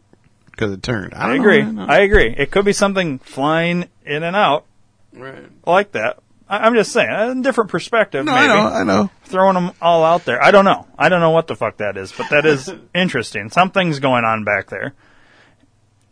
[0.50, 1.14] because it turned.
[1.14, 1.62] I, I, agree.
[1.62, 2.34] Know, I agree.
[2.36, 4.64] It could be something flying in and out
[5.12, 5.44] Right.
[5.66, 6.18] like that,
[6.48, 8.24] I, I'm just saying, a different perspective.
[8.24, 8.44] No, maybe.
[8.44, 9.10] I know, I know.
[9.24, 10.42] Throwing them all out there.
[10.42, 10.86] I don't know.
[10.98, 13.50] I don't know what the fuck that is, but that is interesting.
[13.50, 14.94] Something's going on back there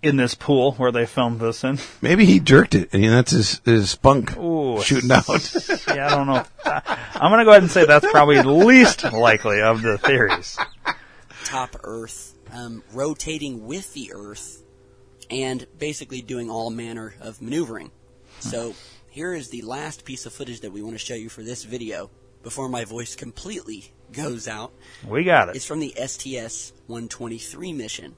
[0.07, 1.79] in this pool where they filmed this in.
[2.01, 5.29] Maybe he jerked it, and that's his his spunk Ooh, shooting out.
[5.89, 6.45] yeah, I don't know.
[6.65, 10.59] I'm going to go ahead and say that's probably the least likely of the theories.
[11.45, 14.63] top Earth, um, rotating with the Earth,
[15.31, 17.91] and basically doing all manner of maneuvering.
[18.41, 18.75] So
[19.11, 21.65] here is the last piece of footage that we want to show you for this
[21.65, 22.11] video
[22.43, 24.73] before my voice completely goes out.
[25.07, 25.57] We got it.
[25.57, 28.15] It's from the STS-123 mission,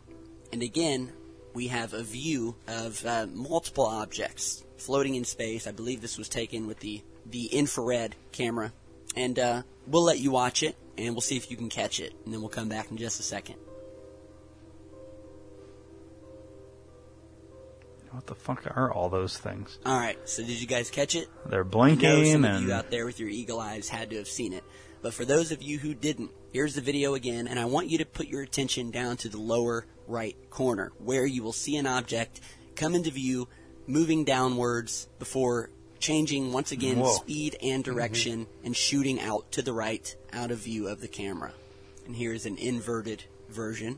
[0.52, 1.12] and again,
[1.59, 5.67] we have a view of uh, multiple objects floating in space.
[5.67, 8.73] I believe this was taken with the the infrared camera,
[9.17, 12.15] and uh, we'll let you watch it, and we'll see if you can catch it,
[12.25, 13.57] and then we'll come back in just a second.
[18.13, 19.81] What the fuck are all those things?
[19.85, 21.27] All right, so did you guys catch it?
[21.45, 24.17] They're I know blinking some of you out there with your eagle eyes had to
[24.17, 24.63] have seen it.
[25.03, 27.99] But for those of you who didn't, here's the video again, and I want you
[27.99, 31.87] to put your attention down to the lower right corner, where you will see an
[31.87, 32.41] object
[32.75, 33.47] come into view,
[33.87, 35.71] moving downwards before
[36.01, 37.13] changing once again Whoa.
[37.13, 37.95] speed and mm-hmm.
[37.95, 41.53] direction and shooting out to the right, out of view of the camera.
[42.07, 43.97] And here's an inverted version,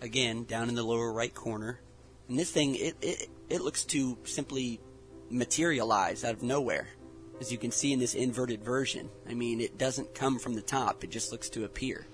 [0.00, 1.78] again down in the lower right corner.
[2.26, 4.80] And this thing, it it, it looks to simply
[5.28, 6.88] materialize out of nowhere.
[7.40, 10.62] As you can see in this inverted version, I mean, it doesn't come from the
[10.62, 12.06] top, it just looks to appear.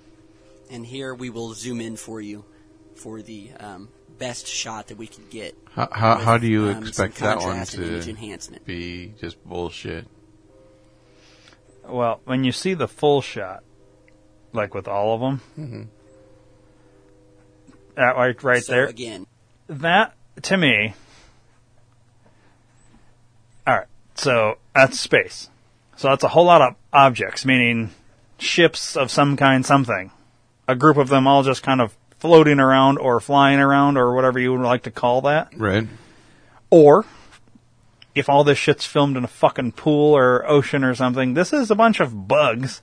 [0.70, 2.44] And here we will zoom in for you
[2.94, 3.88] for the um,
[4.18, 5.56] best shot that we can get.
[5.72, 8.64] How, how, how do you um, expect that one contrast and image to enhancement.
[8.66, 10.06] be just bullshit?
[11.86, 13.62] Well, when you see the full shot,
[14.52, 15.86] like with all of them, Mhm.
[17.96, 19.26] that right, right So there, again,
[19.68, 20.94] that to me.
[23.66, 25.48] All right, so that's space.
[25.96, 27.90] So that's a whole lot of objects, meaning
[28.38, 30.10] ships of some kind, something.
[30.66, 34.38] A group of them all just kind of floating around or flying around or whatever
[34.38, 35.52] you would like to call that.
[35.56, 35.86] Right.
[36.70, 37.04] Or
[38.14, 41.70] if all this shit's filmed in a fucking pool or ocean or something, this is
[41.70, 42.82] a bunch of bugs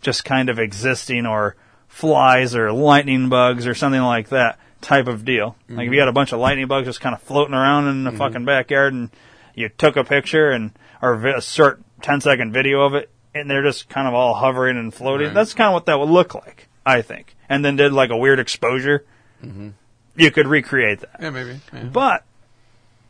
[0.00, 1.56] just kind of existing or
[1.88, 5.56] flies or lightning bugs or something like that type of deal.
[5.68, 6.00] Like if you mm-hmm.
[6.00, 8.18] had a bunch of lightning bugs just kind of floating around in the mm-hmm.
[8.18, 9.10] fucking backyard and
[9.54, 13.62] you took a picture and or a short 10 second video of it and they're
[13.62, 15.28] just kind of all hovering and floating.
[15.28, 15.34] Right.
[15.34, 17.34] That's kind of what that would look like, I think.
[17.48, 19.04] And then did like a weird exposure.
[19.44, 19.70] Mm-hmm.
[20.16, 21.16] You could recreate that.
[21.20, 21.60] Yeah, maybe.
[21.72, 21.84] Yeah.
[21.84, 22.24] But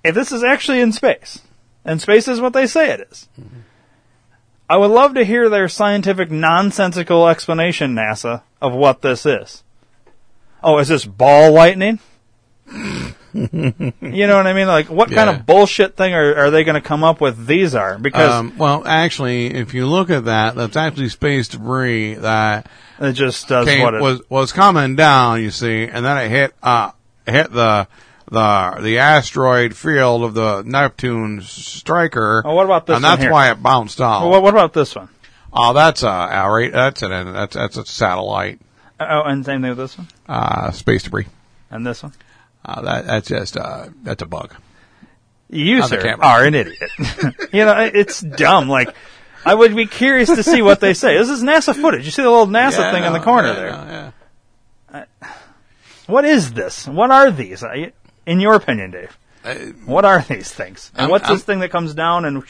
[0.02, 1.40] if this is actually in space,
[1.84, 3.60] and space is what they say it is, mm-hmm.
[4.68, 9.62] I would love to hear their scientific nonsensical explanation, NASA, of what this is.
[10.62, 11.98] Oh, is this ball lightning?
[14.00, 14.68] you know what I mean?
[14.68, 17.46] Like, what kind of bullshit thing are, are they going to come up with?
[17.46, 22.14] These are because Um, well, actually, if you look at that, that's actually space debris
[22.14, 22.68] that
[23.00, 25.42] it just does came, what it was was coming down.
[25.42, 26.92] You see, and then it hit uh
[27.26, 27.88] hit the
[28.30, 32.42] the the asteroid field of the Neptune striker.
[32.44, 33.32] Oh, what about this And that's here?
[33.32, 34.22] why it bounced off.
[34.22, 35.08] Well, what, what about this one?
[35.52, 36.72] Oh, that's a uh, right.
[36.72, 38.60] That's an that's that's a satellite.
[39.00, 41.26] Oh, and same thing with this one, Uh, space debris.
[41.70, 42.12] and this one.
[42.64, 44.54] Uh, that that's just uh, that's a bug.
[45.50, 46.78] You, On sir, are an idiot.
[47.52, 48.68] you know, it's dumb.
[48.68, 48.94] Like,
[49.44, 51.16] I would be curious to see what they say.
[51.18, 52.04] This is NASA footage.
[52.06, 53.70] You see the little NASA Yeah, I thing in the corner yeah, there.
[53.70, 54.12] know,
[54.92, 55.04] yeah.
[56.06, 56.86] What is this?
[56.88, 57.62] What are these?
[57.62, 57.92] I-
[58.26, 59.54] In your opinion, Dave, Uh,
[59.84, 60.90] what are these things?
[60.94, 62.42] And I'm- what's I'm- this thing that comes down and?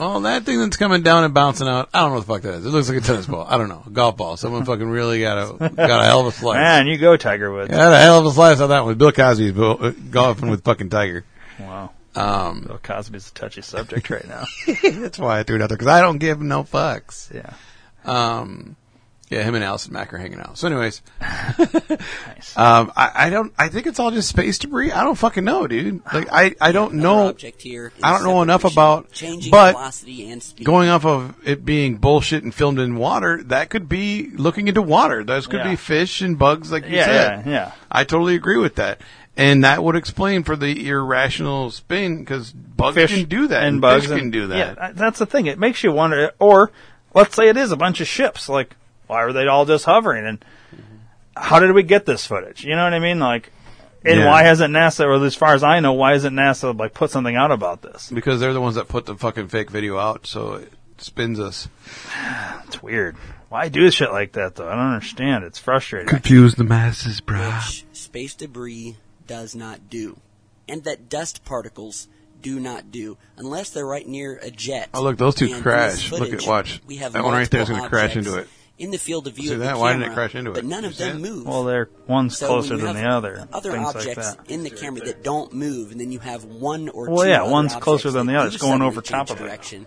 [0.00, 2.42] Well, that thing that's coming down and bouncing out, I don't know what the fuck
[2.42, 2.64] that is.
[2.64, 3.46] It looks like a tennis ball.
[3.46, 3.82] I don't know.
[3.86, 4.38] A golf ball.
[4.38, 6.56] Someone fucking really got a, got a hell of a slice.
[6.56, 7.70] Man, you go, Tiger Woods.
[7.70, 8.94] Had a hell of a slice on that one.
[8.96, 11.26] Bill Cosby's bo- golfing with fucking Tiger.
[11.58, 11.90] Wow.
[12.16, 14.44] Um, Bill Cosby's a touchy subject right now.
[14.82, 17.30] that's why I threw it out there, because I don't give no fucks.
[17.34, 17.52] Yeah.
[18.06, 18.76] Um,
[19.30, 20.58] yeah, him and Allison Mack are hanging out.
[20.58, 22.56] So anyways, Nice.
[22.56, 24.92] um, I, I don't, I think it's all just space debris.
[24.92, 26.00] I don't fucking know, dude.
[26.12, 27.28] Like, I, I don't another know.
[27.28, 30.64] object here I don't know enough about, changing but velocity and speed.
[30.64, 34.82] going off of it being bullshit and filmed in water, that could be looking into
[34.82, 35.24] water.
[35.24, 35.70] Those could Yeah.
[35.70, 37.46] be fish and bugs, like you Yeah, said.
[37.46, 37.72] yeah, yeah.
[37.90, 39.00] I totally agree with that.
[39.36, 43.80] And that would explain for the irrational spin, because bugs Fish can do that, and
[43.80, 44.76] bugs fish can do that.
[44.76, 45.46] Yeah, that's the thing.
[45.46, 46.32] It makes you wonder.
[46.38, 46.72] Or
[47.14, 48.48] let's say it is a bunch of ships.
[48.48, 48.74] Like,
[49.10, 50.24] why are they all just hovering?
[50.26, 50.44] And
[51.36, 52.64] how did we get this footage?
[52.64, 53.18] You know what I mean?
[53.18, 53.52] Like,
[54.04, 54.26] and Yeah.
[54.26, 57.36] why hasn't NASA, or as far as I know, why hasn't NASA like put something
[57.36, 58.10] out about this?
[58.10, 61.68] Because they're the ones that put the fucking fake video out, so it spins us.
[62.66, 63.16] It's weird.
[63.48, 64.68] Why do shit like that though?
[64.68, 65.42] I don't understand.
[65.44, 66.08] It's frustrating.
[66.08, 67.40] Confuse the masses, bro.
[67.50, 68.96] which space debris
[69.26, 70.18] does not do,
[70.68, 72.06] and that dust particles
[72.40, 74.88] do not do unless they're right near a jet.
[74.94, 75.92] Oh, look, those two And crash.
[75.94, 76.80] this Look at- footage, watch.
[76.86, 78.48] We have That one right there is multiple gonna crash into it.
[78.80, 79.78] In the field of view See of the that?
[79.78, 80.54] Why didn't it crash into it?
[80.54, 81.30] But none of You see them it?
[81.30, 81.46] move.
[81.46, 83.46] Well, they're one's So closer when you than the other.
[83.52, 84.50] Other things like objects that.
[84.50, 87.30] in the camera that don't move, and then you have one or Well, two.
[87.30, 88.50] yeah, other one's objects closer than that the other.
[88.50, 89.48] do It's going suddenly over top change of it.
[89.48, 89.86] direction.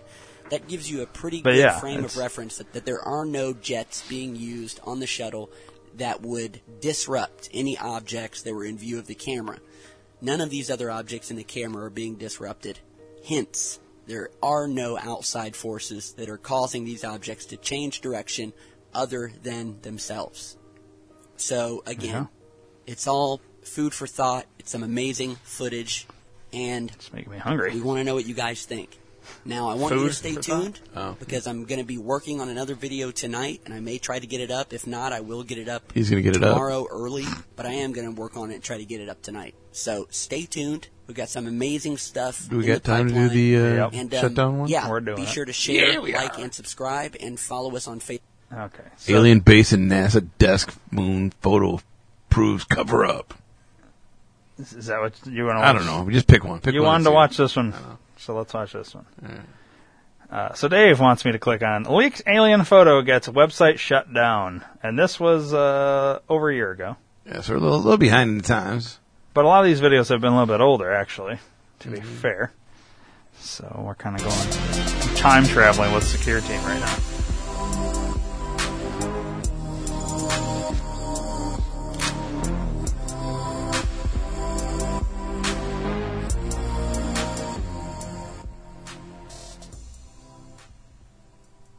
[0.50, 3.00] That gives you a pretty But good yeah, frame of it's- reference that, that there
[3.00, 5.50] are no jets being used on the shuttle
[5.96, 9.58] that would disrupt any objects that were in view of the camera.
[10.20, 12.78] None of these other objects in the camera are being disrupted.
[13.26, 18.52] Hence, there are no outside forces that are causing these objects to change direction
[18.94, 20.56] other than themselves.
[21.36, 22.28] So, again,
[22.86, 22.92] Yeah.
[22.92, 24.46] it's all food for thought.
[24.58, 26.06] It's some amazing footage,
[26.52, 27.72] and it's making me hungry.
[27.74, 28.98] We want to know what you guys think.
[29.46, 31.16] Now, I want you to stay tuned Oh.
[31.18, 34.26] because I'm going to be working on another video tonight, and I may try to
[34.26, 34.74] get it up.
[34.74, 35.92] If not, I will get it up.
[35.94, 36.50] He's gonna get it up.
[36.52, 37.24] tomorrow early,
[37.56, 39.54] but I am going to work on it and try to get it up tonight.
[39.72, 40.88] So stay tuned.
[41.06, 42.48] We've got some amazing stuff.
[42.50, 44.68] Do we in got the time to do the, uh, and, um, shutdown one?
[44.68, 45.28] Yeah, We're doing be it.
[45.30, 46.42] sure to share, Yeah, like, are.
[46.42, 48.20] and subscribe, and follow us on Facebook.
[48.56, 48.84] Okay.
[49.08, 51.80] Alien base and NASA desk moon photo
[52.30, 53.34] proves cover up.
[54.58, 56.08] Is is that what you want to I don't know.
[56.10, 56.60] Just pick one.
[56.60, 57.74] Pick you one wanted to watch this one,
[58.16, 59.06] so let's watch this one.
[60.30, 64.64] Uh, so Dave wants me to click on leaked alien photo gets website shut down,
[64.82, 66.96] and this was uh, over a year ago.
[67.26, 68.98] Yeah, so we're a little, little behind in the times.
[69.32, 71.38] But a lot of these videos have been a little bit older, actually,
[71.80, 72.14] to be Mm-hmm.
[72.16, 72.52] fair.
[73.40, 76.96] So we're kind of going time traveling with Secure Team right now.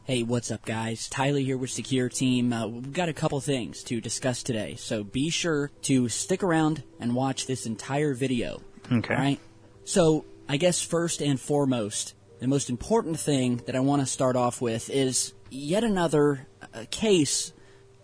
[0.06, 1.08] Hey, what's up, guys?
[1.08, 2.52] Tyler here with Secure Team.
[2.52, 6.84] Uh, we've got a couple things to discuss today, so be sure to stick around
[7.00, 8.62] and watch this entire video.
[8.92, 9.12] Okay.
[9.12, 9.40] All right.
[9.82, 14.36] So, I guess first and foremost, the most important thing that I want to start
[14.36, 17.52] off with is yet another uh, case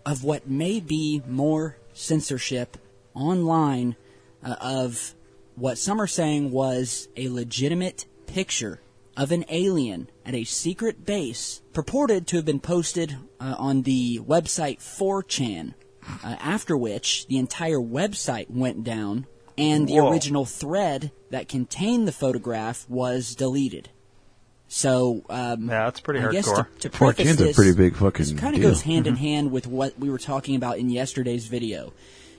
[0.05, 2.79] of what may be more censorship
[3.15, 3.95] online
[4.45, 5.15] uh, of
[5.55, 8.81] what some are saying was a legitimate picture
[9.17, 14.19] of an alien at a secret base purported to have been posted uh, on the
[14.21, 15.75] website 4chan,
[16.25, 19.27] uh, after which the entire website went down
[19.59, 20.11] and the Whoa.
[20.11, 23.91] original thread that contained the photograph was deleted.
[24.69, 26.79] So, um, Yeah, that's pretty I guess to, hardcore.
[26.81, 29.19] to 4chan's preface a this, pretty big fucking this kind of goes hand in Mhm.
[29.19, 31.93] hand with what we were talking about in yesterday's video.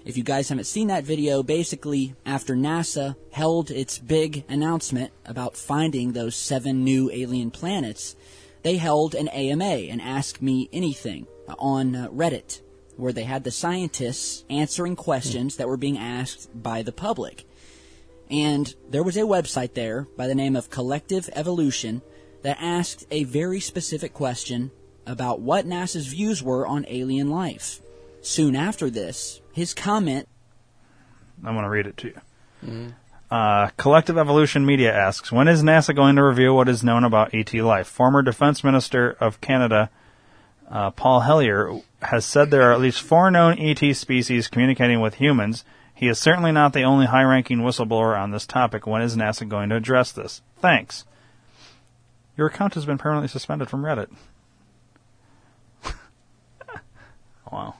[0.05, 5.55] If you guys haven't seen that video, basically, after NASA held its big announcement about
[5.55, 8.17] finding those seven new alien planets,
[8.63, 11.25] they held an AMA, an Ask Me Anything,
[11.57, 12.59] on Reddit,
[12.97, 17.45] where they had the scientists answering questions that were being asked by the public.
[18.29, 22.01] And there was a website there by the name of Collective Evolution
[22.41, 24.71] that asked a very specific question
[25.05, 27.81] about what NASA's views were on alien life.
[28.23, 30.27] Soon after this, his comment
[31.45, 32.93] I'm going to read it to you.
[33.29, 37.33] Uh, Collective Evolution Media asks, when is NASA going to reveal what is known about
[37.33, 37.87] ET life?
[37.87, 39.89] Former Defense Minister of Canada,
[40.69, 45.15] uh, Paul Hellyer, has said there are at least four known ET species communicating with
[45.15, 45.65] humans.
[45.93, 48.87] He is certainly not the only high-ranking whistleblower on this topic.
[48.87, 50.41] When is NASA going to address this?
[50.59, 51.05] Thanks.
[52.37, 54.11] Your account has been permanently suspended from Reddit.
[57.51, 57.75] wow.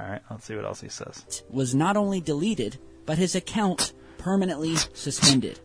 [0.00, 1.42] All right, let's see what else he says.
[1.50, 5.60] was not only deleted, but his account permanently suspended.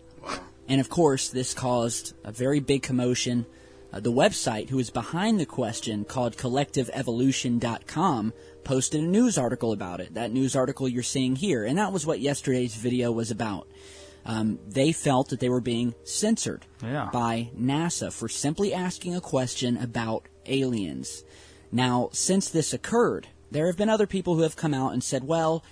[0.67, 3.45] And of course, this caused a very big commotion.
[3.93, 8.33] Uh, the website, who is behind the question, called CollectiveEvolution.com,
[8.63, 10.15] posted a news article about it.
[10.15, 13.67] That news article you're seeing here, and that was what yesterday's video was about.
[14.25, 17.09] Um, they felt that they were being censored Yeah.
[17.13, 21.23] by NASA for simply asking a question about aliens.
[21.71, 25.23] Now, since this occurred, there have been other people who have come out and said,
[25.23, 25.63] well,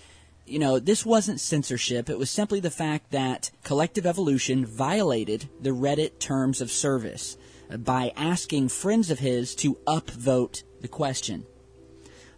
[0.45, 2.09] you know, this wasn't censorship.
[2.09, 7.37] It was simply the fact that Collective Evolution violated the Reddit terms of service
[7.69, 11.45] uh, by asking friends of his to upvote the question.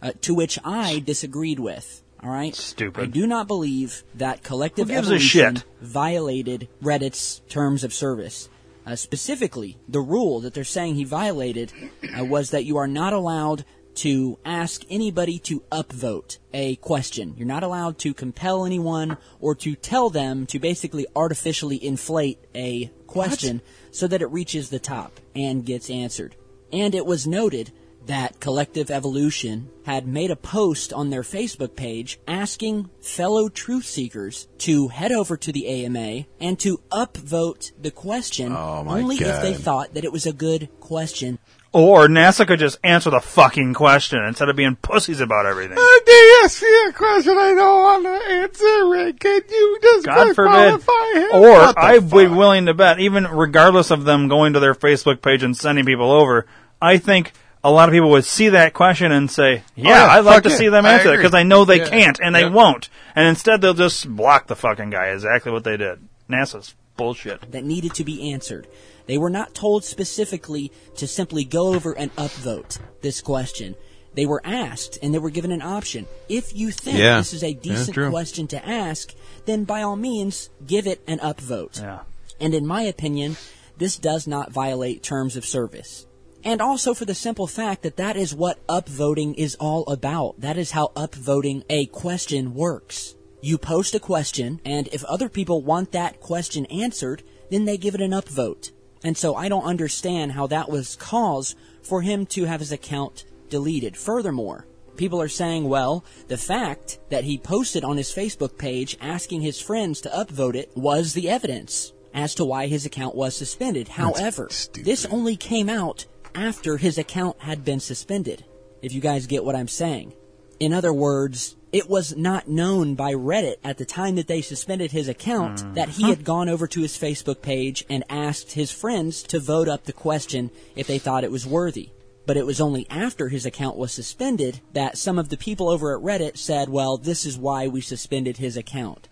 [0.02, 2.02] Uh, to which I disagreed with.
[2.22, 3.02] All right, Stupid.
[3.02, 8.48] I do not believe that Collective Who gives a Evolution violated Reddit's terms of service.
[8.86, 11.72] Uh, specifically, the rule that they're saying he violated
[12.18, 13.64] uh, was that you are not allowed
[13.96, 17.34] to ask anybody to upvote a question.
[17.36, 22.90] You're not allowed to compel anyone or to tell them to basically artificially inflate a
[23.06, 26.36] question so that it reaches the top and gets answered.
[26.72, 27.72] And it was noted
[28.06, 34.46] that Collective Evolution had made a post on their Facebook page asking fellow truth seekers
[34.58, 39.54] to head over to the AMA and to upvote the question Oh, only if they
[39.54, 41.38] thought that it was a good question.
[41.72, 45.76] Or NASA could just answer the fucking question instead of being pussies about everything.
[46.06, 49.12] they ask me a question I don't want to answer?
[49.18, 50.52] Can you just God forbid.
[50.52, 51.28] qualify him?
[51.34, 55.42] Or I'd be willing to bet, even regardless of them going to their Facebook page
[55.42, 56.46] and sending people over,
[56.80, 57.32] I think
[57.62, 60.44] a lot of people would see that question and say, "Yeah, oh, yeah, I'd like
[60.44, 60.56] to yeah.
[60.56, 61.88] see them answer it because I know they Yeah.
[61.88, 62.50] can't and they Yeah.
[62.50, 65.06] won't." And instead, they'll just block the fucking guy.
[65.08, 65.98] Exactly what they did.
[66.30, 67.50] NASA's bullshit.
[67.52, 68.66] that needed to be answered.
[69.06, 73.74] They were not told specifically to simply go over and upvote this question.
[74.14, 76.06] They were asked and they were given an option.
[76.28, 77.18] If you think Yeah.
[77.18, 78.10] this is a decent true.
[78.10, 79.14] question to ask,
[79.44, 81.80] then by all means give it an upvote.
[81.80, 82.00] Yeah.
[82.40, 83.36] And in my opinion,
[83.78, 86.06] this does not violate terms of service.
[86.42, 90.40] And also for the simple fact that that is what upvoting is all about.
[90.40, 93.14] That is how upvoting a question works.
[93.42, 97.94] You post a question, and if other people want that question answered, then they give
[97.94, 98.70] it an upvote.
[99.06, 103.24] And so I don't understand how that was cause for him to have his account
[103.48, 103.96] deleted.
[103.96, 104.66] Furthermore,
[104.96, 109.60] people are saying, well, the fact that he posted on his Facebook page asking his
[109.60, 113.86] friends to upvote it was the evidence as to why his account was suspended.
[113.86, 118.44] However, this only came out after his account had been suspended.
[118.82, 120.14] If you guys get what I'm saying.
[120.58, 124.92] In other words, it was not known by Reddit at the time that they suspended
[124.92, 125.74] his account hmm.
[125.74, 129.68] that he had gone over to his Facebook page and asked his friends to vote
[129.68, 131.90] up the question if they thought it was worthy.
[132.26, 135.96] But it was only after his account was suspended that some of the people over
[135.96, 139.08] at Reddit said, well, this is why we suspended his account.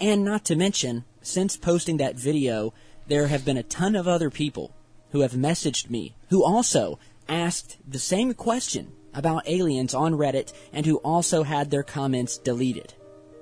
[0.00, 2.72] And not to mention, since posting that video,
[3.06, 4.74] there have been a ton of other people
[5.10, 6.98] who have messaged me who also
[7.28, 12.94] asked the same question about aliens on Reddit and who also had their comments deleted.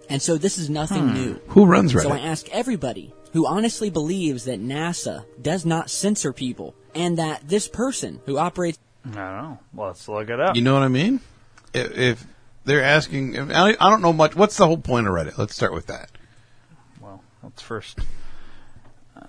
[0.08, 1.14] And so this is nothing Hmm.
[1.14, 1.40] new.
[1.48, 2.02] Who runs Reddit?
[2.02, 7.48] So I ask everybody who honestly believes that NASA does not censor people and that
[7.48, 9.58] this person who operates I don't know.
[9.74, 10.56] Let's look it up.
[10.56, 11.20] You know what I mean?
[11.72, 12.26] If, if
[12.64, 14.34] they're asking, if, I I don't know much.
[14.34, 15.38] What's the whole point of Reddit?
[15.38, 16.10] Let's start with that.
[17.00, 18.00] Well, let's first.
[19.16, 19.22] Uh,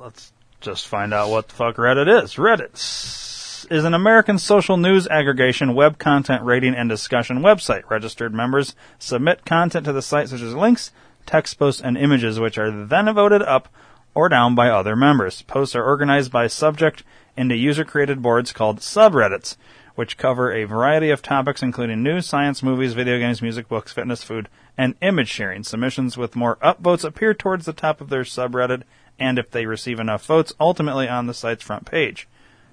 [0.00, 2.34] let's just find out what the fuck Reddit is.
[2.36, 3.37] Reddit s-
[3.70, 7.88] is an American social news aggregation, web content rating, and discussion website.
[7.90, 10.92] Registered members submit content to the site such as links,
[11.26, 13.68] text posts, and images, which are then voted up
[14.14, 15.42] or down by other members.
[15.42, 17.04] Posts are organized by subject
[17.36, 19.56] into user created boards called subreddits,
[19.94, 24.22] which cover a variety of topics including news, science, movies, video games, music, books, fitness,
[24.22, 25.62] food, and image sharing.
[25.62, 28.82] Submissions with more upvotes appear towards the top of their subreddit,
[29.18, 32.26] and if they receive enough votes, ultimately on the site's front page.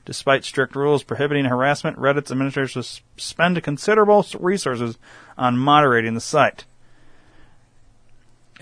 [0.06, 5.00] Despite strict rules prohibiting harassment, Reddit's administrators spend considerable resources
[5.36, 6.66] on moderating the site.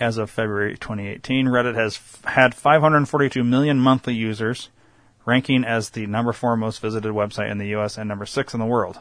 [0.00, 4.70] As of February 2018, Reddit has f- had 542 million monthly users,
[5.26, 7.98] ranking as the number four most visited website in the U.S.
[7.98, 9.00] and number six in the world,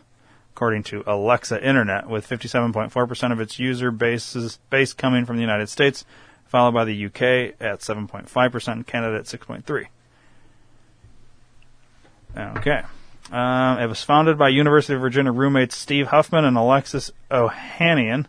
[0.53, 5.69] according to Alexa Internet, with 57.4% of its user bases base coming from the United
[5.69, 6.05] States,
[6.45, 9.87] followed by the UK at 7.5% and Canada at 6.3.
[12.35, 12.81] Okay.
[13.31, 18.25] Um, it was founded by University of Virginia roommates Steve Huffman and Alexis Ohanian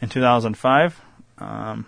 [0.00, 1.00] in 2005.
[1.38, 1.86] Um,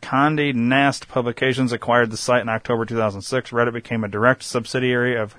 [0.00, 3.50] Condé Nast Publications acquired the site in October 2006.
[3.50, 5.34] Reddit became a direct subsidiary of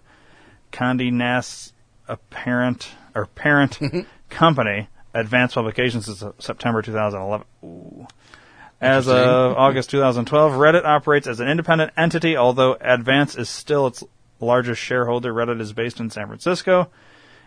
[0.71, 1.73] Condé Nast's
[2.07, 3.79] apparent or parent
[4.29, 7.47] company, Advanced Publications, in September 2011.
[7.63, 8.07] Ooh.
[8.79, 14.03] As of August 2012, Reddit operates as an independent entity, although Advance is still its
[14.39, 15.33] largest shareholder.
[15.33, 16.89] Reddit is based in San Francisco.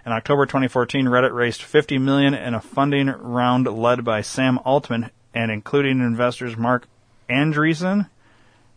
[0.05, 5.11] In October 2014, Reddit raised 50 million in a funding round led by Sam Altman
[5.35, 6.89] and including investors Marc
[7.28, 8.09] Andreessen,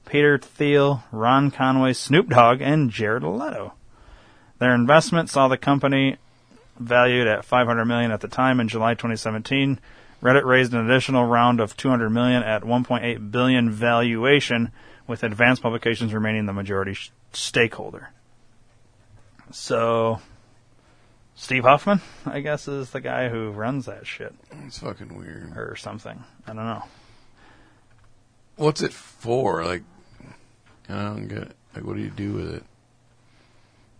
[0.06, 3.74] Peter Thiel, Ron Conway, Snoop Dogg, and Jared Leto.
[4.60, 6.18] Their investment saw the company
[6.80, 8.60] valued at 500 million at the time.
[8.60, 9.80] In July 2017,
[10.24, 14.72] Reddit raised an additional round of 200 million at 1.8 billion valuation,
[15.06, 18.10] with Advanced Publications remaining the majority sh- stakeholder.
[19.52, 20.22] So,
[21.36, 24.34] Steve Huffman, I guess, is the guy who runs that shit.
[24.66, 25.58] It's fucking weird.
[25.58, 26.24] Or something.
[26.48, 26.84] I don't know.
[28.56, 29.66] What's it for?
[29.66, 29.84] Like,
[30.88, 31.56] I don't get it.
[31.76, 32.64] Like, what do you do with it?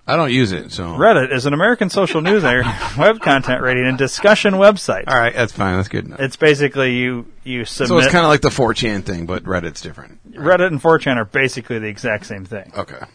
[0.06, 0.84] I don't use it, so.
[0.84, 2.66] Reddit is an American social news area,
[2.98, 5.06] web content rating and discussion website.
[5.08, 5.78] All right, that's fine.
[5.78, 6.20] That's good enough.
[6.20, 7.88] It's basically you you submit.
[7.88, 10.34] So it's kind of like the 4chan thing, but Reddit's different.
[10.34, 12.72] Reddit and 4chan are basically the exact same thing.
[12.76, 13.00] Okay.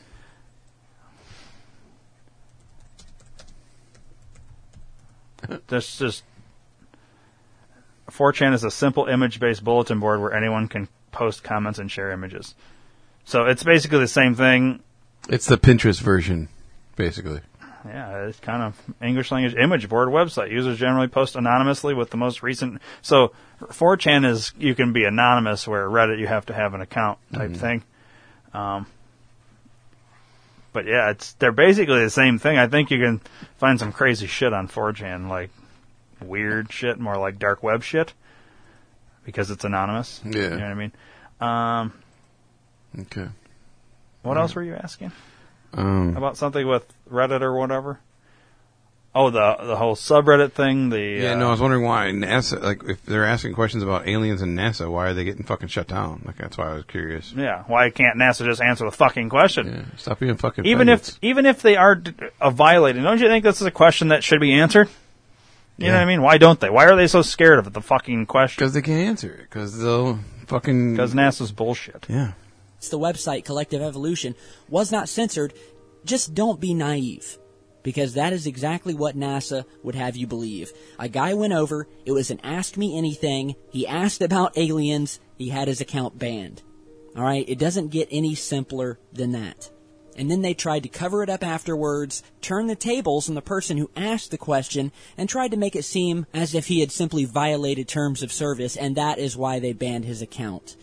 [5.69, 6.25] This just
[8.11, 12.55] 4chan is a simple image-based bulletin board where anyone can post comments and share images.
[13.25, 14.83] So it's basically the same thing.
[15.29, 16.49] It's the Pinterest version,
[16.99, 17.41] basically.
[17.87, 20.51] Yeah, it's kind of English language image board website.
[20.51, 22.83] Users generally post anonymously with the most recent.
[23.01, 27.19] So 4chan is you can be anonymous, where Reddit you have to have an account
[27.33, 27.57] type Mhm.
[27.57, 27.83] thing.
[28.53, 28.87] Um,
[30.73, 32.59] but yeah, it's they're basically the same thing.
[32.59, 33.21] I think you can
[33.59, 35.51] find some crazy shit on 4chan, like
[36.21, 38.13] weird shit, more like dark web shit,
[39.25, 40.21] because it's anonymous.
[40.25, 40.33] Yeah.
[40.43, 40.93] you know what I mean.
[41.41, 41.93] Um,
[43.03, 43.29] Okay.
[44.23, 45.13] what else were you asking?
[45.75, 48.01] Um, about something with Reddit or whatever.
[49.15, 50.91] Oh, the the whole subreddit thing.
[50.91, 54.07] The Yeah, uh, no, I was wondering why NASA, like, if they're asking questions about
[54.07, 56.23] aliens and NASA, why are they getting fucking shut down?
[56.25, 57.33] Like, that's why I was curious.
[57.37, 57.65] yeah.
[57.67, 59.91] Why can't NASA just answer the fucking question?
[59.97, 60.67] Stop being fucking.
[60.67, 61.09] even faggots.
[61.11, 64.09] if even if they are d- uh, violating, don't you think this is a question
[64.09, 64.89] that should be answered?
[65.79, 66.23] You know what I mean?
[66.23, 66.71] Why don't they?
[66.71, 68.57] Why are they so scared of the fucking question?
[68.61, 69.43] Because they can't answer it.
[69.43, 70.95] Because they'll fucking.
[70.95, 72.05] Because NASA's bullshit.
[72.09, 72.33] Yeah.
[72.81, 74.35] The website Collective Evolution
[74.69, 75.53] was not censored.
[76.05, 77.39] Just don't be naive.
[77.83, 80.73] Because that is exactly what NASA would have you believe.
[80.99, 85.51] A guy went over, it was an ask me anything, he asked about aliens, he
[85.51, 86.63] had his account banned.
[87.17, 89.71] Alright, it doesn't get any simpler than that.
[90.17, 93.77] And then they tried to cover it up afterwards, turn the tables on the person
[93.77, 97.25] who asked the question, and tried to make it seem as if he had simply
[97.25, 100.77] violated terms of service, and that is why they banned his account.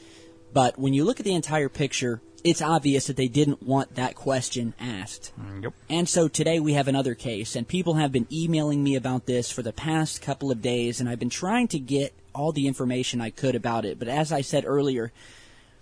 [0.55, 4.15] But when you look at the entire picture, it's obvious that they didn't want that
[4.15, 5.33] question asked.
[5.61, 5.73] Yep.
[5.89, 9.51] And so today we have another case, and people have been emailing me about this
[9.51, 13.19] for the past couple of days, and I've been trying to get all the information
[13.19, 13.99] I could about it.
[13.99, 15.11] But as I said earlier,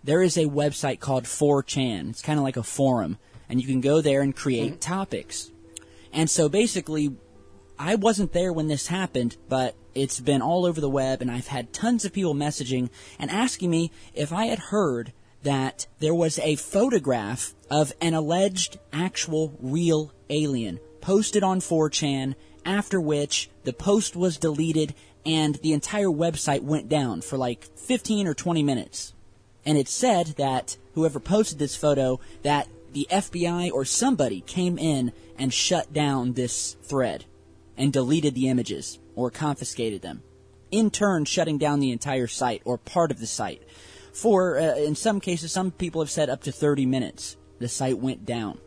[0.04, 2.10] there is a website called 4chan.
[2.10, 4.80] It's kind of like a forum, and you can go there and create mm-hmm.
[4.80, 5.52] topics.
[6.12, 7.16] And so basically,
[7.78, 11.48] I wasn't there when this happened, but it's been all over the web, and I've
[11.48, 12.90] had tons of people messaging
[13.20, 15.14] and asking me if I had heard
[15.44, 22.36] that there was a photograph of an alleged actual real alien posted on 4chan,
[22.66, 24.94] after which the post was deleted
[25.26, 29.14] and the entire website went down for like 15 or 20 minutes.
[29.66, 35.12] And it said that whoever posted this photo, that the FBI or somebody came in
[35.38, 37.26] and shut down this thread
[37.78, 40.24] and deleted the images or confiscated them.
[40.72, 43.62] In turn, shutting down the entire site or part of the site.
[44.12, 47.98] For, uh, in some cases, some people have said up to 30 minutes, the site
[47.98, 48.60] went down.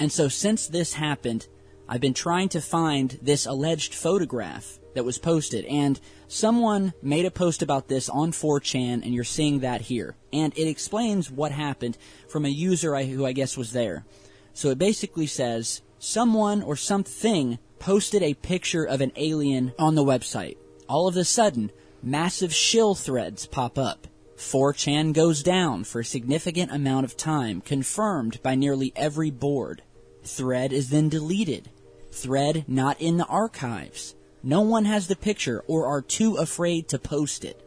[0.00, 1.48] And so since this happened,
[1.88, 7.30] I've been trying to find this alleged photograph that was posted, and someone made a
[7.30, 10.16] post about this on 4chan, and you're seeing that here.
[10.32, 11.96] And it explains what happened
[12.28, 14.04] from a user who I guess was there.
[14.52, 20.04] So it basically says, someone or something posted a picture of an alien on the
[20.04, 20.56] website.
[20.88, 21.70] All of a sudden,
[22.02, 24.06] massive shill threads pop up.
[24.36, 29.82] 4chan goes down for a significant amount of time, confirmed by nearly every board.
[30.22, 31.70] Thread is then deleted.
[32.12, 34.14] Thread not in the archives.
[34.42, 37.60] No one has the picture or are too afraid to post it.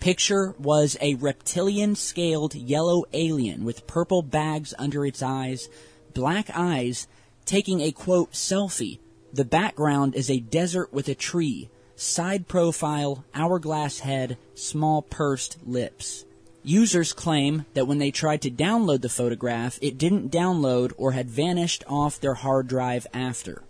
[0.00, 5.68] Picture was a reptilian scaled yellow alien with purple bags under its eyes,
[6.14, 7.08] black eyes,
[7.44, 9.00] taking a quote selfie.
[9.32, 16.24] The background is a desert with a tree, side profile, hourglass head, small pursed lips.
[16.64, 21.30] Users claim that when they tried to download the photograph, it didn't download or had
[21.30, 23.62] vanished off their hard drive after.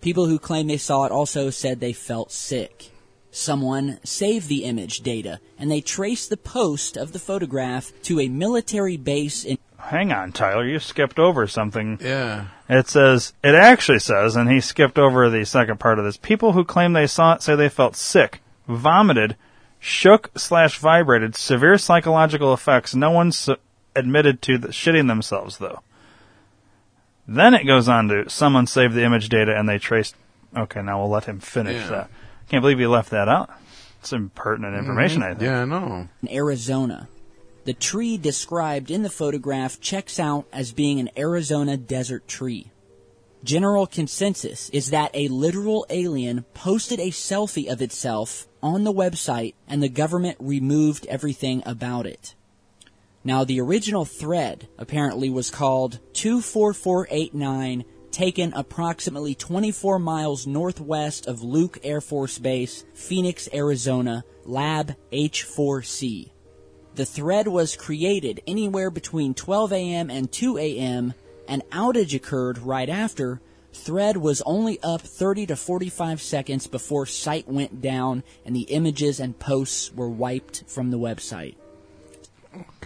[0.00, 2.90] People who claim they saw it also said they felt sick.
[3.30, 8.28] Someone saved the image data and they traced the post of the photograph to a
[8.28, 10.66] military base in Hang on, Tyler.
[10.66, 11.98] You skipped over something.
[12.00, 12.46] Yeah.
[12.68, 16.16] It says, it actually says, and he skipped over the second part of this.
[16.16, 19.36] People who claim they saw it say they felt sick, vomited,
[19.78, 22.94] shook slash vibrated, severe psychological effects.
[22.94, 23.50] No one's
[23.94, 25.80] admitted to the shitting themselves, though.
[27.28, 30.16] Then it goes on to someone saved the image data and they traced.
[30.56, 31.88] Okay, now we'll let him finish Yeah.
[31.88, 32.10] that.
[32.48, 33.50] Can't believe he left that out.
[34.00, 34.80] It's impertinent mm-hmm.
[34.80, 35.42] information, I think.
[35.42, 36.08] Yeah, I know.
[36.22, 37.08] In Arizona.
[37.64, 42.70] The tree described in the photograph checks out as being an Arizona desert tree.
[43.42, 49.54] General consensus is that a literal alien posted a selfie of itself on the website
[49.66, 52.34] and the government removed everything about it.
[53.22, 61.78] Now, the original thread apparently was called 24489, taken approximately 24 miles northwest of Luke
[61.82, 66.30] Air Force Base, Phoenix, Arizona, Lab H4C.
[66.94, 70.10] The thread was created anywhere between 12 a.m.
[70.10, 71.14] and 2 a.m.
[71.48, 73.40] An outage occurred right after,
[73.74, 79.18] Thread was only up 30 to 45 seconds before site went down and the images
[79.18, 81.56] and posts were wiped from the website.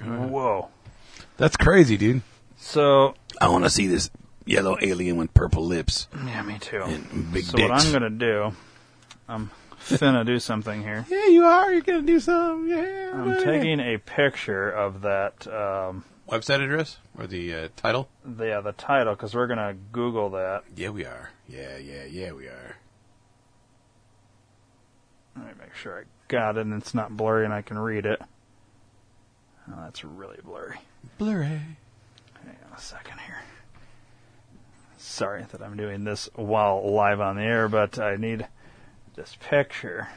[0.03, 0.69] Whoa.
[1.37, 2.23] That's crazy, dude.
[2.57, 4.11] So I want to see this
[4.47, 6.09] yellow alien with purple lips.
[6.25, 6.83] Yeah, me too.
[6.83, 7.69] And big so dicks.
[7.69, 8.53] what I'm gonna do,
[9.29, 9.51] I'm
[9.89, 11.05] finna do something here.
[11.09, 11.73] Yeah, you are.
[11.73, 12.69] You're gonna do something.
[12.69, 13.11] Yeah.
[13.15, 13.45] I'm buddy.
[13.45, 18.09] taking a picture of that um, Website address or the uh, title?
[18.25, 20.65] the, yeah, the title because we're gonna Google that.
[20.77, 21.31] Yeah, we are.
[21.49, 22.77] Yeah, yeah, yeah, we are.
[25.37, 28.05] Let me make sure I got it and it's not blurry and I can read
[28.05, 28.21] it.
[29.71, 30.77] Oh, that's really blurry.
[31.17, 31.47] Blurry.
[31.47, 33.39] Hang on a second here.
[34.99, 38.47] Sorry that I'm doing this while live on the air, but I need
[39.19, 40.09] this picture.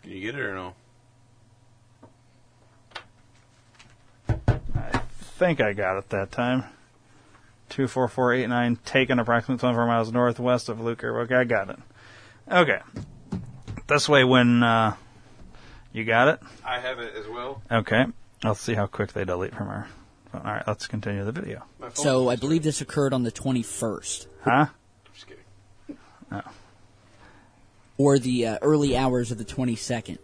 [0.00, 0.74] Can you get it or no?
[4.28, 6.64] I think I got it that time.
[7.70, 11.32] 24489, taken approximately 24 miles northwest of Luke Airbook.
[11.32, 11.78] I got it.
[12.50, 12.78] Okay.
[13.88, 14.94] This way, when uh,
[15.92, 17.60] you got it, I have it as well.
[17.70, 18.06] okay.
[18.44, 19.88] Let's see how quick they delete from our
[20.30, 20.42] phone.
[20.42, 21.64] All right, let's continue the video.
[21.94, 24.26] So I believe this occurred on the 21st.
[24.44, 24.66] Huh?
[25.12, 26.42] Just kidding.
[28.00, 30.16] Or the uh, early hours of the 22nd.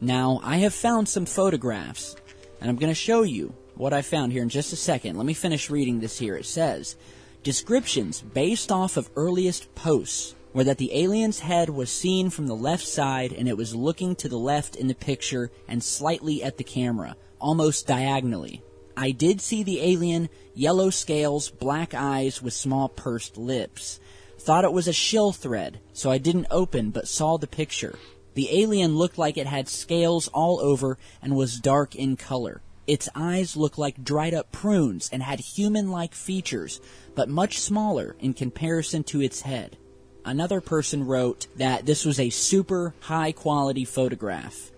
[0.00, 2.14] Now, I have found some photographs,
[2.60, 5.16] and I'm going to show you what I found here in just a second.
[5.16, 6.36] Let me finish reading this here.
[6.36, 6.94] It says
[7.42, 12.54] Descriptions based off of earliest posts were that the alien's head was seen from the
[12.54, 16.56] left side and it was looking to the left in the picture and slightly at
[16.56, 18.62] the camera, almost diagonally.
[18.96, 23.98] I did see the alien, yellow scales, black eyes with small pursed lips.
[24.42, 27.96] Thought it was a shill thread, so I didn't open but saw the picture.
[28.34, 32.60] The alien looked like it had scales all over and was dark in color.
[32.88, 36.80] Its eyes looked like dried up prunes and had human like features,
[37.14, 39.76] but much smaller in comparison to its head.
[40.24, 44.72] Another person wrote that this was a super high quality photograph.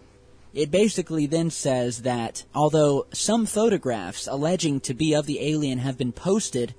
[0.52, 5.96] It basically then says that although some photographs alleging to be of the alien have
[5.96, 6.74] been posted,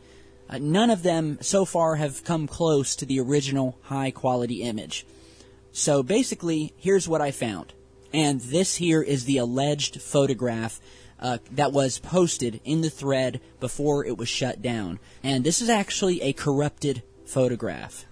[0.50, 5.06] uh, none of them so far have come close to the original high quality image.
[5.72, 7.74] So basically, here's what I found.
[8.14, 10.80] And this here is the alleged photograph
[11.20, 15.00] uh, that was posted in the thread before it was shut down.
[15.24, 18.06] And this is actually a corrupted photograph.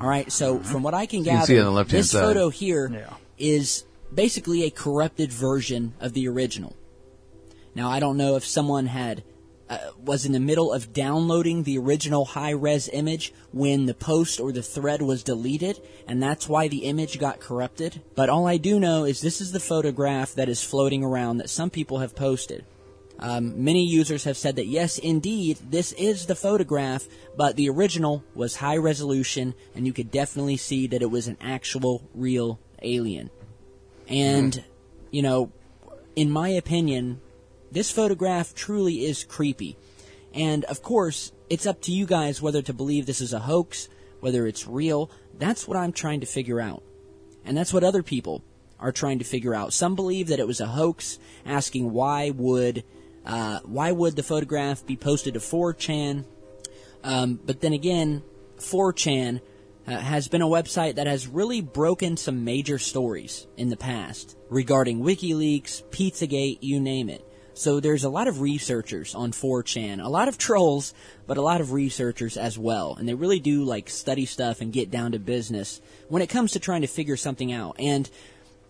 [0.00, 2.12] All right, so from what I can can gather, see it on the left-hand this
[2.12, 2.22] side.
[2.22, 4.14] photo here is Yeah.
[4.14, 6.76] basically a corrupted version of the original.
[7.74, 9.24] Now, I don't know if someone had
[9.72, 14.38] uh, was in the middle of downloading the original high res image when the post
[14.38, 18.02] or the thread was deleted, and that's why the image got corrupted.
[18.14, 21.48] But all I do know is this is the photograph that is floating around that
[21.48, 22.66] some people have posted.
[23.18, 28.24] Um, many users have said that yes, indeed, this is the photograph, but the original
[28.34, 33.30] was high resolution, and you could definitely see that it was an actual, real alien.
[34.06, 34.62] And,
[35.10, 35.50] you know,
[36.14, 37.22] in my opinion,
[37.72, 39.76] this photograph truly is creepy.
[40.34, 43.88] And of course, it's up to you guys whether to believe this is a hoax,
[44.20, 45.10] whether it's real.
[45.38, 46.82] That's what I'm trying to figure out.
[47.44, 48.44] And that's what other people
[48.78, 49.72] are trying to figure out.
[49.72, 52.84] Some believe that it was a hoax, asking why would
[53.24, 56.24] uh, why would the photograph be posted to 4chan?
[57.04, 58.22] Um, but then again,
[58.58, 59.40] 4chan
[59.86, 64.36] uh, has been a website that has really broken some major stories in the past
[64.48, 67.26] regarding WikiLeaks, Pizzagate, you name it.
[67.54, 70.94] So there's a lot of researchers on 4chan, a lot of trolls,
[71.26, 72.96] but a lot of researchers as well.
[72.98, 76.52] And they really do like study stuff and get down to business when it comes
[76.52, 77.76] to trying to figure something out.
[77.78, 78.08] And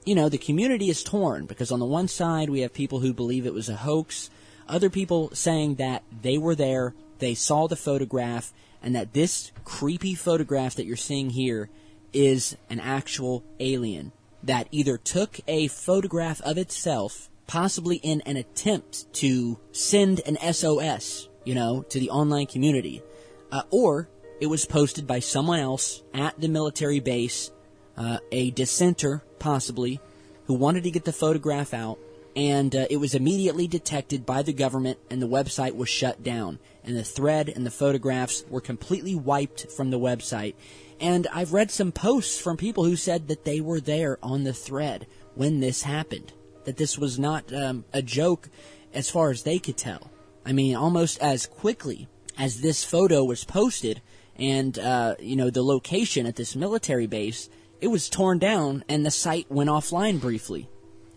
[0.05, 3.15] you know, the community is torn because on the one side we have people who
[3.15, 4.31] believe it was a hoax,
[4.69, 8.53] other people saying that they were there, they saw the photograph,
[8.83, 11.69] and that this creepy photograph that you're seeing here
[12.13, 19.13] is an actual alien that either took a photograph of itself, possibly in an attempt
[19.13, 23.03] to send an SOS, you know, to the online community,
[23.51, 24.09] uh, or
[24.41, 27.51] it was posted by someone else at the military base,
[27.99, 30.01] uh, a dissenter possibly,
[30.47, 31.99] who wanted to get the photograph out,
[32.35, 36.59] and uh, it was immediately detected by the government, and the website was shut down,
[36.83, 40.55] and the thread and the photographs were completely wiped from the website.
[41.01, 44.55] And I've read some posts from people who said that they were there on the
[44.55, 46.33] thread when this happened,
[46.65, 48.49] that this was not um, a joke
[48.93, 50.11] as far as they could tell.
[50.45, 52.09] I mean, almost as quickly
[52.39, 54.01] as this photo was posted,
[54.37, 57.49] and uh, you know the location at this military base,
[57.81, 60.69] it was torn down, and the site went offline briefly,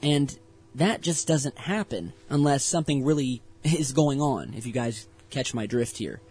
[0.01, 0.37] and
[0.75, 4.53] that just doesn't happen unless something really is going on.
[4.55, 6.21] If you guys catch my drift here.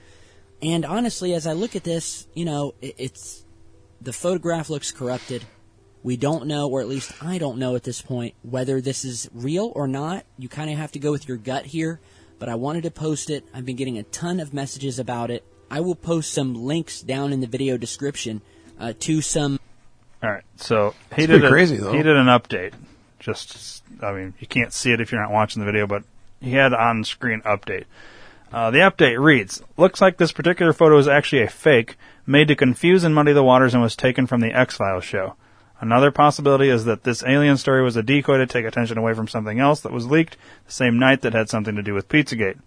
[0.62, 3.44] And honestly, as I look at this, you know, it, it's
[4.00, 5.44] the photograph looks corrupted.
[6.04, 9.28] We don't know, or at least I don't know at this point, whether this is
[9.34, 10.24] real or not.
[10.38, 11.98] You kind of have to go with your gut here.
[12.38, 13.44] But I wanted to post it.
[13.54, 15.44] I've been getting a ton of messages about it.
[15.70, 18.42] I will post some links down in the video description
[18.78, 19.58] uh, to some.
[20.22, 21.92] All right, so he It's did a, crazy, though.
[21.92, 22.72] He did an update.
[23.18, 26.02] Just, I mean, you can't see it if you're not watching the video, but
[26.40, 27.84] he had on-screen update.
[28.52, 32.56] Uh, the update reads: Looks like this particular photo is actually a fake, made to
[32.56, 35.36] confuse and muddy the waters, and was taken from the X Files show.
[35.84, 39.28] Another possibility is that this alien story was a decoy to take attention away from
[39.28, 42.58] something else that was leaked the same night that had something to do with Pizzagate.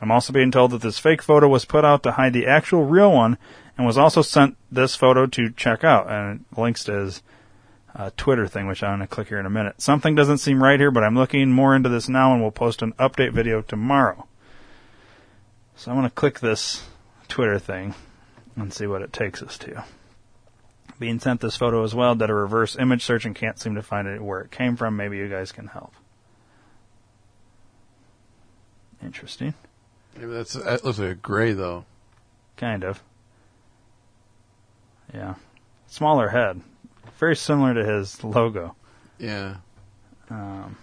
[0.00, 2.84] I'm also being told that this fake photo was put out to hide the actual
[2.84, 3.38] real one
[3.78, 6.10] and was also sent this photo to check out.
[6.10, 7.22] And it links to his
[7.94, 9.80] uh, Twitter thing, which I'm going to click here in a minute.
[9.80, 12.82] Something doesn't seem right here, but I'm looking more into this now and we'll post
[12.82, 14.26] an update video tomorrow.
[15.76, 16.82] So I'm going to click this
[17.28, 17.94] Twitter thing
[18.56, 19.84] and see what it takes us to.
[20.98, 23.82] Being sent this photo as well, did a reverse image search and can't seem to
[23.82, 24.96] find it where it came from.
[24.96, 25.92] Maybe you guys can help.
[29.02, 29.54] Interesting.
[30.16, 31.84] Maybe that's that looks like a gray though.
[32.56, 33.02] Kind of.
[35.12, 35.34] Yeah.
[35.86, 36.60] Smaller head.
[37.18, 38.74] Very similar to his logo.
[39.18, 39.56] Yeah.
[40.28, 40.76] Um,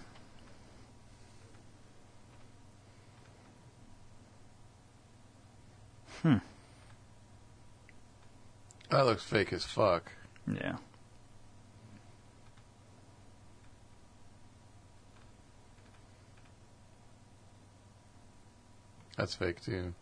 [6.22, 6.36] hmm.
[8.94, 10.12] That looks fake as fuck.
[10.46, 10.76] Yeah.
[19.16, 19.94] That's fake too.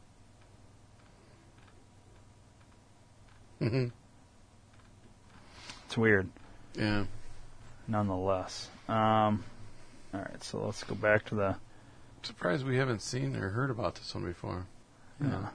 [3.60, 3.86] hmm
[5.86, 6.28] It's weird.
[6.74, 7.04] Yeah.
[7.88, 8.68] Nonetheless.
[8.90, 9.42] Um,
[10.12, 11.56] all right, so let's go back to the.
[12.22, 14.66] Surprised we haven't seen or heard about this one before.
[15.18, 15.48] Yeah.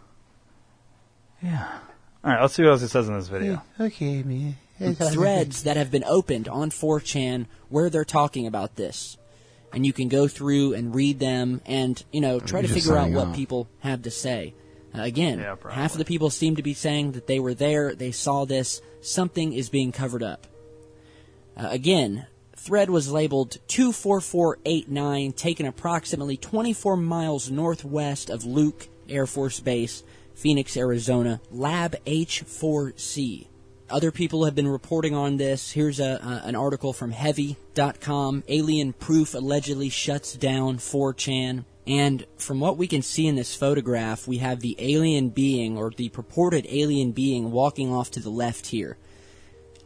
[1.43, 1.79] Yeah.
[2.23, 3.61] All right, let's see what else it says in this video.
[3.79, 4.55] Okay, man.
[4.95, 9.17] threads that have been opened on 4chan where they're talking about this.
[9.73, 13.11] And you can go through and read them and, you know, try to figure out
[13.11, 13.35] what off.
[13.35, 14.53] people have to say.
[14.95, 17.93] Uh, again, Yeah, half of the people seem to be saying that they were there,
[17.93, 20.47] they saw this, something is being covered up.
[21.55, 29.59] Uh, again, thread was labeled 24489, taken approximately 24 miles northwest of Luke Air Force
[29.59, 30.03] Base,
[30.37, 33.47] Phoenix, Arizona, Lab H4C.
[33.89, 35.71] Other people have been reporting on this.
[35.71, 38.43] Here's a, uh, an article from Heavy.com.
[38.47, 41.65] Alien proof allegedly shuts down 4chan.
[41.87, 45.89] And from what we can see in this photograph, we have the alien being, or
[45.89, 48.97] the purported alien being, walking off to the left here.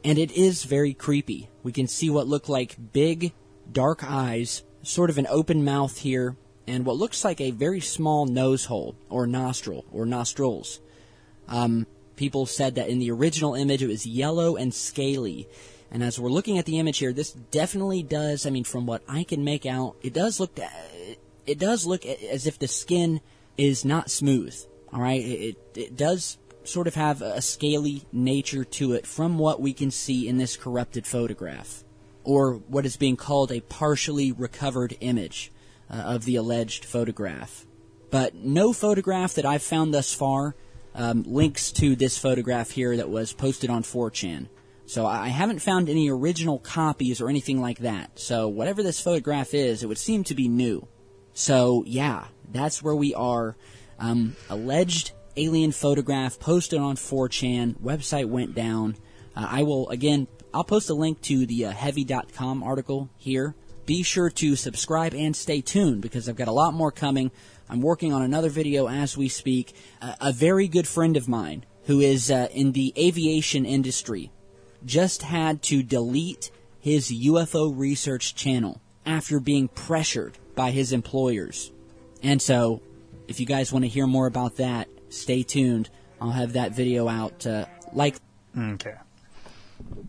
[0.03, 1.47] And it is very creepy.
[1.63, 3.31] We can see what look like big,
[3.71, 6.35] dark eyes, sort of an open mouth here,
[6.67, 10.79] and what looks like a very small nose hole, or nostril, or nostrils.
[11.47, 15.47] Um, people said that in the original image it was yellow and scaly.
[15.91, 19.03] And as we're looking at the image here, this definitely does, I mean, from what
[19.07, 20.67] I can make out, it does look, uh,
[21.45, 23.21] it does look as if the skin
[23.57, 24.55] is not smooth.
[24.93, 25.21] Alright?
[25.21, 29.73] It, it, it does sort of have a scaly nature to it from what we
[29.73, 31.83] can see in this corrupted photograph.
[32.23, 35.51] Or what is being called a partially recovered image
[35.91, 37.65] uh, of the alleged photograph.
[38.09, 40.55] But no photograph that I've found thus far
[40.95, 44.47] um, links to this photograph here that was posted on 4chan.
[44.85, 48.19] So I haven't found any original copies or anything like that.
[48.19, 50.87] So whatever this photograph is, it would seem to be new.
[51.33, 53.55] So yeah, that's where we are.
[53.99, 57.75] Um, alleged alien photograph posted on 4chan.
[57.79, 58.97] Website went down.
[59.35, 60.27] Uh, I will again.
[60.53, 63.55] I'll post a link to the uh, Heavy.com article here.
[63.91, 67.29] Be sure to subscribe and stay tuned because I've got a lot more coming.
[67.69, 69.75] I'm working on another video as we speak.
[70.01, 74.31] Uh, a very good friend of mine who is uh, in the aviation industry
[74.85, 81.69] just had to delete his UFO research channel after being pressured by his employers.
[82.23, 82.81] And so,
[83.27, 85.89] if you guys want to hear more about that, stay tuned.
[86.21, 88.15] I'll have that video out uh, like
[88.57, 88.95] Okay.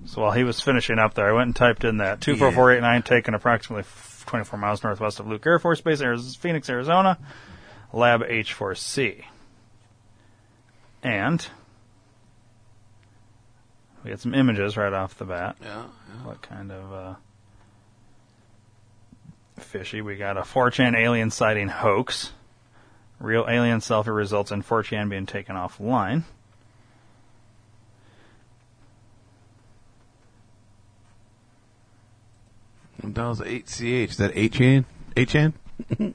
[0.04, 3.34] So while he was finishing up there, I went and typed in that 24489 taken
[3.34, 3.84] approximately
[4.26, 7.18] 24 miles northwest of Luke Air Force Base, Ariz- Phoenix, Arizona,
[7.92, 9.24] Lab H4C.
[11.02, 11.46] And
[14.04, 15.56] we get some images right off the bat.
[15.62, 15.84] Yeah.
[16.24, 17.14] What kind of uh,
[19.58, 20.00] fishy?
[20.00, 22.32] We got a 4chan alien sighting hoax.
[23.20, 26.24] Real alien selfie results in 4chan being taken offline.
[33.02, 34.10] That was 8CH.
[34.10, 34.84] Is that 8chan?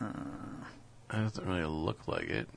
[0.00, 0.06] Uh,
[1.10, 1.24] 8chan?
[1.28, 2.48] Doesn't really look like it.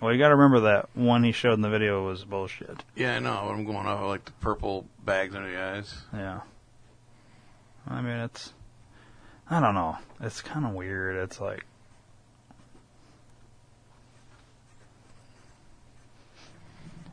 [0.00, 2.84] Well, you got to remember that one he showed in the video was bullshit.
[2.96, 3.42] Yeah, I know.
[3.46, 5.94] But I'm going off of, like the purple bags under the eyes.
[6.14, 6.40] Yeah.
[7.86, 8.54] I mean, it's.
[9.50, 9.98] I don't know.
[10.20, 11.16] It's kind of weird.
[11.16, 11.64] It's like.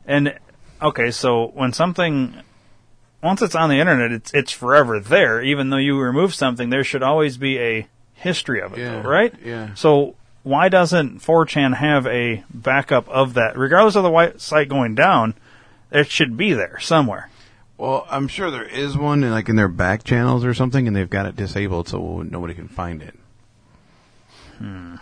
[0.08, 0.36] And
[0.82, 2.34] okay, so when something
[3.22, 5.40] once it's on the internet, it's it's forever there.
[5.42, 9.08] Even though you remove something, there should always be a history of it, Yeah, though,
[9.08, 9.34] right?
[9.44, 9.74] yeah.
[9.74, 14.94] So why doesn't 4chan have a backup of that, regardless of the white site going
[14.96, 15.34] down?
[15.92, 17.30] It should be there somewhere.
[17.76, 20.96] Well, I'm sure there is one, in, like in their back channels or something, and
[20.96, 23.14] they've got it disabled so nobody can find it.
[24.58, 24.96] Hmm.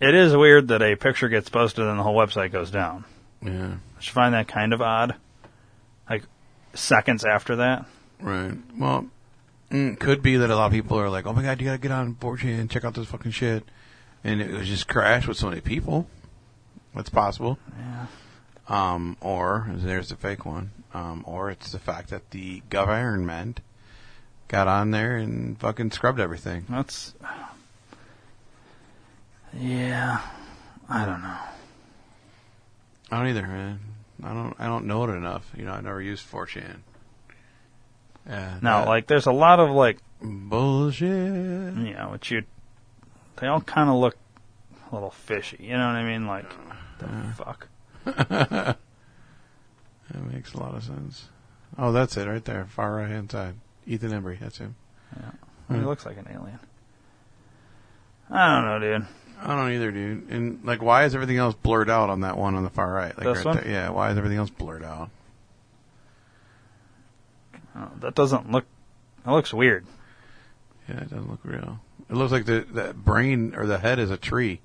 [0.00, 3.04] It is weird that a picture gets posted and the whole website goes down.
[3.42, 3.74] Yeah.
[3.96, 5.14] I just find that kind of odd.
[6.08, 6.24] Like
[6.74, 7.86] seconds after that.
[8.20, 8.54] Right.
[8.76, 9.06] Well,
[9.70, 11.78] mm, could be that a lot of people are like, "Oh my god, you gotta
[11.78, 13.64] get on 4chan, check out this fucking shit,"
[14.24, 16.06] and it was just crashed with so many people.
[16.94, 17.58] That's possible.
[17.78, 18.06] Yeah.
[18.68, 20.72] Um, or there's the fake one.
[20.92, 23.60] Um, or it's the fact that the government
[24.48, 26.66] got on there and fucking scrubbed everything.
[26.68, 27.14] That's.
[29.56, 30.20] Yeah.
[30.88, 31.38] I don't know.
[33.10, 33.80] I don't either, man.
[34.22, 34.54] I don't.
[34.58, 35.50] I don't know it enough.
[35.56, 36.78] You know, I never used 4chan.
[38.28, 38.58] Yeah.
[38.62, 41.08] Now, that- like, there's a lot of like bullshit.
[41.08, 42.44] You know, which you,
[43.36, 44.16] they all kind of look
[44.90, 45.56] a little fishy.
[45.60, 46.26] You know what I mean?
[46.26, 46.46] Like,
[46.98, 47.06] the
[47.36, 47.68] fuck.
[48.04, 48.76] that
[50.32, 51.28] makes a lot of sense.
[51.78, 53.54] Oh, that's it right there, far right hand side.
[53.86, 54.74] Ethan Embry, that's him.
[55.16, 56.58] Yeah, he looks like an alien.
[58.30, 59.06] I don't know, dude.
[59.42, 60.28] I don't either, dude.
[60.28, 63.16] And like, why is everything else blurred out on that one on the far right?
[63.16, 63.56] Like This right one?
[63.56, 63.68] there.
[63.68, 63.88] Yeah.
[63.90, 65.08] Why is everything else blurred out?
[67.76, 68.64] Oh, that doesn't look.
[69.24, 69.86] That looks weird.
[70.88, 71.80] Yeah, it doesn't look real.
[72.10, 74.60] It looks like the that brain or the head is a tree.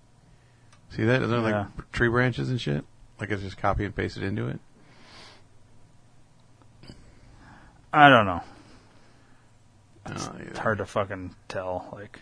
[0.89, 1.22] See that?
[1.22, 1.68] Isn't it Yeah.
[1.77, 2.84] like tree branches and shit?
[3.19, 4.60] Like it's just copy and pasted into it.
[7.93, 8.41] I don't know.
[10.07, 11.88] It's, don't know it's hard to fucking tell.
[11.93, 12.19] Like,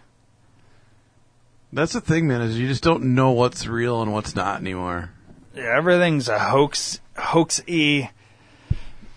[1.74, 2.42] That's the thing, man.
[2.42, 5.10] Is you just don't know what's real and what's not anymore.
[5.56, 8.12] yeah, everything's a hoax, hoax-y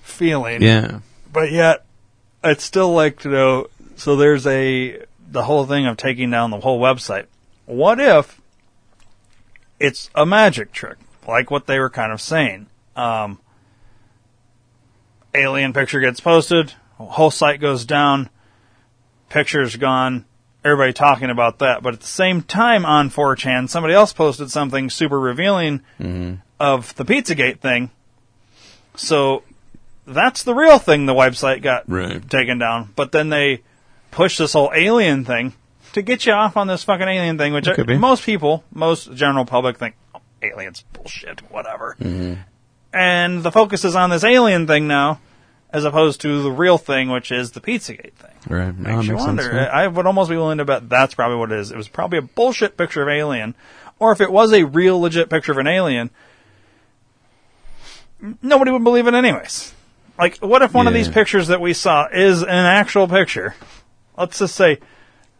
[0.03, 0.63] feeling.
[0.63, 1.01] Yeah.
[1.33, 1.85] but yet
[2.43, 3.67] I'd still like to know
[3.97, 7.27] so there's a the whole thing of taking down the whole website
[7.67, 8.41] what if
[9.81, 10.97] it's a magic trick
[11.27, 13.39] like what they were kind of saying um,
[15.35, 18.31] alien picture gets posted whole site goes down
[19.29, 20.25] picture's gone
[20.67, 24.91] everybody talking about that but at the same time on 4chan somebody else posted something
[24.91, 26.35] super revealing mm-hmm.
[26.61, 27.91] of the pizzagate thing
[28.97, 29.43] so
[30.07, 32.29] that's the real thing the website got Right.
[32.29, 32.93] taken down.
[32.97, 33.63] But then they
[34.11, 35.55] push this whole alien thing
[35.93, 39.45] to get you off on this fucking alien thing, which It most people, most general
[39.45, 41.97] public think, oh, aliens bullshit, whatever.
[42.01, 42.41] Mm-hmm.
[42.93, 45.21] And the focus is on this alien thing now,
[45.77, 48.31] as opposed to the real thing, which is the Pizzagate thing.
[48.49, 48.75] Right.
[48.75, 49.43] Makes No, it you wonder.
[49.43, 49.69] sense, right?
[49.69, 51.71] I would almost be willing to bet that's probably what it is.
[51.71, 53.55] It was probably a bullshit picture of alien,
[53.99, 56.09] or if it was a real legit picture of an alien,
[58.43, 59.75] nobody would believe it anyways.
[60.19, 63.55] Like, what if one of these pictures that we saw is an actual picture?
[64.17, 64.79] Let's just say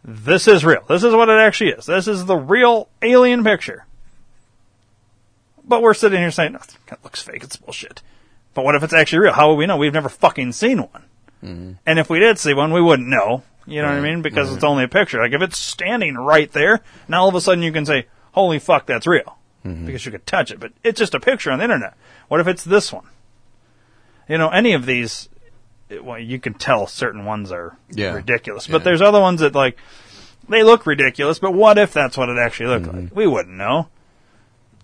[0.05, 0.83] this is real.
[0.87, 1.87] This is what it actually is.
[1.87, 3.85] This is the real alien picture.
[5.67, 6.59] But we're sitting here saying, "No,
[6.89, 7.43] that looks fake.
[7.43, 8.03] It's bullshit.
[8.57, 9.33] But what if it's actually real?
[9.33, 9.77] How would we know?
[9.77, 11.77] We've never fucking seen one.
[11.85, 13.43] And if we did see one, we wouldn't know.
[13.67, 14.23] You know what I mean?
[14.23, 14.55] Because right.
[14.55, 15.19] it's only a picture.
[15.21, 18.57] Like if it's standing right there, now all of a sudden you can say, "Holy
[18.57, 20.59] fuck, that's real," because you could touch it.
[20.59, 21.93] But it's just a picture on the internet.
[22.29, 23.05] What if it's this one?
[24.27, 25.29] You know, any of these,
[25.87, 28.13] it- well, you can tell certain ones are Yeah.
[28.15, 28.65] ridiculous.
[28.65, 29.77] But there's other ones that like
[30.49, 31.37] they look ridiculous.
[31.37, 33.15] But what if that's what it actually looked like?
[33.15, 33.89] We wouldn't know.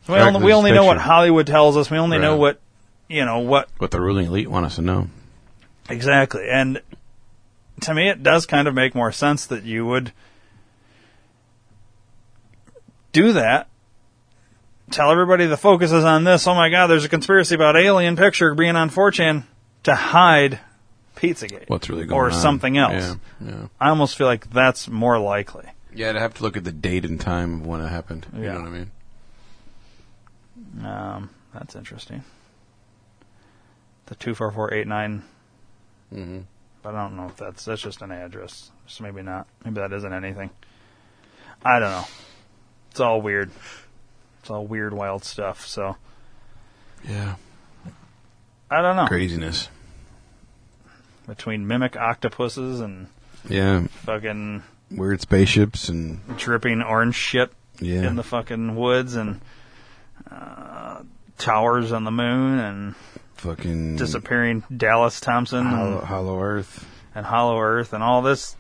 [0.08, 0.98] We only, we only know what.
[1.00, 1.90] Hollywood tells us.
[1.90, 2.60] We only know what
[3.14, 5.08] you know what What the ruling elite want us to know.
[5.90, 6.48] Exactly.
[6.50, 6.82] And
[7.82, 10.12] to me, it does kind of make more sense that you would
[13.12, 13.68] do that.
[14.92, 16.48] Tell everybody the focus is on this.
[16.48, 19.44] Oh my God, there's a conspiracy about alien picture being on 4chan
[19.84, 20.60] to hide
[21.16, 21.70] Pizzagate.
[21.70, 22.34] What's really going Or on.
[22.34, 22.94] something else.
[23.42, 23.68] Yeah, yeah.
[23.80, 25.66] I almost feel like that's more likely.
[25.96, 28.26] Yeah, I'd have to look at the date and time of when it happened.
[28.36, 28.54] You Yeah.
[28.54, 28.92] know what I mean?
[30.86, 32.24] Um, that's interesting.
[34.08, 35.24] The 24489.
[36.14, 36.40] Mm-hmm.
[36.82, 38.70] But I don't know if that's that's just an address.
[38.88, 39.48] So maybe not.
[39.64, 40.50] Maybe that isn't anything.
[41.64, 42.06] I don't know.
[42.92, 43.52] It's all weird.
[44.42, 45.66] It's all weird, wild stuff.
[45.66, 45.96] So
[47.08, 47.36] Yeah.
[48.70, 49.08] I don't know.
[49.08, 49.70] Craziness.
[51.28, 53.08] Between mimic octopuses and
[53.48, 53.88] Yeah.
[54.06, 58.04] fucking Weird spaceships and dripping orange shit Yeah.
[58.08, 59.40] in the fucking woods and
[60.30, 61.02] uh,
[61.38, 62.96] towers on the moon and
[63.44, 66.86] fucking disappearing Dallas Thompson Hollow, and, Hollow Earth.
[67.14, 68.56] and Hollow Earth and all this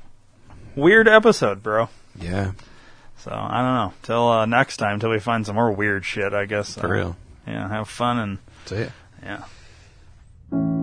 [0.75, 1.89] weird episode, bro.
[2.19, 2.51] Yeah.
[3.17, 3.93] So I don't know.
[4.03, 6.33] Till uh, next time, till we find some more weird shit.
[6.33, 6.75] I guess.
[6.77, 7.15] For Uh, real.
[7.47, 7.67] Yeah.
[7.69, 8.87] Have fun and See ya.
[10.51, 10.82] yeah.